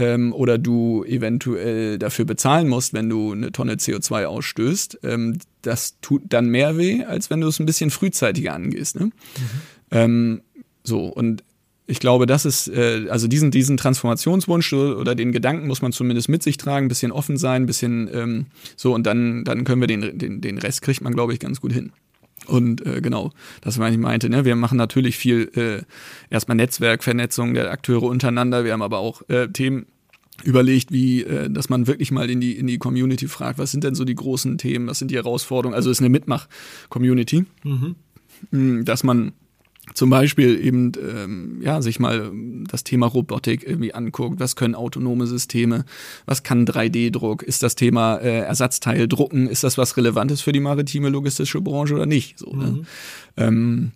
ähm, 0.00 0.32
oder 0.32 0.58
du 0.58 1.04
eventuell 1.04 1.98
dafür 1.98 2.24
bezahlen 2.24 2.68
musst, 2.68 2.94
wenn 2.94 3.08
du 3.08 3.32
eine 3.32 3.52
Tonne 3.52 3.74
CO2 3.74 4.24
ausstößt, 4.24 5.00
ähm, 5.04 5.38
das 5.62 6.00
tut 6.00 6.22
dann 6.30 6.48
mehr 6.48 6.78
weh, 6.78 7.04
als 7.04 7.28
wenn 7.28 7.42
du 7.42 7.48
es 7.48 7.60
ein 7.60 7.66
bisschen 7.66 7.90
frühzeitiger 7.90 8.54
angehst. 8.54 8.98
Ne? 8.98 9.06
Mhm. 9.06 9.12
Ähm, 9.90 10.40
so, 10.82 11.04
und 11.04 11.44
ich 11.86 12.00
glaube, 12.00 12.24
das 12.24 12.46
ist, 12.46 12.68
äh, 12.68 13.08
also 13.10 13.28
diesen, 13.28 13.50
diesen 13.50 13.76
Transformationswunsch 13.76 14.72
oder 14.72 15.14
den 15.14 15.32
Gedanken 15.32 15.66
muss 15.66 15.82
man 15.82 15.92
zumindest 15.92 16.28
mit 16.28 16.42
sich 16.42 16.56
tragen, 16.56 16.86
ein 16.86 16.88
bisschen 16.88 17.12
offen 17.12 17.36
sein, 17.36 17.64
ein 17.64 17.66
bisschen 17.66 18.08
ähm, 18.12 18.46
so 18.76 18.94
und 18.94 19.06
dann, 19.06 19.44
dann 19.44 19.64
können 19.64 19.82
wir 19.82 19.88
den, 19.88 20.18
den, 20.18 20.40
den 20.40 20.58
Rest 20.58 20.82
kriegt 20.82 21.02
man, 21.02 21.12
glaube 21.12 21.34
ich, 21.34 21.40
ganz 21.40 21.60
gut 21.60 21.72
hin. 21.72 21.92
Und 22.46 22.84
äh, 22.86 23.00
genau, 23.00 23.32
das 23.60 23.78
was 23.78 23.92
ich 23.92 23.98
meinte, 23.98 24.28
ne? 24.30 24.44
wir 24.44 24.56
machen 24.56 24.78
natürlich 24.78 25.16
viel 25.16 25.50
äh, 25.54 25.82
erstmal 26.32 26.56
Netzwerkvernetzung 26.56 27.54
der 27.54 27.70
Akteure 27.70 28.04
untereinander, 28.04 28.64
wir 28.64 28.72
haben 28.72 28.82
aber 28.82 28.98
auch 28.98 29.22
äh, 29.28 29.48
Themen 29.48 29.86
überlegt, 30.42 30.90
wie, 30.90 31.22
äh, 31.22 31.50
dass 31.50 31.68
man 31.68 31.86
wirklich 31.86 32.10
mal 32.10 32.30
in 32.30 32.40
die, 32.40 32.56
in 32.56 32.66
die 32.66 32.78
Community 32.78 33.28
fragt, 33.28 33.58
was 33.58 33.70
sind 33.70 33.84
denn 33.84 33.94
so 33.94 34.04
die 34.04 34.14
großen 34.14 34.58
Themen, 34.58 34.86
was 34.86 34.98
sind 34.98 35.10
die 35.10 35.16
Herausforderungen, 35.16 35.74
also 35.74 35.90
es 35.90 35.98
ist 35.98 36.02
eine 36.02 36.10
Mitmach-Community, 36.10 37.44
mhm. 37.62 37.96
Hm, 38.50 38.84
dass 38.86 39.04
man 39.04 39.32
zum 39.94 40.10
Beispiel 40.10 40.64
eben 40.64 40.92
ähm, 41.00 41.58
ja 41.62 41.82
sich 41.82 42.00
mal 42.00 42.30
das 42.68 42.84
Thema 42.84 43.06
Robotik 43.06 43.64
irgendwie 43.66 43.94
anguckt, 43.94 44.40
was 44.40 44.56
können 44.56 44.74
autonome 44.74 45.26
Systeme, 45.26 45.84
was 46.26 46.42
kann 46.42 46.66
3D-Druck, 46.66 47.42
ist 47.42 47.62
das 47.62 47.74
Thema 47.74 48.16
äh, 48.16 48.40
Ersatzteil 48.40 49.08
drucken, 49.08 49.48
ist 49.48 49.64
das 49.64 49.78
was 49.78 49.96
Relevantes 49.96 50.40
für 50.40 50.52
die 50.52 50.60
maritime 50.60 51.08
logistische 51.08 51.60
Branche 51.60 51.94
oder 51.94 52.06
nicht? 52.06 52.38
So, 52.38 52.54
ne? 52.54 52.66
mhm. 52.66 52.86
ähm, 53.36 53.92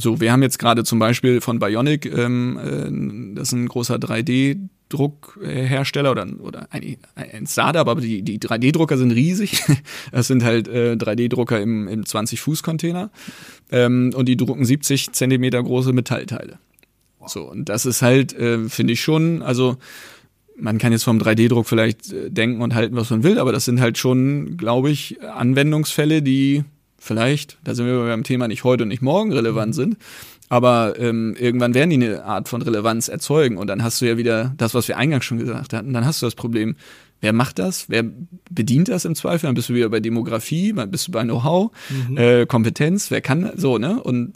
so, 0.00 0.20
wir 0.20 0.32
haben 0.32 0.42
jetzt 0.42 0.58
gerade 0.58 0.84
zum 0.84 0.98
Beispiel 0.98 1.40
von 1.40 1.58
Bionic, 1.58 2.06
ähm, 2.06 2.58
äh, 2.58 3.34
das 3.34 3.48
ist 3.48 3.52
ein 3.52 3.68
großer 3.68 3.96
3D 3.96 4.68
Druckhersteller 4.88 6.10
oder, 6.10 6.26
oder 6.40 6.68
ein, 6.70 6.96
ein 7.14 7.46
Startup, 7.46 7.86
aber 7.86 8.00
die, 8.00 8.22
die 8.22 8.38
3D-Drucker 8.38 8.96
sind 8.96 9.12
riesig. 9.12 9.62
Das 10.12 10.26
sind 10.26 10.42
halt 10.42 10.68
äh, 10.68 10.92
3D-Drucker 10.92 11.60
im, 11.60 11.86
im 11.88 12.04
20-Fuß-Container 12.04 13.10
ähm, 13.70 14.12
und 14.14 14.26
die 14.26 14.36
drucken 14.36 14.64
70 14.64 15.12
Zentimeter 15.12 15.62
große 15.62 15.92
Metallteile. 15.92 16.58
So, 17.26 17.50
und 17.50 17.68
das 17.68 17.84
ist 17.84 18.00
halt, 18.00 18.32
äh, 18.32 18.68
finde 18.68 18.94
ich 18.94 19.02
schon, 19.02 19.42
also 19.42 19.76
man 20.56 20.78
kann 20.78 20.92
jetzt 20.92 21.04
vom 21.04 21.18
3D-Druck 21.18 21.66
vielleicht 21.66 22.12
äh, 22.12 22.30
denken 22.30 22.62
und 22.62 22.74
halten, 22.74 22.96
was 22.96 23.10
man 23.10 23.22
will, 23.22 23.38
aber 23.38 23.52
das 23.52 23.66
sind 23.66 23.80
halt 23.80 23.98
schon, 23.98 24.56
glaube 24.56 24.90
ich, 24.90 25.22
Anwendungsfälle, 25.22 26.22
die 26.22 26.64
vielleicht, 26.98 27.58
da 27.64 27.74
sind 27.74 27.86
wir 27.86 28.04
beim 28.04 28.24
Thema 28.24 28.48
nicht 28.48 28.64
heute 28.64 28.84
und 28.84 28.88
nicht 28.88 29.02
morgen 29.02 29.32
relevant 29.32 29.74
sind, 29.74 29.96
aber 30.48 30.98
ähm, 30.98 31.36
irgendwann 31.38 31.74
werden 31.74 31.90
die 31.90 31.96
eine 31.96 32.24
Art 32.24 32.48
von 32.48 32.62
Relevanz 32.62 33.08
erzeugen 33.08 33.58
und 33.58 33.66
dann 33.66 33.82
hast 33.82 34.00
du 34.00 34.06
ja 34.06 34.16
wieder 34.16 34.54
das, 34.56 34.74
was 34.74 34.88
wir 34.88 34.96
eingangs 34.96 35.24
schon 35.24 35.38
gesagt 35.38 35.72
hatten, 35.72 35.92
dann 35.92 36.06
hast 36.06 36.22
du 36.22 36.26
das 36.26 36.34
Problem, 36.34 36.76
wer 37.20 37.32
macht 37.32 37.58
das, 37.58 37.88
wer 37.88 38.04
bedient 38.50 38.88
das 38.88 39.04
im 39.04 39.14
Zweifel, 39.14 39.46
dann 39.46 39.54
bist 39.54 39.68
du 39.68 39.74
wieder 39.74 39.88
bei 39.88 40.00
Demografie, 40.00 40.72
dann 40.72 40.90
bist 40.90 41.08
du 41.08 41.12
bei 41.12 41.22
Know-how, 41.24 41.70
mhm. 42.08 42.16
äh, 42.16 42.46
Kompetenz, 42.46 43.10
wer 43.10 43.20
kann, 43.20 43.50
so, 43.56 43.78
ne? 43.78 44.02
Und 44.02 44.34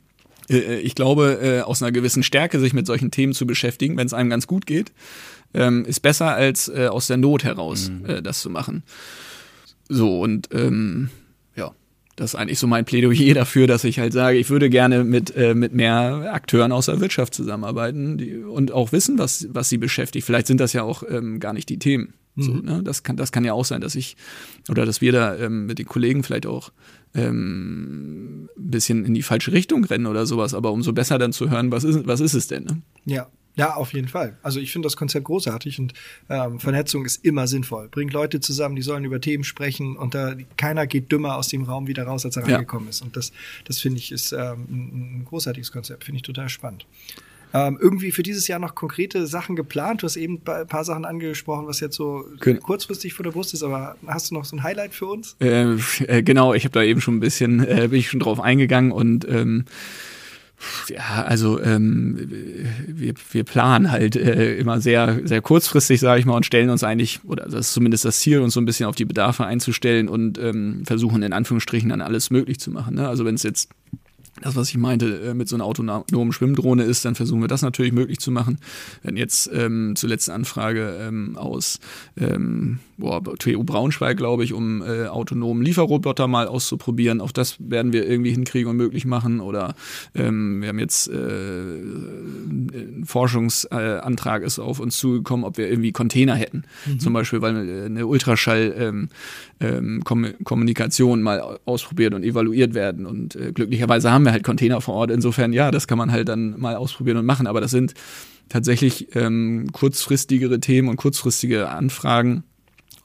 äh, 0.51 0.79
ich 0.81 0.94
glaube, 0.94 1.38
äh, 1.40 1.61
aus 1.61 1.83
einer 1.83 1.92
gewissen 1.92 2.22
Stärke 2.22 2.59
sich 2.59 2.75
mit 2.75 2.87
solchen 2.87 3.11
Themen 3.11 3.33
zu 3.33 3.46
beschäftigen, 3.46 3.96
wenn 3.96 4.07
es 4.07 4.14
einem 4.14 4.31
ganz 4.31 4.46
gut 4.46 4.66
geht, 4.66 4.92
ähm, 5.55 5.85
ist 5.85 6.01
besser 6.01 6.35
als 6.35 6.68
äh, 6.68 6.88
aus 6.88 7.07
der 7.07 7.16
Not 7.18 7.44
heraus 7.44 7.90
mhm. 7.90 8.07
äh, 8.07 8.22
das 8.22 8.40
zu 8.40 8.51
machen. 8.51 8.83
So, 9.88 10.20
und 10.20 10.48
ähm, 10.53 11.11
das 12.16 12.35
ist 12.35 12.35
eigentlich 12.35 12.59
so 12.59 12.66
mein 12.66 12.85
Plädoyer 12.85 13.35
dafür, 13.35 13.66
dass 13.66 13.85
ich 13.85 13.98
halt 13.98 14.12
sage, 14.12 14.38
ich 14.38 14.51
würde 14.51 14.70
gerne 14.70 15.05
mit, 15.05 15.35
äh, 15.37 15.55
mit 15.55 15.72
mehr 15.72 16.31
Akteuren 16.33 16.72
aus 16.72 16.87
der 16.87 17.01
Wirtschaft 17.01 17.35
zusammenarbeiten 17.35 18.18
die, 18.18 18.37
und 18.37 18.72
auch 18.72 18.92
wissen, 18.92 19.18
was, 19.18 19.48
was 19.51 19.68
sie 19.68 19.79
beschäftigt. 19.79 20.27
Vielleicht 20.27 20.46
sind 20.46 20.61
das 20.61 20.72
ja 20.72 20.83
auch 20.83 21.03
ähm, 21.09 21.40
gar 21.40 21.53
nicht 21.53 21.68
die 21.68 21.79
Themen. 21.79 22.14
Mhm. 22.35 22.42
So, 22.42 22.53
ne? 22.53 22.83
das, 22.83 23.03
kann, 23.03 23.16
das 23.16 23.33
kann 23.33 23.44
ja 23.44 23.53
auch 23.53 23.64
sein, 23.64 23.81
dass 23.81 23.94
ich 23.94 24.16
oder 24.68 24.87
dass 24.87 25.01
wir 25.01 25.12
da 25.12 25.37
ähm, 25.37 25.66
mit 25.66 25.79
den 25.79 25.87
Kollegen 25.87 26.22
vielleicht 26.22 26.46
auch 26.46 26.72
ähm, 27.14 28.48
ein 28.56 28.71
bisschen 28.71 29.04
in 29.04 29.15
die 29.15 29.23
falsche 29.23 29.52
Richtung 29.52 29.85
rennen 29.85 30.06
oder 30.06 30.27
sowas, 30.27 30.54
aber 30.54 30.73
umso 30.73 30.92
besser 30.92 31.19
dann 31.19 31.33
zu 31.33 31.50
hören, 31.50 31.71
was 31.71 31.85
ist, 31.85 32.06
was 32.06 32.21
ist 32.21 32.35
es 32.35 32.46
denn? 32.46 32.65
Ne? 32.65 32.83
Ja, 33.04 33.29
Ja, 33.55 33.75
auf 33.75 33.92
jeden 33.92 34.09
Fall. 34.09 34.38
Also 34.42 34.61
ich 34.61 34.73
finde 34.73 34.87
das 34.87 34.96
Konzept 34.96 35.27
großartig 35.27 35.79
und 35.79 35.92
ähm, 36.31 36.59
Vernetzung 36.59 37.05
ist 37.05 37.25
immer 37.25 37.46
sinnvoll. 37.46 37.88
Bringt 37.88 38.13
Leute 38.13 38.40
zusammen, 38.40 38.77
die 38.77 38.83
sollen 38.83 39.05
über 39.05 39.21
Themen 39.21 39.44
sprechen 39.44 39.96
und 39.96 40.15
da 40.15 40.35
keiner 40.57 40.87
geht 40.87 41.13
dümmer 41.13 41.37
aus 41.37 41.48
dem 41.48 41.65
Raum 41.65 41.87
wieder 41.87 42.05
raus, 42.05 42.25
als 42.25 42.37
er 42.37 42.46
ja. 42.48 42.55
reingekommen 42.55 42.88
ist. 42.88 43.03
Und 43.03 43.17
das, 43.17 43.33
das 43.67 43.79
finde 43.79 43.98
ich 43.98 44.11
ist 44.11 44.33
ähm, 44.33 44.67
ein, 44.71 45.21
ein 45.21 45.25
großartiges 45.27 45.71
Konzept. 45.71 46.05
Finde 46.05 46.17
ich 46.17 46.23
total 46.23 46.48
spannend. 46.48 46.87
Ähm, 47.55 47.79
irgendwie 47.81 48.13
für 48.13 48.23
dieses 48.23 48.48
Jahr 48.48 48.59
noch 48.59 48.75
konkrete 48.75 49.27
Sachen 49.27 49.57
geplant? 49.57 50.03
Du 50.03 50.07
hast 50.07 50.17
eben 50.17 50.40
ein 50.46 50.67
paar 50.67 50.85
Sachen 50.85 51.05
angesprochen, 51.05 51.67
was 51.67 51.81
jetzt 51.81 51.96
so 51.96 52.25
Gen 52.40 52.61
kurzfristig 52.61 53.13
vor 53.13 53.25
der 53.25 53.33
Brust 53.33 53.53
ist, 53.53 53.63
aber 53.63 53.96
hast 54.07 54.31
du 54.31 54.35
noch 54.35 54.46
so 54.46 54.57
ein 54.57 54.63
Highlight 54.63 54.94
für 54.94 55.07
uns? 55.07 55.37
Äh, 55.40 55.75
äh, 56.07 56.23
genau, 56.23 56.55
ich 56.55 56.65
habe 56.65 56.73
da 56.73 56.83
eben 56.83 57.03
schon 57.03 57.17
ein 57.17 57.21
bisschen, 57.21 57.61
äh, 57.67 57.88
bin 57.88 57.98
ich 57.98 58.09
schon 58.09 58.21
drauf 58.21 58.40
eingegangen 58.40 58.90
und 58.90 59.29
ähm, 59.29 59.67
ja, 60.88 61.25
also 61.25 61.60
ähm, 61.60 62.31
wir, 62.87 63.15
wir 63.33 63.44
planen 63.44 63.90
halt 63.90 64.17
äh, 64.17 64.56
immer 64.56 64.81
sehr, 64.81 65.21
sehr 65.25 65.40
kurzfristig, 65.40 66.00
sage 66.00 66.21
ich 66.21 66.27
mal, 66.27 66.37
und 66.37 66.46
stellen 66.46 66.71
uns 66.71 66.85
eigentlich, 66.85 67.21
oder 67.25 67.44
das 67.44 67.67
ist 67.67 67.73
zumindest 67.73 68.04
das 68.04 68.21
Ziel, 68.21 68.40
uns 68.40 68.54
so 68.54 68.60
ein 68.60 68.65
bisschen 68.65 68.87
auf 68.87 68.96
die 68.96 69.04
Bedarfe 69.04 69.44
einzustellen 69.46 70.08
und 70.08 70.38
ähm, 70.38 70.83
versuchen 70.85 71.23
in 71.23 71.33
Anführungsstrichen 71.33 71.90
dann 71.90 72.00
alles 72.00 72.31
möglich 72.31 72.60
zu 72.60 72.71
machen. 72.71 72.94
Ne? 72.94 73.08
Also 73.08 73.25
wenn 73.25 73.35
es 73.35 73.42
jetzt 73.42 73.71
das, 74.42 74.56
was 74.56 74.68
ich 74.68 74.76
meinte, 74.76 75.20
äh, 75.20 75.34
mit 75.34 75.48
so 75.48 75.56
einer 75.56 75.64
autonomen 75.64 76.32
Schwimmdrohne 76.32 76.84
ist, 76.84 77.04
dann 77.04 77.14
versuchen 77.14 77.40
wir 77.40 77.48
das 77.48 77.62
natürlich 77.62 77.92
möglich 77.92 78.18
zu 78.18 78.30
machen. 78.30 78.58
Wenn 79.02 79.16
jetzt 79.16 79.50
ähm, 79.52 79.94
zur 79.96 80.08
letzten 80.08 80.32
Anfrage 80.32 80.98
ähm, 81.00 81.36
aus 81.36 81.78
ähm, 82.16 82.78
boah, 83.02 83.22
TU 83.38 83.64
Braunschweig, 83.64 84.16
glaube 84.16 84.44
ich, 84.44 84.52
um 84.52 84.82
äh, 84.82 85.06
autonomen 85.06 85.62
Lieferroboter 85.62 86.28
mal 86.28 86.46
auszuprobieren. 86.46 87.20
Auch 87.20 87.32
das 87.32 87.56
werden 87.58 87.92
wir 87.92 88.08
irgendwie 88.08 88.30
hinkriegen 88.30 88.70
und 88.70 88.76
möglich 88.76 89.04
machen. 89.04 89.40
Oder 89.40 89.74
ähm, 90.14 90.62
wir 90.62 90.68
haben 90.68 90.78
jetzt 90.78 91.08
äh, 91.08 91.12
ein 91.12 93.04
Forschungsantrag 93.04 94.42
ist 94.42 94.58
auf 94.58 94.80
uns 94.80 94.96
zugekommen, 94.98 95.44
ob 95.44 95.58
wir 95.58 95.68
irgendwie 95.68 95.92
Container 95.92 96.34
hätten. 96.34 96.64
Mhm. 96.86 97.00
Zum 97.00 97.12
Beispiel, 97.12 97.42
weil 97.42 97.68
äh, 97.68 97.84
eine 97.86 98.06
Ultraschall 98.06 98.74
ähm, 98.78 99.08
ähm, 99.60 100.02
mal 101.22 101.58
ausprobiert 101.64 102.14
und 102.14 102.24
evaluiert 102.24 102.74
werden. 102.74 103.06
Und 103.06 103.36
äh, 103.36 103.52
glücklicherweise 103.52 104.10
haben 104.10 104.24
wir 104.24 104.31
halt 104.33 104.42
Container 104.42 104.80
vor 104.80 104.94
Ort. 104.94 105.10
Insofern, 105.10 105.52
ja, 105.52 105.70
das 105.70 105.87
kann 105.87 105.98
man 105.98 106.10
halt 106.10 106.28
dann 106.28 106.58
mal 106.58 106.74
ausprobieren 106.74 107.18
und 107.18 107.26
machen. 107.26 107.46
Aber 107.46 107.60
das 107.60 107.70
sind 107.70 107.94
tatsächlich 108.48 109.14
ähm, 109.14 109.68
kurzfristigere 109.72 110.60
Themen 110.60 110.88
und 110.88 110.96
kurzfristige 110.96 111.68
Anfragen. 111.68 112.44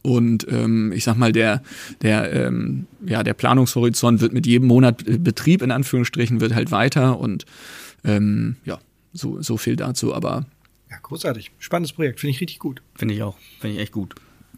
Und 0.01 0.47
ähm, 0.49 0.91
ich 0.93 1.03
sag 1.03 1.17
mal, 1.17 1.31
der, 1.31 1.61
der, 2.01 2.31
ähm, 2.33 2.87
ja, 3.05 3.23
der 3.23 3.33
Planungshorizont 3.33 4.21
wird 4.21 4.33
mit 4.33 4.45
jedem 4.45 4.67
Monat 4.67 5.03
Betrieb 5.05 5.61
in 5.61 5.71
Anführungsstrichen 5.71 6.39
wird 6.39 6.55
halt 6.55 6.71
weiter 6.71 7.19
und 7.19 7.45
ähm, 8.05 8.55
ja, 8.63 8.79
so, 9.11 9.41
so 9.41 9.57
viel 9.57 9.75
dazu. 9.75 10.13
Aber 10.13 10.45
ja, 10.89 10.97
großartig. 11.01 11.51
Spannendes 11.59 11.93
Projekt. 11.93 12.19
Finde 12.21 12.31
ich 12.31 12.41
richtig 12.41 12.59
gut. 12.59 12.81
Finde 12.95 13.15
ich 13.15 13.23
auch. 13.23 13.35
Finde 13.59 13.75
ich 13.75 13.81
echt 13.81 13.91
gut. 13.91 14.15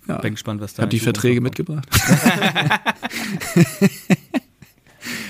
Ja. 0.07 0.17
Bin 0.19 0.33
gespannt, 0.33 0.61
was 0.61 0.75
da. 0.75 0.83
Hab 0.83 0.89
die 0.89 0.99
Verträge 0.99 1.41
mitgebracht. 1.41 1.87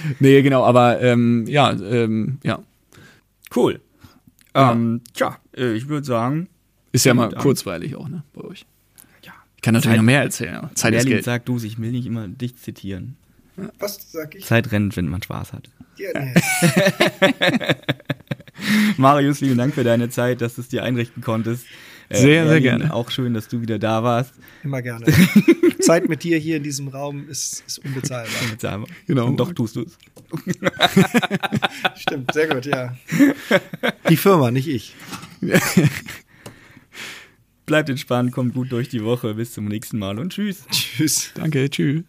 nee, 0.20 0.42
genau, 0.42 0.64
aber 0.64 1.02
ähm, 1.02 1.46
ja, 1.48 1.72
ähm, 1.72 2.40
ja. 2.44 2.60
Cool. 3.56 3.80
Ja. 4.56 4.72
Ähm, 4.72 5.02
tja, 5.14 5.38
äh, 5.56 5.74
ich 5.74 5.88
würde 5.88 6.06
sagen. 6.06 6.50
Ist 6.92 7.06
ja 7.06 7.14
mal 7.14 7.30
kurzweilig 7.30 7.96
auch, 7.96 8.08
ne, 8.08 8.24
bei 8.34 8.42
euch. 8.42 8.66
Ja. 9.24 9.34
Ich 9.56 9.62
kann 9.62 9.74
natürlich 9.74 9.94
Zeit, 9.94 9.98
noch 9.98 10.06
mehr 10.06 10.22
erzählen. 10.22 10.70
Zeit 10.74 10.94
ist 10.96 11.06
Geld. 11.06 11.24
sagt 11.24 11.48
du, 11.48 11.58
ich 11.58 11.80
will 11.80 11.92
nicht 11.92 12.08
immer 12.08 12.28
dich 12.28 12.58
zitieren. 12.58 13.16
Was 13.78 14.12
sag 14.12 14.36
ich? 14.36 14.46
Zeit 14.46 14.72
rennt, 14.72 14.96
wenn 14.96 15.08
man 15.08 15.22
Spaß 15.22 15.54
hat. 15.54 15.70
Ja, 15.98 16.10
nee. 16.18 16.34
Marius, 18.98 19.40
vielen 19.40 19.58
Dank 19.58 19.74
für 19.74 19.84
deine 19.84 20.10
Zeit, 20.10 20.42
dass 20.42 20.56
du 20.56 20.62
es 20.62 20.70
dir 20.70 20.84
einrichten 20.84 21.22
konntest. 21.22 21.66
Äh, 22.10 22.18
sehr, 22.18 22.48
sehr 22.48 22.60
gerne. 22.60 22.94
Auch 22.94 23.12
schön, 23.12 23.34
dass 23.34 23.48
du 23.48 23.62
wieder 23.62 23.78
da 23.78 24.04
warst. 24.04 24.34
Immer 24.64 24.82
gerne. 24.82 25.06
Zeit 25.80 26.10
mit 26.10 26.24
dir 26.24 26.38
hier 26.38 26.58
in 26.58 26.64
diesem 26.64 26.88
Raum 26.88 27.30
ist, 27.30 27.64
ist 27.68 27.80
unbezahlbar. 27.86 28.34
Unbezahlbar. 28.44 28.90
Genau. 29.08 29.28
Und 29.28 29.38
doch 29.38 29.54
tust 29.54 29.76
du 29.76 29.84
es. 29.84 29.98
Stimmt, 32.02 32.34
sehr 32.34 32.48
gut, 32.48 32.66
ja. 32.66 32.96
Die 34.10 34.18
Firma, 34.18 34.52
nicht 34.52 34.68
ich. 34.68 34.96
Bleibt 37.66 37.90
entspannt, 37.90 38.32
kommt 38.32 38.56
gut 38.56 38.72
durch 38.72 38.90
die 38.90 39.04
Woche. 39.04 39.36
Bis 39.36 39.54
zum 39.54 39.66
nächsten 39.66 40.00
Mal 40.00 40.18
und 40.18 40.34
tschüss. 40.34 40.66
Tschüss. 40.72 41.32
Danke, 41.36 41.70
tschüss. 41.70 42.04